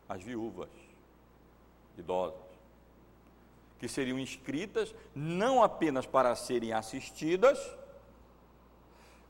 As 0.08 0.22
viúvas, 0.22 0.70
idosas, 1.98 2.40
que 3.78 3.88
seriam 3.88 4.20
inscritas 4.20 4.94
não 5.16 5.64
apenas 5.64 6.06
para 6.06 6.36
serem 6.36 6.74
assistidas, 6.74 7.58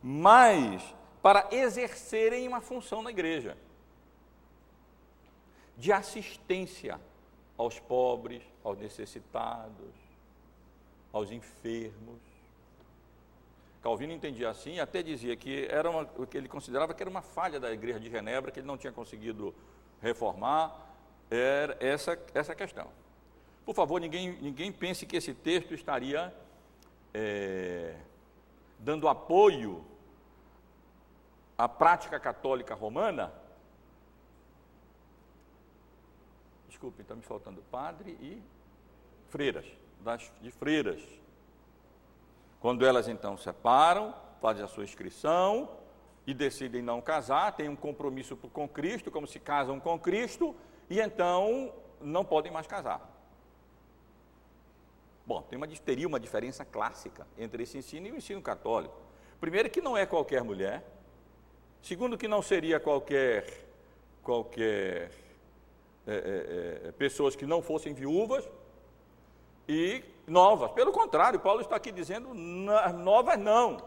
mas 0.02 0.96
para 1.22 1.50
exercerem 1.52 2.48
uma 2.48 2.62
função 2.62 3.04
na 3.04 3.12
igreja 3.12 3.56
de 5.80 5.94
assistência 5.94 7.00
aos 7.58 7.80
pobres, 7.80 8.44
aos 8.64 8.78
necessitados, 8.78 9.94
aos 11.12 11.32
enfermos. 11.32 12.20
Calvino 13.82 14.12
entendia 14.12 14.50
assim 14.50 14.82
até 14.82 15.02
dizia 15.02 15.38
que 15.38 15.66
era 15.72 15.90
uma, 15.90 16.06
que 16.06 16.38
ele 16.38 16.50
considerava 16.50 16.94
que 16.94 17.02
era 17.02 17.10
uma 17.10 17.22
falha 17.22 17.62
da 17.62 17.72
igreja 17.72 17.98
de 17.98 18.10
Genebra, 18.10 18.52
que 18.52 18.60
ele 18.60 18.68
não 18.68 18.78
tinha 18.78 18.92
conseguido 18.92 19.56
reformar, 20.02 20.76
era 21.32 21.78
essa, 21.80 22.20
essa 22.34 22.54
questão. 22.54 22.88
Por 23.66 23.74
favor, 23.74 24.02
ninguém, 24.02 24.38
ninguém 24.42 24.74
pense 24.74 25.06
que 25.06 25.16
esse 25.16 25.34
texto 25.34 25.74
estaria 25.74 26.34
é, 27.14 27.96
dando 28.78 29.08
apoio 29.08 29.86
à 31.58 31.70
prática 31.70 32.20
católica 32.20 32.76
romana 32.76 33.32
desculpe, 36.80 37.02
está 37.02 37.14
me 37.14 37.22
faltando 37.22 37.62
padre 37.64 38.12
e 38.22 38.42
freiras, 39.28 39.66
das, 40.00 40.32
de 40.42 40.50
freiras. 40.50 41.04
Quando 42.62 42.86
elas 42.86 43.10
então 43.10 43.36
separam, 43.38 44.16
fazem 44.40 44.64
a 44.64 44.68
sua 44.68 44.86
inscrição 44.86 45.70
e 46.26 46.34
decidem 46.34 46.82
não 46.82 47.02
casar, 47.02 47.52
têm 47.52 47.68
um 47.68 47.76
compromisso 47.76 48.38
com 48.38 48.66
Cristo, 48.66 49.12
como 49.12 49.28
se 49.28 49.42
casam 49.42 49.78
com 49.78 50.00
Cristo, 50.00 50.56
e 50.90 51.02
então 51.02 51.74
não 52.00 52.24
podem 52.24 52.50
mais 52.50 52.66
casar. 52.66 53.02
Bom, 55.26 55.42
tem 55.42 55.58
uma, 55.58 55.68
teria 55.68 56.08
uma 56.08 56.20
diferença 56.20 56.64
clássica 56.64 57.28
entre 57.38 57.64
esse 57.64 57.78
ensino 57.78 58.08
e 58.08 58.12
o 58.14 58.16
ensino 58.16 58.42
católico. 58.42 58.96
Primeiro, 59.42 59.70
que 59.70 59.82
não 59.82 59.98
é 59.98 60.06
qualquer 60.06 60.46
mulher. 60.46 60.82
Segundo, 61.82 62.18
que 62.18 62.28
não 62.28 62.42
seria 62.42 62.80
qualquer, 62.80 63.66
qualquer 64.24 65.29
é, 66.12 66.82
é, 66.86 66.88
é, 66.88 66.92
pessoas 66.92 67.36
que 67.36 67.46
não 67.46 67.62
fossem 67.62 67.94
viúvas 67.94 68.50
e 69.68 70.04
novas. 70.26 70.72
Pelo 70.72 70.92
contrário, 70.92 71.40
Paulo 71.40 71.62
está 71.62 71.76
aqui 71.76 71.92
dizendo 71.92 72.34
novas 72.34 73.38
não. 73.38 73.78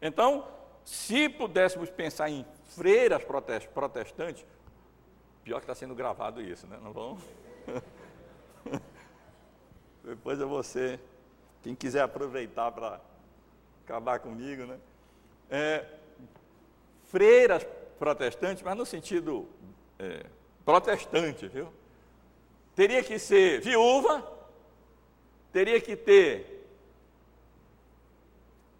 Então, 0.00 0.46
se 0.84 1.28
pudéssemos 1.28 1.90
pensar 1.90 2.30
em 2.30 2.46
freiras 2.76 3.24
protestantes, 3.24 4.46
pior 5.42 5.56
que 5.56 5.64
está 5.64 5.74
sendo 5.74 5.96
gravado 5.96 6.40
isso, 6.40 6.64
né? 6.68 6.78
Não 6.80 6.92
vão? 6.92 7.18
Depois 10.04 10.38
vou 10.38 10.62
ser, 10.62 11.00
quem 11.60 11.74
quiser 11.74 12.02
aproveitar 12.02 12.70
para 12.70 13.00
acabar 13.84 14.20
comigo, 14.20 14.64
né? 14.64 14.78
É, 15.50 15.84
freiras 17.06 17.66
protestantes, 17.98 18.62
mas 18.62 18.76
no 18.76 18.86
sentido 18.86 19.48
é, 19.98 20.26
protestante, 20.64 21.46
viu? 21.48 21.72
Teria 22.74 23.02
que 23.02 23.18
ser 23.18 23.60
viúva, 23.60 24.26
teria 25.52 25.80
que 25.80 25.94
ter 25.94 26.66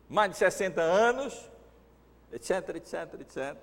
mais 0.08 0.30
de 0.30 0.36
60 0.36 0.80
anos, 0.80 1.50
etc, 2.32 2.76
etc, 2.76 3.20
etc. 3.20 3.56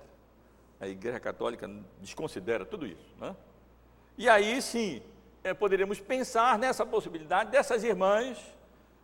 A 0.80 0.88
Igreja 0.88 1.20
Católica 1.20 1.68
desconsidera 2.00 2.64
tudo 2.64 2.86
isso, 2.86 3.14
né? 3.18 3.36
E 4.16 4.28
aí 4.28 4.60
sim, 4.60 5.02
é, 5.44 5.52
poderíamos 5.54 6.00
pensar 6.00 6.58
nessa 6.58 6.84
possibilidade 6.84 7.50
dessas 7.50 7.82
irmãs, 7.84 8.38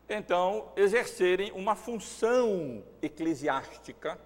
então, 0.08 0.72
exercerem 0.74 1.52
uma 1.52 1.74
função 1.74 2.82
eclesiástica 3.02 4.18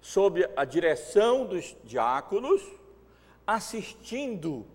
sob 0.00 0.48
a 0.56 0.64
direção 0.64 1.44
dos 1.44 1.76
diáconos, 1.84 2.62
assistindo 3.46 4.66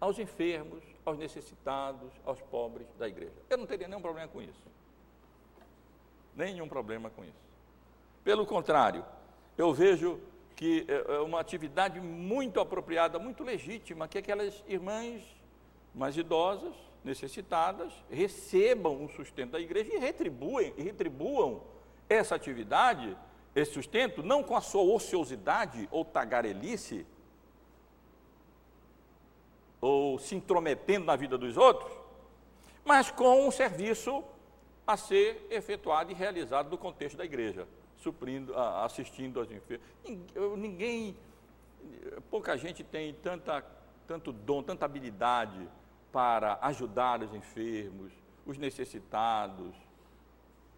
aos 0.00 0.18
enfermos, 0.18 0.82
aos 1.04 1.18
necessitados, 1.18 2.10
aos 2.24 2.40
pobres 2.42 2.86
da 2.98 3.08
igreja. 3.08 3.32
Eu 3.48 3.58
não 3.58 3.66
teria 3.66 3.88
nenhum 3.88 4.00
problema 4.00 4.28
com 4.28 4.42
isso. 4.42 4.70
Nenhum 6.36 6.68
problema 6.68 7.10
com 7.10 7.24
isso. 7.24 7.50
Pelo 8.22 8.46
contrário, 8.46 9.04
eu 9.56 9.72
vejo 9.72 10.20
que 10.56 10.84
é, 10.88 11.16
é 11.16 11.20
uma 11.20 11.40
atividade 11.40 12.00
muito 12.00 12.60
apropriada, 12.60 13.18
muito 13.18 13.42
legítima, 13.42 14.06
que 14.06 14.18
aquelas 14.18 14.62
irmãs 14.68 15.22
mais 15.94 16.16
idosas, 16.16 16.74
necessitadas, 17.02 17.92
recebam 18.10 19.04
o 19.04 19.08
sustento 19.08 19.52
da 19.52 19.60
igreja 19.60 19.94
e 19.94 19.98
retribuem, 19.98 20.74
retribuam 20.76 21.62
essa 22.08 22.34
atividade, 22.34 23.16
esse 23.54 23.72
sustento, 23.72 24.22
não 24.22 24.42
com 24.42 24.54
a 24.54 24.60
sua 24.60 24.82
ociosidade 24.82 25.88
ou 25.90 26.04
tagarelice, 26.04 27.06
ou 29.80 30.18
se 30.18 30.34
intrometendo 30.34 31.06
na 31.06 31.16
vida 31.16 31.38
dos 31.38 31.56
outros, 31.56 31.90
mas 32.84 33.10
com 33.10 33.46
um 33.46 33.50
serviço 33.50 34.22
a 34.86 34.96
ser 34.96 35.46
efetuado 35.50 36.10
e 36.10 36.14
realizado 36.14 36.70
no 36.70 36.78
contexto 36.78 37.16
da 37.16 37.24
igreja 37.24 37.66
suprindo, 37.96 38.56
assistindo 38.56 39.38
aos 39.38 39.50
enfermos. 39.50 39.86
Ninguém, 40.56 41.16
pouca 42.30 42.56
gente 42.56 42.82
tem 42.82 43.14
tanta, 43.14 43.64
tanto 44.06 44.32
dom, 44.32 44.62
tanta 44.62 44.84
habilidade 44.84 45.68
para 46.10 46.58
ajudar 46.62 47.22
os 47.22 47.32
enfermos, 47.34 48.12
os 48.44 48.58
necessitados, 48.58 49.74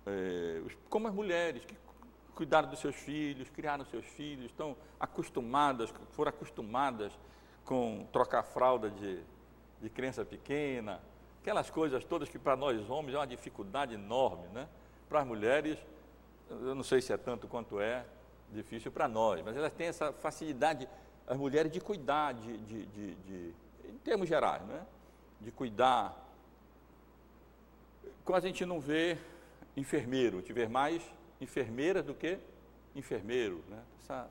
é, 0.05 0.61
como 0.91 1.09
as 1.09 1.15
mulheres 1.15 1.65
que 1.65 1.77
cuidaram 2.35 2.69
dos 2.69 2.81
seus 2.81 2.97
filhos, 2.97 3.49
criaram 3.51 3.85
seus 3.85 4.05
filhos, 4.05 4.47
estão 4.47 4.77
acostumadas, 4.99 5.93
foram 6.11 6.31
acostumadas 6.31 7.13
com 7.65 8.07
trocar 8.13 8.43
fralda 8.43 8.91
de, 8.91 9.21
de 9.81 9.91
criança 9.91 10.25
pequena, 10.25 11.01
aquelas 11.41 11.71
coisas 11.71 12.05
todas 12.05 12.29
que 12.29 12.39
para 12.39 12.57
nós 12.57 12.89
homens 12.89 13.15
é 13.15 13.19
uma 13.19 13.27
dificuldade 13.27 13.95
enorme, 13.95 14.47
né? 14.49 14.69
Para 15.09 15.21
as 15.21 15.27
mulheres, 15.27 15.79
eu 16.49 16.75
não 16.75 16.83
sei 16.83 17.01
se 17.01 17.13
é 17.13 17.17
tanto 17.17 17.47
quanto 17.49 17.81
é 17.81 18.05
difícil 18.53 18.93
para 18.93 19.09
nós, 19.09 19.43
mas 19.43 19.57
elas 19.57 19.73
têm 19.73 19.87
essa 19.87 20.13
facilidade, 20.13 20.89
as 21.27 21.37
mulheres, 21.37 21.73
de 21.73 21.81
cuidar, 21.81 22.33
de, 22.33 22.59
de, 22.59 22.87
de, 22.87 23.15
de 23.15 23.55
em 23.85 23.99
termos 23.99 24.29
gerais, 24.29 24.63
né? 24.63 24.87
de 25.41 25.51
cuidar. 25.51 26.17
Quase 28.25 28.47
a 28.47 28.49
gente 28.49 28.65
não 28.65 28.81
vê 28.81 29.19
enfermeiro, 29.77 30.43
tiver 30.43 30.69
mais 30.69 31.03
enfermeiras 31.41 32.05
do 32.05 32.15
que 32.15 32.39
enfermeiro, 32.95 33.65
né? 33.69 33.83
essa, 34.01 34.31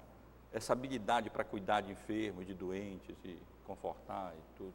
essa 0.54 0.74
habilidade 0.74 1.30
para 1.30 1.44
cuidar 1.44 1.82
de 1.82 1.92
enfermos, 1.92 2.46
de 2.46 2.54
doentes 2.54 3.16
e 3.24 3.38
confortar 3.66 4.34
e 4.36 4.58
tudo. 4.58 4.74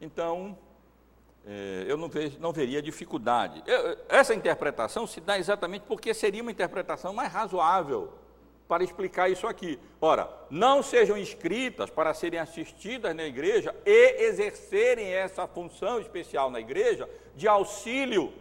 Então, 0.00 0.56
é, 1.46 1.84
eu 1.86 1.96
não, 1.96 2.10
não 2.38 2.52
veria 2.52 2.82
dificuldade. 2.82 3.62
Eu, 3.66 3.98
essa 4.08 4.34
interpretação 4.34 5.06
se 5.06 5.20
dá 5.20 5.38
exatamente 5.38 5.82
porque 5.86 6.12
seria 6.12 6.42
uma 6.42 6.50
interpretação 6.50 7.12
mais 7.14 7.32
razoável 7.32 8.12
para 8.68 8.84
explicar 8.84 9.28
isso 9.28 9.46
aqui. 9.46 9.78
Ora, 10.00 10.30
não 10.48 10.82
sejam 10.82 11.18
inscritas 11.18 11.90
para 11.90 12.14
serem 12.14 12.38
assistidas 12.38 13.16
na 13.16 13.24
igreja 13.24 13.74
e 13.84 14.22
exercerem 14.22 15.12
essa 15.12 15.46
função 15.48 15.98
especial 16.00 16.50
na 16.50 16.60
igreja 16.60 17.08
de 17.34 17.48
auxílio 17.48 18.32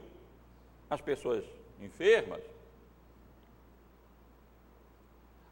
às 0.90 1.02
pessoas 1.02 1.44
enfermas. 1.82 2.44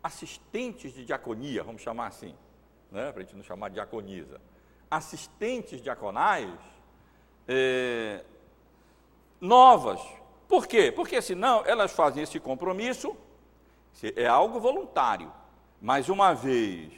Assistentes 0.07 0.93
de 0.93 1.03
diaconia, 1.03 1.61
vamos 1.63 1.81
chamar 1.81 2.07
assim, 2.07 2.33
né, 2.89 3.11
para 3.11 3.21
a 3.21 3.25
gente 3.25 3.35
não 3.35 3.43
chamar 3.43 3.67
de 3.67 3.73
diaconisa. 3.73 4.39
Assistentes 4.89 5.81
diaconais 5.81 6.57
é, 7.45 8.23
novas. 9.41 9.99
Por 10.47 10.65
quê? 10.65 10.93
Porque 10.93 11.21
senão 11.21 11.65
elas 11.65 11.91
fazem 11.91 12.23
esse 12.23 12.39
compromisso, 12.39 13.17
é 14.15 14.25
algo 14.25 14.61
voluntário, 14.61 15.29
mas 15.81 16.07
uma 16.07 16.33
vez 16.33 16.93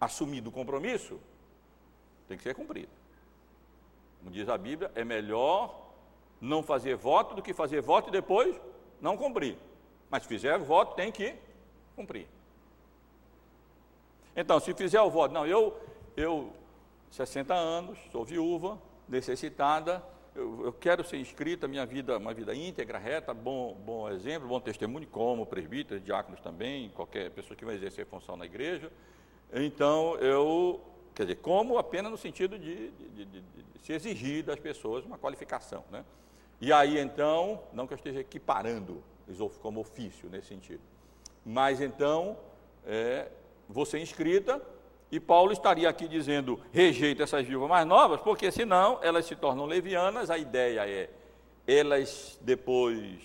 assumido 0.00 0.50
o 0.50 0.52
compromisso, 0.52 1.20
tem 2.26 2.36
que 2.36 2.42
ser 2.42 2.56
cumprido. 2.56 2.90
Como 4.18 4.32
diz 4.32 4.48
a 4.48 4.58
Bíblia, 4.58 4.90
é 4.96 5.04
melhor 5.04 5.92
não 6.40 6.60
fazer 6.60 6.96
voto 6.96 7.36
do 7.36 7.42
que 7.42 7.54
fazer 7.54 7.80
voto 7.80 8.08
e 8.08 8.10
depois 8.10 8.60
não 9.00 9.16
cumprir. 9.16 9.56
Mas 10.12 10.24
se 10.24 10.28
fizer 10.28 10.58
voto, 10.58 10.94
tem 10.94 11.10
que 11.10 11.34
cumprir. 11.96 12.26
Então, 14.36 14.60
se 14.60 14.74
fizer 14.74 15.00
o 15.00 15.08
voto, 15.08 15.32
não, 15.32 15.46
eu, 15.46 15.74
eu 16.14 16.52
60 17.10 17.54
anos, 17.54 17.98
sou 18.12 18.22
viúva, 18.22 18.78
necessitada, 19.08 20.04
eu, 20.36 20.66
eu, 20.66 20.72
quero 20.74 21.02
ser 21.02 21.16
inscrita, 21.16 21.66
minha 21.66 21.86
vida, 21.86 22.18
uma 22.18 22.34
vida 22.34 22.54
íntegra, 22.54 22.98
reta, 22.98 23.32
bom, 23.32 23.74
bom 23.86 24.06
exemplo, 24.10 24.46
bom 24.46 24.60
testemunho, 24.60 25.06
como 25.06 25.46
presbíteros, 25.46 26.04
diáconos 26.04 26.40
também, 26.40 26.90
qualquer 26.90 27.30
pessoa 27.30 27.56
que 27.56 27.64
vai 27.64 27.76
exercer 27.76 28.04
função 28.04 28.36
na 28.36 28.44
igreja. 28.44 28.92
Então, 29.50 30.16
eu, 30.16 30.78
quer 31.14 31.22
dizer, 31.22 31.36
como 31.36 31.78
apenas 31.78 32.12
no 32.12 32.18
sentido 32.18 32.58
de, 32.58 32.90
de, 32.90 33.24
de, 33.24 33.40
de 33.40 33.44
se 33.80 33.94
exigir 33.94 34.44
das 34.44 34.60
pessoas 34.60 35.06
uma 35.06 35.16
qualificação, 35.16 35.82
né? 35.90 36.04
E 36.60 36.70
aí, 36.70 36.98
então, 36.98 37.62
não 37.72 37.86
que 37.86 37.94
eu 37.94 37.96
esteja 37.96 38.20
equiparando 38.20 39.02
como 39.60 39.80
ofício 39.80 40.28
nesse 40.28 40.48
sentido, 40.48 40.82
mas 41.44 41.80
então, 41.80 42.36
é, 42.86 43.28
você 43.68 43.98
inscrita, 43.98 44.60
e 45.12 45.20
Paulo 45.20 45.52
estaria 45.52 45.88
aqui 45.88 46.08
dizendo: 46.08 46.58
rejeita 46.72 47.22
essas 47.22 47.46
viúvas 47.46 47.68
mais 47.68 47.86
novas, 47.86 48.20
porque 48.22 48.50
senão 48.50 48.98
elas 49.02 49.26
se 49.26 49.36
tornam 49.36 49.66
levianas. 49.66 50.30
A 50.30 50.38
ideia 50.38 50.88
é 50.88 51.10
elas 51.66 52.38
depois. 52.40 53.20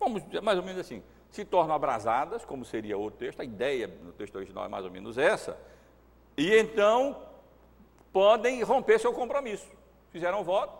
Vamos 0.00 0.22
mais 0.42 0.58
ou 0.58 0.64
menos 0.64 0.80
assim, 0.80 1.02
se 1.30 1.44
tornam 1.44 1.74
abrasadas, 1.74 2.44
como 2.44 2.64
seria 2.64 2.96
o 2.96 3.10
texto, 3.10 3.40
a 3.40 3.44
ideia 3.44 3.86
no 4.02 4.12
texto 4.12 4.36
original 4.36 4.64
é 4.64 4.68
mais 4.68 4.84
ou 4.84 4.90
menos 4.90 5.18
essa, 5.18 5.58
e 6.36 6.56
então 6.56 7.20
podem 8.12 8.62
romper 8.62 8.98
seu 8.98 9.12
compromisso. 9.12 9.66
Fizeram 10.10 10.42
voto, 10.42 10.77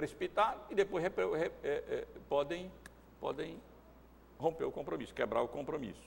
precipitado, 0.00 0.62
e 0.70 0.74
depois 0.74 1.04
é, 1.04 1.10
é, 1.62 2.06
podem, 2.26 2.72
podem 3.20 3.60
romper 4.38 4.64
o 4.64 4.72
compromisso, 4.72 5.12
quebrar 5.14 5.42
o 5.42 5.48
compromisso. 5.48 6.00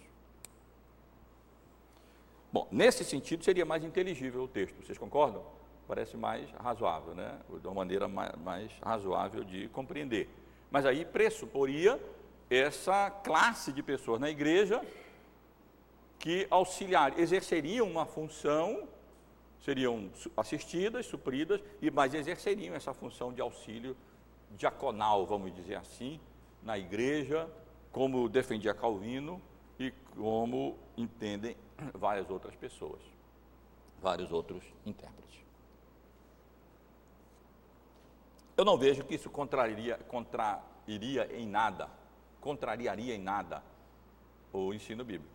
Bom, 2.52 2.68
nesse 2.72 3.04
sentido 3.04 3.44
seria 3.44 3.66
mais 3.66 3.84
inteligível 3.84 4.42
o 4.44 4.48
texto, 4.48 4.84
vocês 4.84 4.98
concordam? 4.98 5.44
Parece 5.88 6.18
mais 6.18 6.50
razoável, 6.54 7.14
né? 7.14 7.40
De 7.62 7.68
uma 7.68 7.76
maneira 7.76 8.08
mais, 8.08 8.36
mais 8.38 8.72
razoável 8.82 9.44
de 9.44 9.68
compreender. 9.70 10.28
Mas 10.72 10.88
aí 10.88 11.06
pressuporia 11.06 12.02
essa 12.50 13.12
classe 13.12 13.72
de 13.72 13.84
pessoas 13.84 14.20
na 14.20 14.30
igreja 14.30 14.82
que 16.18 16.48
auxiliar, 16.50 17.20
exerceriam 17.20 17.88
uma 17.88 18.08
função, 18.08 18.88
seriam 19.64 20.12
assistidas, 20.36 21.06
supridas, 21.06 21.62
e 21.82 21.90
mas 21.90 22.14
exerceriam 22.14 22.76
essa 22.76 22.94
função 22.94 23.32
de 23.32 23.42
auxílio 23.42 23.96
diaconal, 24.52 25.26
vamos 25.26 25.54
dizer 25.56 25.76
assim, 25.76 26.20
na 26.62 26.78
igreja, 26.78 27.50
como 27.92 28.28
defendia 28.28 28.74
Calvino 28.74 29.42
e 29.80 29.92
como 30.16 30.78
entendem 30.98 31.56
várias 31.94 32.30
outras 32.30 32.56
pessoas, 32.56 33.02
vários 34.02 34.32
outros 34.32 34.64
intérpretes. 34.86 35.24
Eu 38.56 38.66
não 38.66 38.78
vejo 38.78 39.04
que 39.04 39.16
isso 39.16 39.30
contraria, 39.30 39.98
contrairia 40.08 41.36
em 41.36 41.48
nada, 41.48 41.90
contrariaria 42.40 43.16
em 43.16 43.20
nada 43.20 43.64
o 44.52 44.74
ensino 44.74 45.04
bíblico. 45.04 45.34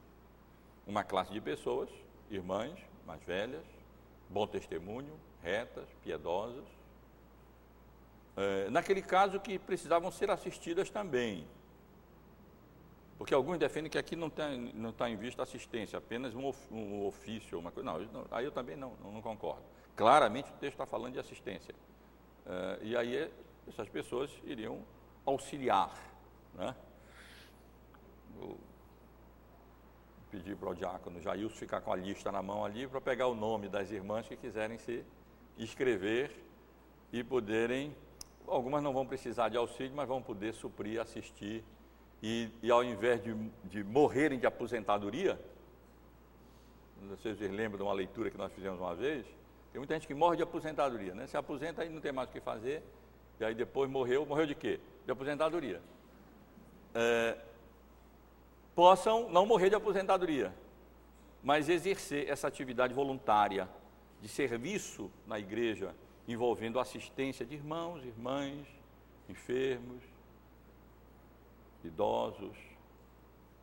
Uma 0.87 1.03
classe 1.03 1.33
de 1.33 1.41
pessoas, 1.41 1.91
irmãs 2.31 2.79
mais 3.05 3.23
velhas, 3.25 3.78
bom 4.29 4.47
testemunho, 4.47 5.19
retas, 5.43 5.89
piedosas, 6.03 6.65
É, 8.41 8.71
naquele 8.71 9.03
caso 9.03 9.41
que 9.41 9.59
precisavam 9.59 10.13
ser 10.13 10.31
assistidas 10.31 10.89
também. 10.91 11.45
Porque 13.19 13.35
alguns 13.35 13.59
defendem 13.59 13.91
que 13.91 13.99
aqui 13.99 14.15
não 14.15 14.29
está 14.29 14.49
não 14.75 14.93
tá 14.93 15.11
em 15.11 15.17
vista 15.17 15.43
assistência, 15.43 15.99
apenas 15.99 16.37
um, 16.37 16.53
um 16.71 17.05
ofício, 17.05 17.59
uma 17.59 17.73
coisa. 17.73 17.91
Não, 17.91 17.99
não, 17.99 18.27
aí 18.31 18.45
eu 18.45 18.53
também 18.53 18.77
não, 18.77 18.93
não, 19.03 19.11
não 19.11 19.21
concordo. 19.21 19.65
Claramente 19.97 20.49
o 20.51 20.55
texto 20.61 20.75
está 20.75 20.87
falando 20.87 21.15
de 21.15 21.19
assistência. 21.19 21.75
É, 22.47 22.79
e 22.83 22.97
aí 22.97 23.29
essas 23.67 23.89
pessoas 23.89 24.31
iriam 24.45 24.85
auxiliar. 25.27 25.93
Né? 26.55 26.77
Pedir 30.31 30.57
para 30.57 30.71
o 30.71 30.75
diácono 30.75 31.21
Jailson 31.21 31.57
ficar 31.57 31.81
com 31.81 31.93
a 31.93 31.97
lista 31.97 32.31
na 32.31 32.43
mão 32.43 32.65
ali 32.65 32.87
para 32.87 33.01
pegar 33.01 33.27
o 33.27 33.35
nome 33.35 33.69
das 33.69 33.91
irmãs 33.91 34.27
que 34.29 34.37
quiserem 34.37 34.79
se 34.79 35.05
inscrever 35.59 36.31
e 37.13 37.25
poderem. 37.25 37.95
Algumas 38.47 38.83
não 38.83 38.93
vão 38.93 39.07
precisar 39.07 39.49
de 39.49 39.57
auxílio, 39.57 39.93
mas 39.95 40.09
vão 40.09 40.23
poder 40.23 40.55
suprir, 40.55 41.01
assistir 41.01 41.65
e, 42.23 42.51
e 42.63 42.71
ao 42.71 42.83
invés 42.83 43.23
de, 43.23 43.35
de 43.65 43.85
morrerem 43.85 44.39
de 44.39 44.47
aposentadoria, 44.47 45.39
vocês 47.09 47.39
lembram 47.39 47.77
de 47.77 47.83
uma 47.83 47.93
leitura 47.93 48.31
que 48.31 48.37
nós 48.37 48.53
fizemos 48.53 48.81
uma 48.81 48.95
vez, 48.95 49.25
tem 49.73 49.79
muita 49.79 49.95
gente 49.95 50.07
que 50.07 50.15
morre 50.15 50.37
de 50.37 50.43
aposentadoria, 50.43 51.15
né? 51.15 51.27
Se 51.27 51.37
aposenta 51.37 51.85
e 51.85 51.89
não 51.89 52.01
tem 52.01 52.11
mais 52.11 52.29
o 52.29 52.33
que 52.33 52.41
fazer, 52.41 52.83
e 53.39 53.45
aí 53.45 53.55
depois 53.55 53.89
morreu, 53.89 54.27
morreu 54.27 54.47
de 54.47 54.55
quê? 54.55 54.81
De 55.05 55.13
aposentadoria. 55.13 55.81
É, 56.95 57.39
possam 58.79 59.29
não 59.29 59.45
morrer 59.45 59.71
de 59.71 59.75
aposentadoria, 59.75 60.55
mas 61.43 61.69
exercer 61.69 62.29
essa 62.29 62.47
atividade 62.47 62.95
voluntária 62.95 63.69
de 64.21 64.29
serviço 64.29 65.11
na 65.27 65.37
igreja, 65.37 65.93
envolvendo 66.29 66.79
assistência 66.79 67.45
de 67.45 67.57
irmãos, 67.57 68.05
irmãs, 68.05 68.69
enfermos, 69.29 70.01
idosos, 71.83 72.57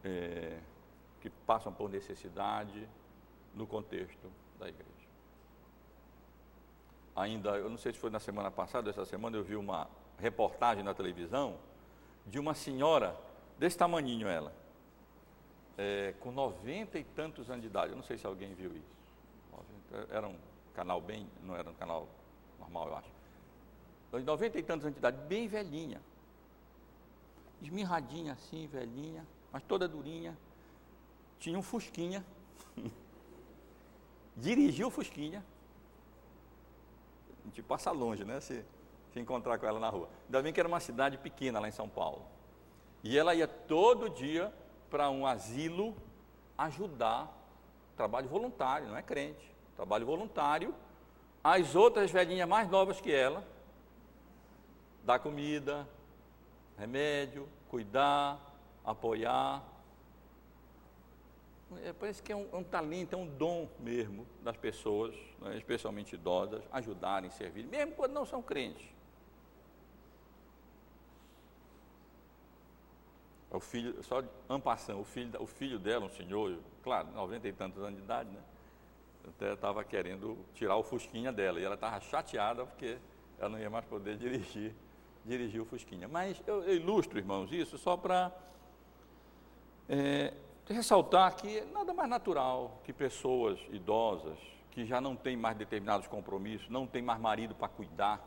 é, 0.04 0.60
que 1.22 1.30
passam 1.30 1.72
por 1.72 1.90
necessidade 1.90 2.86
no 3.54 3.66
contexto 3.66 4.30
da 4.60 4.68
igreja. 4.68 5.08
Ainda, 7.16 7.52
eu 7.52 7.70
não 7.70 7.78
sei 7.78 7.94
se 7.94 8.00
foi 8.00 8.10
na 8.10 8.20
semana 8.20 8.52
passada, 8.52 8.90
essa 8.90 9.06
semana 9.06 9.38
eu 9.38 9.46
vi 9.46 9.56
uma 9.56 9.88
reportagem 10.20 10.84
na 10.84 10.94
televisão 10.94 11.58
de 12.28 12.38
uma 12.38 12.54
senhora, 12.54 13.16
desse 13.58 13.78
tamaninho 13.78 14.28
ela, 14.28 14.65
é, 15.78 16.14
com 16.20 16.32
noventa 16.32 16.98
e 16.98 17.04
tantos 17.04 17.50
anos 17.50 17.62
de 17.62 17.68
idade, 17.68 17.92
eu 17.92 17.96
não 17.96 18.04
sei 18.04 18.18
se 18.18 18.26
alguém 18.26 18.54
viu 18.54 18.72
isso. 18.76 18.96
Era 20.10 20.28
um 20.28 20.36
canal 20.74 21.00
bem, 21.00 21.28
não 21.44 21.56
era 21.56 21.70
um 21.70 21.74
canal 21.74 22.08
normal, 22.60 22.88
eu 22.88 22.96
acho. 22.98 23.16
Noventa 24.26 24.58
e 24.58 24.64
tantos 24.64 24.86
anos 24.86 24.96
de 24.96 25.00
idade, 25.00 25.18
bem 25.28 25.48
velhinha 25.48 26.02
esmirradinha 27.62 28.34
assim, 28.34 28.68
velhinha, 28.68 29.26
mas 29.52 29.64
toda 29.64 29.88
durinha. 29.88 30.38
Tinha 31.40 31.58
um 31.58 31.62
Fusquinha. 31.62 32.26
Dirigiu 34.36 34.88
o 34.88 34.92
Fusquinha. 34.92 35.44
A 37.44 37.48
gente 37.48 37.62
passa 37.62 37.92
longe, 37.92 38.24
né? 38.24 38.40
Se, 38.40 38.64
se 39.12 39.20
encontrar 39.20 39.58
com 39.58 39.66
ela 39.66 39.80
na 39.80 39.90
rua. 39.90 40.10
Ainda 40.26 40.42
bem 40.42 40.54
que 40.54 40.60
era 40.60 40.68
uma 40.68 40.80
cidade 40.80 41.18
pequena 41.18 41.60
lá 41.60 41.68
em 41.68 41.72
São 41.72 41.88
Paulo. 41.88 42.26
E 43.04 43.18
ela 43.18 43.36
ia 43.36 43.48
todo 43.48 44.10
dia 44.10 44.54
para 44.90 45.10
um 45.10 45.26
asilo 45.26 45.96
ajudar, 46.58 47.32
trabalho 47.96 48.28
voluntário, 48.28 48.88
não 48.88 48.98
é 48.98 49.02
crente, 49.02 49.54
trabalho 49.76 50.06
voluntário, 50.06 50.74
as 51.44 51.76
outras 51.76 52.10
velhinhas 52.10 52.48
mais 52.48 52.70
novas 52.70 53.00
que 53.00 53.12
ela, 53.12 53.46
dar 55.04 55.20
comida, 55.20 55.88
remédio, 56.78 57.48
cuidar, 57.70 58.40
apoiar. 58.84 59.64
É, 61.84 61.94
parece 61.94 62.22
que 62.24 62.32
é 62.32 62.36
um, 62.36 62.48
é 62.52 62.56
um, 62.56 62.64
talento, 62.64 63.14
é 63.14 63.18
um 63.18 63.28
dom 63.28 63.68
mesmo 63.80 64.26
das 64.44 64.56
pessoas, 64.56 65.16
né, 65.42 65.58
especialmente 65.58 66.16
idosas, 66.16 66.64
ajudarem, 66.72 67.30
servir, 67.32 67.66
mesmo 67.66 67.94
quando 67.94 68.14
não 68.14 68.26
são 68.26 68.42
crentes. 68.42 68.95
O 73.56 73.60
filho, 73.60 74.04
só 74.04 74.24
ampassando, 74.50 75.00
o 75.00 75.06
filho, 75.06 75.42
o 75.42 75.48
filho 75.48 75.80
dela, 75.80 76.06
um 76.06 76.10
senhor, 76.10 76.58
claro, 76.84 77.10
90 77.14 77.48
e 77.48 77.54
tantos 77.54 77.82
anos 77.82 77.98
de 77.98 78.04
idade, 78.04 78.30
né? 78.30 78.42
Até 79.28 79.54
estava 79.54 79.84
querendo 79.84 80.38
tirar 80.54 80.76
o 80.76 80.84
fusquinha 80.84 81.32
dela, 81.32 81.60
e 81.60 81.64
ela 81.64 81.76
estava 81.76 82.00
chateada 82.02 82.66
porque 82.66 82.98
ela 83.40 83.50
não 83.50 83.60
ia 83.60 83.70
mais 83.70 83.86
poder 83.86 84.18
dirigir 84.18 84.76
dirigir 85.26 85.60
o 85.60 85.66
Fusquinha. 85.66 86.08
Mas 86.08 86.42
eu, 86.46 86.64
eu 86.64 86.76
ilustro, 86.76 87.18
irmãos, 87.18 87.52
isso 87.52 87.78
só 87.78 87.98
para 87.98 88.32
é, 89.90 90.34
ressaltar 90.68 91.36
que 91.36 91.60
é 91.60 91.66
nada 91.66 91.94
mais 91.94 92.10
natural 92.10 92.80
que 92.84 92.94
pessoas 92.94 93.60
idosas, 93.72 94.38
que 94.72 94.86
já 94.86 95.02
não 95.02 95.16
têm 95.16 95.36
mais 95.36 95.58
determinados 95.58 96.08
compromissos, 96.08 96.70
não 96.70 96.86
têm 96.86 97.02
mais 97.02 97.20
marido 97.20 97.56
para 97.56 97.68
cuidar, 97.68 98.22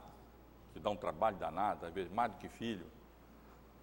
que 0.73 0.81
dá 0.81 0.91
um 0.91 0.97
trabalho 0.97 1.37
danado, 1.37 1.87
às 1.87 1.93
vezes 1.93 2.13
mais 2.13 2.33
do 2.33 2.39
que 2.39 2.49
filho, 2.49 2.87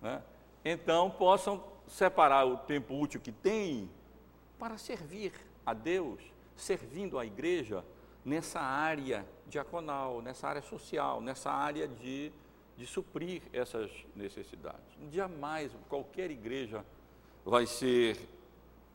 né? 0.01 0.21
Então 0.65 1.09
possam 1.09 1.63
separar 1.87 2.45
o 2.45 2.57
tempo 2.57 2.99
útil 2.99 3.21
que 3.21 3.31
têm 3.31 3.89
para 4.59 4.77
servir 4.77 5.31
a 5.65 5.73
Deus, 5.73 6.19
servindo 6.57 7.17
a 7.17 7.25
igreja 7.25 7.85
nessa 8.25 8.59
área 8.59 9.25
diaconal, 9.47 10.21
nessa 10.21 10.47
área 10.47 10.61
social, 10.61 11.21
nessa 11.21 11.51
área 11.51 11.87
de 11.87 12.33
de 12.77 12.85
suprir 12.85 13.41
essas 13.53 13.89
necessidades. 14.15 14.97
Jamais 15.11 15.71
qualquer 15.87 16.29
igreja 16.29 16.85
vai 17.43 17.65
ser 17.65 18.17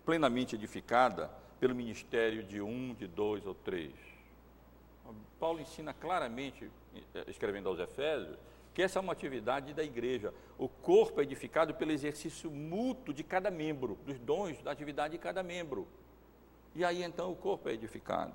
plenamente 0.04 0.54
edificada 0.54 1.30
pelo 1.58 1.74
ministério 1.74 2.42
de 2.42 2.60
um, 2.60 2.94
de 2.94 3.06
dois 3.06 3.46
ou 3.46 3.54
três. 3.54 3.92
Paulo 5.38 5.60
ensina 5.60 5.94
claramente, 5.94 6.70
eh, 7.14 7.24
escrevendo 7.28 7.68
aos 7.68 7.78
Efésios, 7.78 8.36
que 8.72 8.82
essa 8.82 8.98
é 8.98 9.02
uma 9.02 9.12
atividade 9.12 9.74
da 9.74 9.82
igreja. 9.82 10.32
O 10.58 10.68
corpo 10.68 11.20
é 11.20 11.24
edificado 11.24 11.74
pelo 11.74 11.92
exercício 11.92 12.50
mútuo 12.50 13.12
de 13.12 13.24
cada 13.24 13.50
membro, 13.50 13.98
dos 14.06 14.18
dons 14.18 14.62
da 14.62 14.70
atividade 14.70 15.12
de 15.12 15.18
cada 15.18 15.42
membro. 15.42 15.88
E 16.74 16.84
aí 16.84 17.02
então 17.02 17.32
o 17.32 17.36
corpo 17.36 17.68
é 17.68 17.72
edificado. 17.72 18.34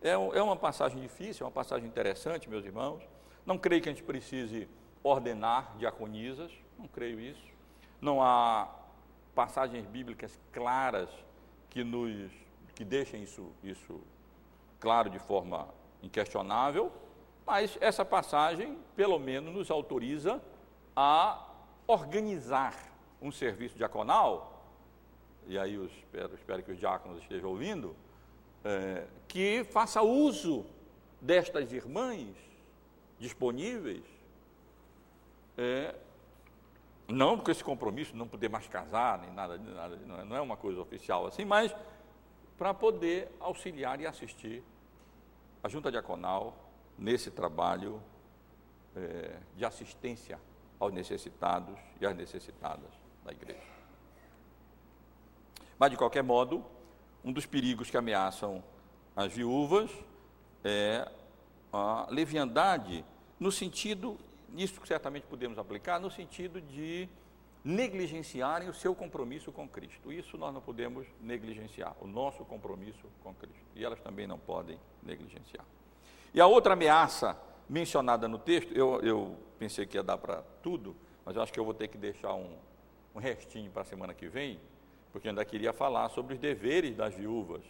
É, 0.00 0.10
é 0.10 0.42
uma 0.42 0.56
passagem 0.56 1.00
difícil, 1.00 1.44
é 1.44 1.46
uma 1.46 1.52
passagem 1.52 1.88
interessante, 1.88 2.48
meus 2.48 2.64
irmãos 2.64 3.02
não 3.48 3.56
creio 3.56 3.80
que 3.80 3.88
a 3.88 3.92
gente 3.92 4.04
precise 4.04 4.68
ordenar 5.02 5.74
diaconisas, 5.78 6.52
não 6.78 6.86
creio 6.86 7.18
isso. 7.18 7.42
Não 7.98 8.22
há 8.22 8.68
passagens 9.34 9.86
bíblicas 9.86 10.38
claras 10.52 11.08
que 11.70 11.82
nos 11.82 12.30
que 12.74 12.84
deixem 12.84 13.22
isso, 13.22 13.50
isso 13.64 14.02
claro 14.78 15.08
de 15.08 15.18
forma 15.18 15.66
inquestionável, 16.02 16.92
mas 17.48 17.78
essa 17.80 18.04
passagem, 18.04 18.78
pelo 18.94 19.18
menos, 19.18 19.54
nos 19.54 19.70
autoriza 19.70 20.38
a 20.94 21.48
organizar 21.86 22.74
um 23.22 23.32
serviço 23.32 23.74
diaconal, 23.74 24.62
e 25.46 25.58
aí 25.58 25.76
eu 25.76 25.86
espero, 25.86 26.34
espero 26.34 26.62
que 26.62 26.72
os 26.72 26.78
diáconos 26.78 27.22
estejam 27.22 27.48
ouvindo, 27.48 27.96
é, 28.62 29.06
que 29.26 29.64
faça 29.64 30.02
uso 30.02 30.66
destas 31.22 31.72
irmãs 31.72 32.36
disponíveis, 33.18 34.04
é, 35.56 35.94
não 37.08 37.38
com 37.38 37.50
esse 37.50 37.64
compromisso, 37.64 38.14
não 38.14 38.28
poder 38.28 38.50
mais 38.50 38.68
casar, 38.68 39.20
nem 39.20 39.32
nada, 39.32 39.56
nada 39.56 39.96
não 40.26 40.36
é 40.36 40.40
uma 40.42 40.58
coisa 40.58 40.82
oficial 40.82 41.26
assim, 41.26 41.46
mas 41.46 41.74
para 42.58 42.74
poder 42.74 43.30
auxiliar 43.40 43.98
e 44.02 44.06
assistir 44.06 44.62
a 45.62 45.68
junta 45.70 45.90
diaconal 45.90 46.67
nesse 46.98 47.30
trabalho 47.30 48.02
é, 48.96 49.38
de 49.56 49.64
assistência 49.64 50.38
aos 50.78 50.92
necessitados 50.92 51.78
e 52.00 52.06
às 52.06 52.16
necessitadas 52.16 52.90
da 53.24 53.32
igreja. 53.32 53.78
Mas, 55.78 55.90
de 55.90 55.96
qualquer 55.96 56.22
modo, 56.22 56.64
um 57.24 57.32
dos 57.32 57.46
perigos 57.46 57.90
que 57.90 57.96
ameaçam 57.96 58.62
as 59.14 59.32
viúvas 59.32 59.90
é 60.64 61.08
a 61.72 62.06
leviandade 62.10 63.04
no 63.38 63.52
sentido, 63.52 64.18
isso 64.56 64.84
certamente 64.84 65.26
podemos 65.26 65.58
aplicar, 65.58 66.00
no 66.00 66.10
sentido 66.10 66.60
de 66.60 67.08
negligenciarem 67.64 68.68
o 68.68 68.74
seu 68.74 68.94
compromisso 68.94 69.52
com 69.52 69.68
Cristo. 69.68 70.12
Isso 70.12 70.36
nós 70.36 70.52
não 70.52 70.60
podemos 70.60 71.06
negligenciar, 71.20 71.94
o 72.00 72.06
nosso 72.06 72.44
compromisso 72.44 73.06
com 73.22 73.34
Cristo. 73.34 73.66
E 73.76 73.84
elas 73.84 74.00
também 74.00 74.26
não 74.26 74.38
podem 74.38 74.78
negligenciar. 75.02 75.64
E 76.34 76.40
a 76.40 76.46
outra 76.46 76.74
ameaça 76.74 77.36
mencionada 77.68 78.28
no 78.28 78.38
texto, 78.38 78.72
eu, 78.72 79.00
eu 79.00 79.36
pensei 79.58 79.86
que 79.86 79.96
ia 79.96 80.02
dar 80.02 80.18
para 80.18 80.42
tudo, 80.62 80.96
mas 81.24 81.36
eu 81.36 81.42
acho 81.42 81.52
que 81.52 81.60
eu 81.60 81.64
vou 81.64 81.74
ter 81.74 81.88
que 81.88 81.98
deixar 81.98 82.34
um, 82.34 82.56
um 83.14 83.18
restinho 83.18 83.70
para 83.70 83.82
a 83.82 83.84
semana 83.84 84.14
que 84.14 84.28
vem, 84.28 84.60
porque 85.12 85.28
ainda 85.28 85.44
queria 85.44 85.72
falar 85.72 86.08
sobre 86.10 86.34
os 86.34 86.40
deveres 86.40 86.96
das 86.96 87.14
viúvas. 87.14 87.62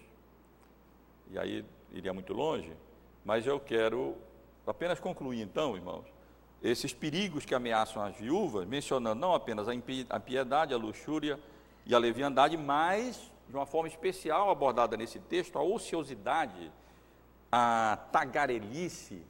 E 1.31 1.39
aí 1.39 1.65
iria 1.93 2.13
muito 2.13 2.33
longe, 2.33 2.73
mas 3.25 3.47
eu 3.47 3.59
quero 3.59 4.17
apenas 4.67 5.01
concluir 5.01 5.41
então, 5.41 5.77
irmãos, 5.77 6.05
esses 6.63 6.93
perigos 6.93 7.45
que 7.45 7.55
ameaçam 7.55 8.03
as 8.03 8.17
viúvas, 8.17 8.67
mencionando 8.67 9.21
não 9.21 9.35
apenas 9.35 9.67
a 10.11 10.21
piedade, 10.21 10.75
a 10.75 10.77
luxúria 10.77 11.39
e 11.87 11.95
a 11.95 11.99
leviandade, 11.99 12.57
mas, 12.57 13.31
de 13.49 13.55
uma 13.55 13.65
forma 13.65 13.89
especial 13.89 14.51
abordada 14.51 14.97
nesse 14.97 15.19
texto, 15.21 15.59
a 15.59 15.63
ociosidade, 15.63 16.71
a 17.51 17.99
tagarelice 18.13 19.23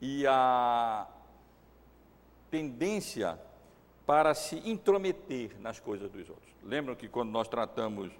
e 0.00 0.26
a 0.26 1.06
tendência 2.50 3.38
para 4.06 4.34
se 4.34 4.56
intrometer 4.68 5.58
nas 5.60 5.80
coisas 5.80 6.10
dos 6.10 6.28
outros. 6.28 6.52
Lembram 6.62 6.94
que 6.94 7.08
quando 7.08 7.30
nós 7.30 7.48
tratamos, 7.48 8.12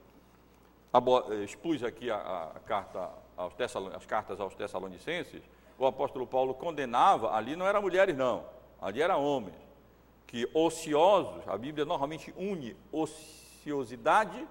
expus 1.44 1.82
aqui 1.82 2.10
a, 2.10 2.52
a 2.54 2.60
carta 2.60 3.10
aos 3.36 3.54
as 3.94 4.06
cartas 4.06 4.40
aos 4.40 4.54
Tessalonicenses, 4.54 5.42
o 5.78 5.86
apóstolo 5.86 6.26
Paulo 6.26 6.54
condenava, 6.54 7.34
ali 7.34 7.56
não 7.56 7.66
eram 7.66 7.82
mulheres 7.82 8.16
não, 8.16 8.44
ali 8.80 9.02
eram 9.02 9.24
homens, 9.24 9.56
que 10.26 10.48
ociosos, 10.54 11.46
a 11.48 11.56
Bíblia 11.56 11.84
normalmente 11.84 12.32
une 12.36 12.76
ociosidade 12.90 14.46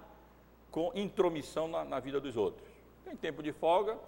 com 0.70 0.92
intromissão 0.94 1.68
na, 1.68 1.84
na 1.84 2.00
vida 2.00 2.20
dos 2.20 2.36
outros. 2.36 2.68
Tem 3.04 3.16
tempo 3.16 3.42
de 3.42 3.52
folga, 3.52 3.98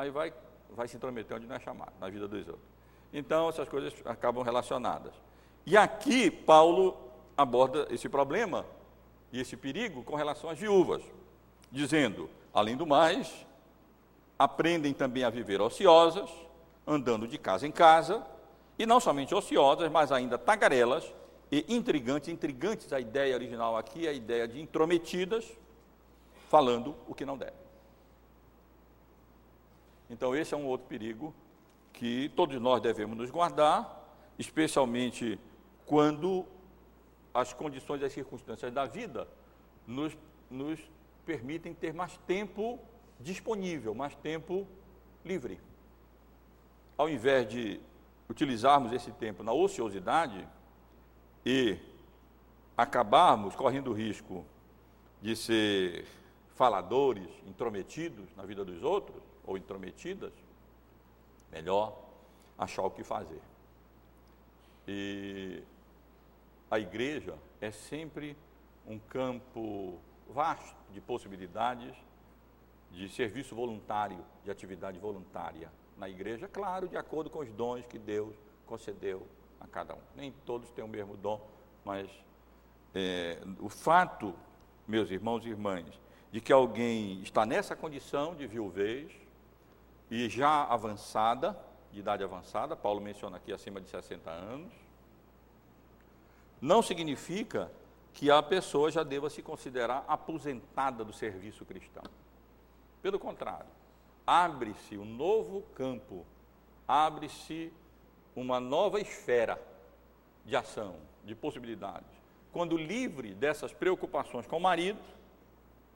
aí 0.00 0.10
vai, 0.10 0.32
vai 0.70 0.88
se 0.88 0.96
intrometer 0.96 1.36
onde 1.36 1.46
não 1.46 1.56
é 1.56 1.60
chamado, 1.60 1.92
na 2.00 2.08
vida 2.08 2.26
dos 2.26 2.48
outros. 2.48 2.68
Então, 3.12 3.48
essas 3.48 3.68
coisas 3.68 3.92
acabam 4.04 4.42
relacionadas. 4.42 5.12
E 5.66 5.76
aqui, 5.76 6.30
Paulo 6.30 6.96
aborda 7.36 7.86
esse 7.90 8.08
problema 8.08 8.64
e 9.32 9.40
esse 9.40 9.56
perigo 9.56 10.02
com 10.02 10.14
relação 10.14 10.48
às 10.48 10.58
viúvas, 10.58 11.02
dizendo: 11.70 12.30
além 12.52 12.76
do 12.76 12.86
mais, 12.86 13.46
aprendem 14.38 14.94
também 14.94 15.24
a 15.24 15.30
viver 15.30 15.60
ociosas, 15.60 16.30
andando 16.86 17.28
de 17.28 17.36
casa 17.36 17.66
em 17.66 17.72
casa, 17.72 18.24
e 18.78 18.86
não 18.86 19.00
somente 19.00 19.34
ociosas, 19.34 19.90
mas 19.90 20.10
ainda 20.10 20.38
tagarelas 20.38 21.12
e 21.52 21.64
intrigantes. 21.68 22.28
Intrigantes, 22.28 22.92
a 22.92 23.00
ideia 23.00 23.34
original 23.34 23.76
aqui 23.76 24.06
é 24.06 24.10
a 24.10 24.14
ideia 24.14 24.48
de 24.48 24.60
intrometidas, 24.60 25.44
falando 26.48 26.96
o 27.06 27.14
que 27.14 27.26
não 27.26 27.36
deve. 27.36 27.59
Então, 30.10 30.34
esse 30.34 30.52
é 30.52 30.56
um 30.56 30.66
outro 30.66 30.88
perigo 30.88 31.32
que 31.92 32.28
todos 32.30 32.60
nós 32.60 32.82
devemos 32.82 33.16
nos 33.16 33.30
guardar, 33.30 33.96
especialmente 34.36 35.38
quando 35.86 36.44
as 37.32 37.52
condições 37.52 38.02
e 38.02 38.04
as 38.04 38.12
circunstâncias 38.12 38.72
da 38.72 38.86
vida 38.86 39.28
nos, 39.86 40.16
nos 40.50 40.80
permitem 41.24 41.72
ter 41.72 41.94
mais 41.94 42.18
tempo 42.26 42.80
disponível, 43.20 43.94
mais 43.94 44.16
tempo 44.16 44.66
livre. 45.24 45.60
Ao 46.98 47.08
invés 47.08 47.48
de 47.48 47.80
utilizarmos 48.28 48.92
esse 48.92 49.12
tempo 49.12 49.44
na 49.44 49.52
ociosidade 49.52 50.46
e 51.46 51.78
acabarmos 52.76 53.54
correndo 53.54 53.90
o 53.90 53.94
risco 53.94 54.44
de 55.22 55.36
ser 55.36 56.04
faladores, 56.54 57.28
intrometidos 57.46 58.34
na 58.36 58.44
vida 58.44 58.64
dos 58.64 58.82
outros, 58.82 59.29
ou 59.50 59.58
intrometidas, 59.58 60.32
melhor 61.50 61.98
achar 62.56 62.82
o 62.82 62.90
que 62.90 63.02
fazer. 63.02 63.40
E 64.86 65.62
a 66.70 66.78
igreja 66.78 67.36
é 67.60 67.72
sempre 67.72 68.36
um 68.86 68.98
campo 68.98 69.98
vasto 70.28 70.76
de 70.92 71.00
possibilidades 71.00 71.96
de 72.92 73.08
serviço 73.08 73.54
voluntário, 73.54 74.24
de 74.44 74.50
atividade 74.50 74.98
voluntária 74.98 75.70
na 75.96 76.08
igreja, 76.08 76.48
claro, 76.48 76.88
de 76.88 76.96
acordo 76.96 77.28
com 77.28 77.40
os 77.40 77.50
dons 77.52 77.84
que 77.86 77.98
Deus 77.98 78.34
concedeu 78.66 79.26
a 79.60 79.66
cada 79.66 79.94
um. 79.94 80.00
Nem 80.14 80.32
todos 80.46 80.70
têm 80.70 80.84
o 80.84 80.88
mesmo 80.88 81.16
dom, 81.16 81.44
mas 81.84 82.08
é, 82.94 83.38
o 83.58 83.68
fato, 83.68 84.34
meus 84.86 85.10
irmãos 85.10 85.44
e 85.44 85.48
irmãs, 85.48 85.86
de 86.30 86.40
que 86.40 86.52
alguém 86.52 87.20
está 87.20 87.44
nessa 87.44 87.74
condição 87.74 88.34
de 88.34 88.46
viuvez, 88.46 89.19
e 90.10 90.28
já 90.28 90.64
avançada, 90.64 91.56
de 91.92 92.00
idade 92.00 92.24
avançada, 92.24 92.74
Paulo 92.74 93.00
menciona 93.00 93.36
aqui 93.36 93.52
acima 93.52 93.80
de 93.80 93.88
60 93.88 94.30
anos, 94.30 94.72
não 96.60 96.82
significa 96.82 97.70
que 98.12 98.30
a 98.30 98.42
pessoa 98.42 98.90
já 98.90 99.02
deva 99.02 99.30
se 99.30 99.40
considerar 99.40 100.04
aposentada 100.08 101.04
do 101.04 101.12
serviço 101.12 101.64
cristão. 101.64 102.02
Pelo 103.00 103.18
contrário, 103.18 103.70
abre-se 104.26 104.98
um 104.98 105.04
novo 105.04 105.62
campo, 105.74 106.26
abre-se 106.86 107.72
uma 108.34 108.60
nova 108.60 109.00
esfera 109.00 109.60
de 110.44 110.56
ação, 110.56 110.96
de 111.24 111.34
possibilidades. 111.34 112.10
Quando 112.52 112.76
livre 112.76 113.32
dessas 113.32 113.72
preocupações 113.72 114.46
com 114.46 114.56
o 114.56 114.60
marido, 114.60 115.00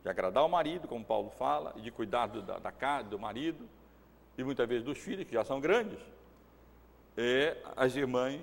de 0.03 0.09
agradar 0.09 0.45
o 0.45 0.49
marido, 0.49 0.87
como 0.87 1.05
Paulo 1.05 1.31
fala, 1.31 1.73
e 1.77 1.81
de 1.81 1.91
cuidar 1.91 2.27
do, 2.29 2.43
da, 2.43 2.59
da 2.59 2.71
casa, 2.71 3.09
do 3.09 3.19
marido, 3.19 3.69
e 4.37 4.45
muitas 4.45 4.69
vezes 4.69 4.85
dos 4.85 4.99
filhos, 4.99 5.27
que 5.27 5.35
já 5.35 5.45
são 5.45 5.61
grandes, 5.61 5.99
é, 7.17 7.57
as 7.77 7.95
irmãs 7.95 8.41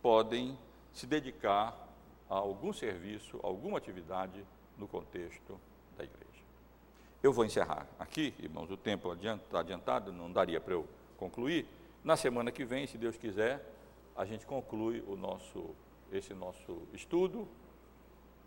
podem 0.00 0.58
se 0.92 1.06
dedicar 1.06 1.76
a 2.28 2.34
algum 2.34 2.72
serviço, 2.72 3.38
a 3.42 3.46
alguma 3.46 3.78
atividade 3.78 4.44
no 4.76 4.88
contexto 4.88 5.60
da 5.96 6.04
igreja. 6.04 6.28
Eu 7.22 7.32
vou 7.32 7.44
encerrar 7.44 7.86
aqui, 7.98 8.34
irmãos, 8.38 8.70
o 8.70 8.76
tempo 8.76 9.12
está 9.12 9.60
adiantado, 9.60 10.12
não 10.12 10.30
daria 10.30 10.60
para 10.60 10.74
eu 10.74 10.86
concluir. 11.16 11.66
Na 12.04 12.16
semana 12.16 12.52
que 12.52 12.64
vem, 12.64 12.86
se 12.86 12.96
Deus 12.96 13.16
quiser, 13.16 13.64
a 14.16 14.24
gente 14.24 14.46
conclui 14.46 15.02
o 15.06 15.16
nosso, 15.16 15.74
esse 16.12 16.32
nosso 16.32 16.82
estudo. 16.92 17.48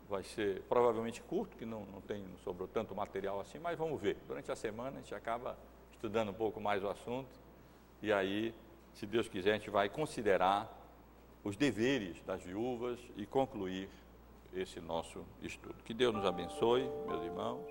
Vai 0.08 0.22
ser 0.22 0.62
provavelmente 0.62 1.22
curto, 1.22 1.56
que 1.56 1.64
não, 1.64 1.84
não, 1.86 2.00
tem, 2.00 2.22
não 2.22 2.38
sobrou 2.38 2.66
tanto 2.66 2.94
material 2.94 3.40
assim, 3.40 3.58
mas 3.58 3.78
vamos 3.78 4.00
ver. 4.00 4.16
Durante 4.26 4.50
a 4.50 4.56
semana 4.56 4.98
a 4.98 5.00
gente 5.00 5.14
acaba 5.14 5.56
estudando 6.02 6.30
um 6.30 6.34
pouco 6.34 6.60
mais 6.60 6.82
o 6.82 6.88
assunto, 6.88 7.30
e 8.02 8.12
aí, 8.12 8.52
se 8.92 9.06
Deus 9.06 9.28
quiser, 9.28 9.50
a 9.50 9.54
gente 9.54 9.70
vai 9.70 9.88
considerar 9.88 10.68
os 11.44 11.56
deveres 11.56 12.20
das 12.24 12.42
viúvas 12.42 12.98
e 13.16 13.24
concluir 13.24 13.88
esse 14.52 14.80
nosso 14.80 15.24
estudo. 15.40 15.76
Que 15.84 15.94
Deus 15.94 16.12
nos 16.12 16.24
abençoe, 16.24 16.90
meus 17.06 17.22
irmãos. 17.22 17.70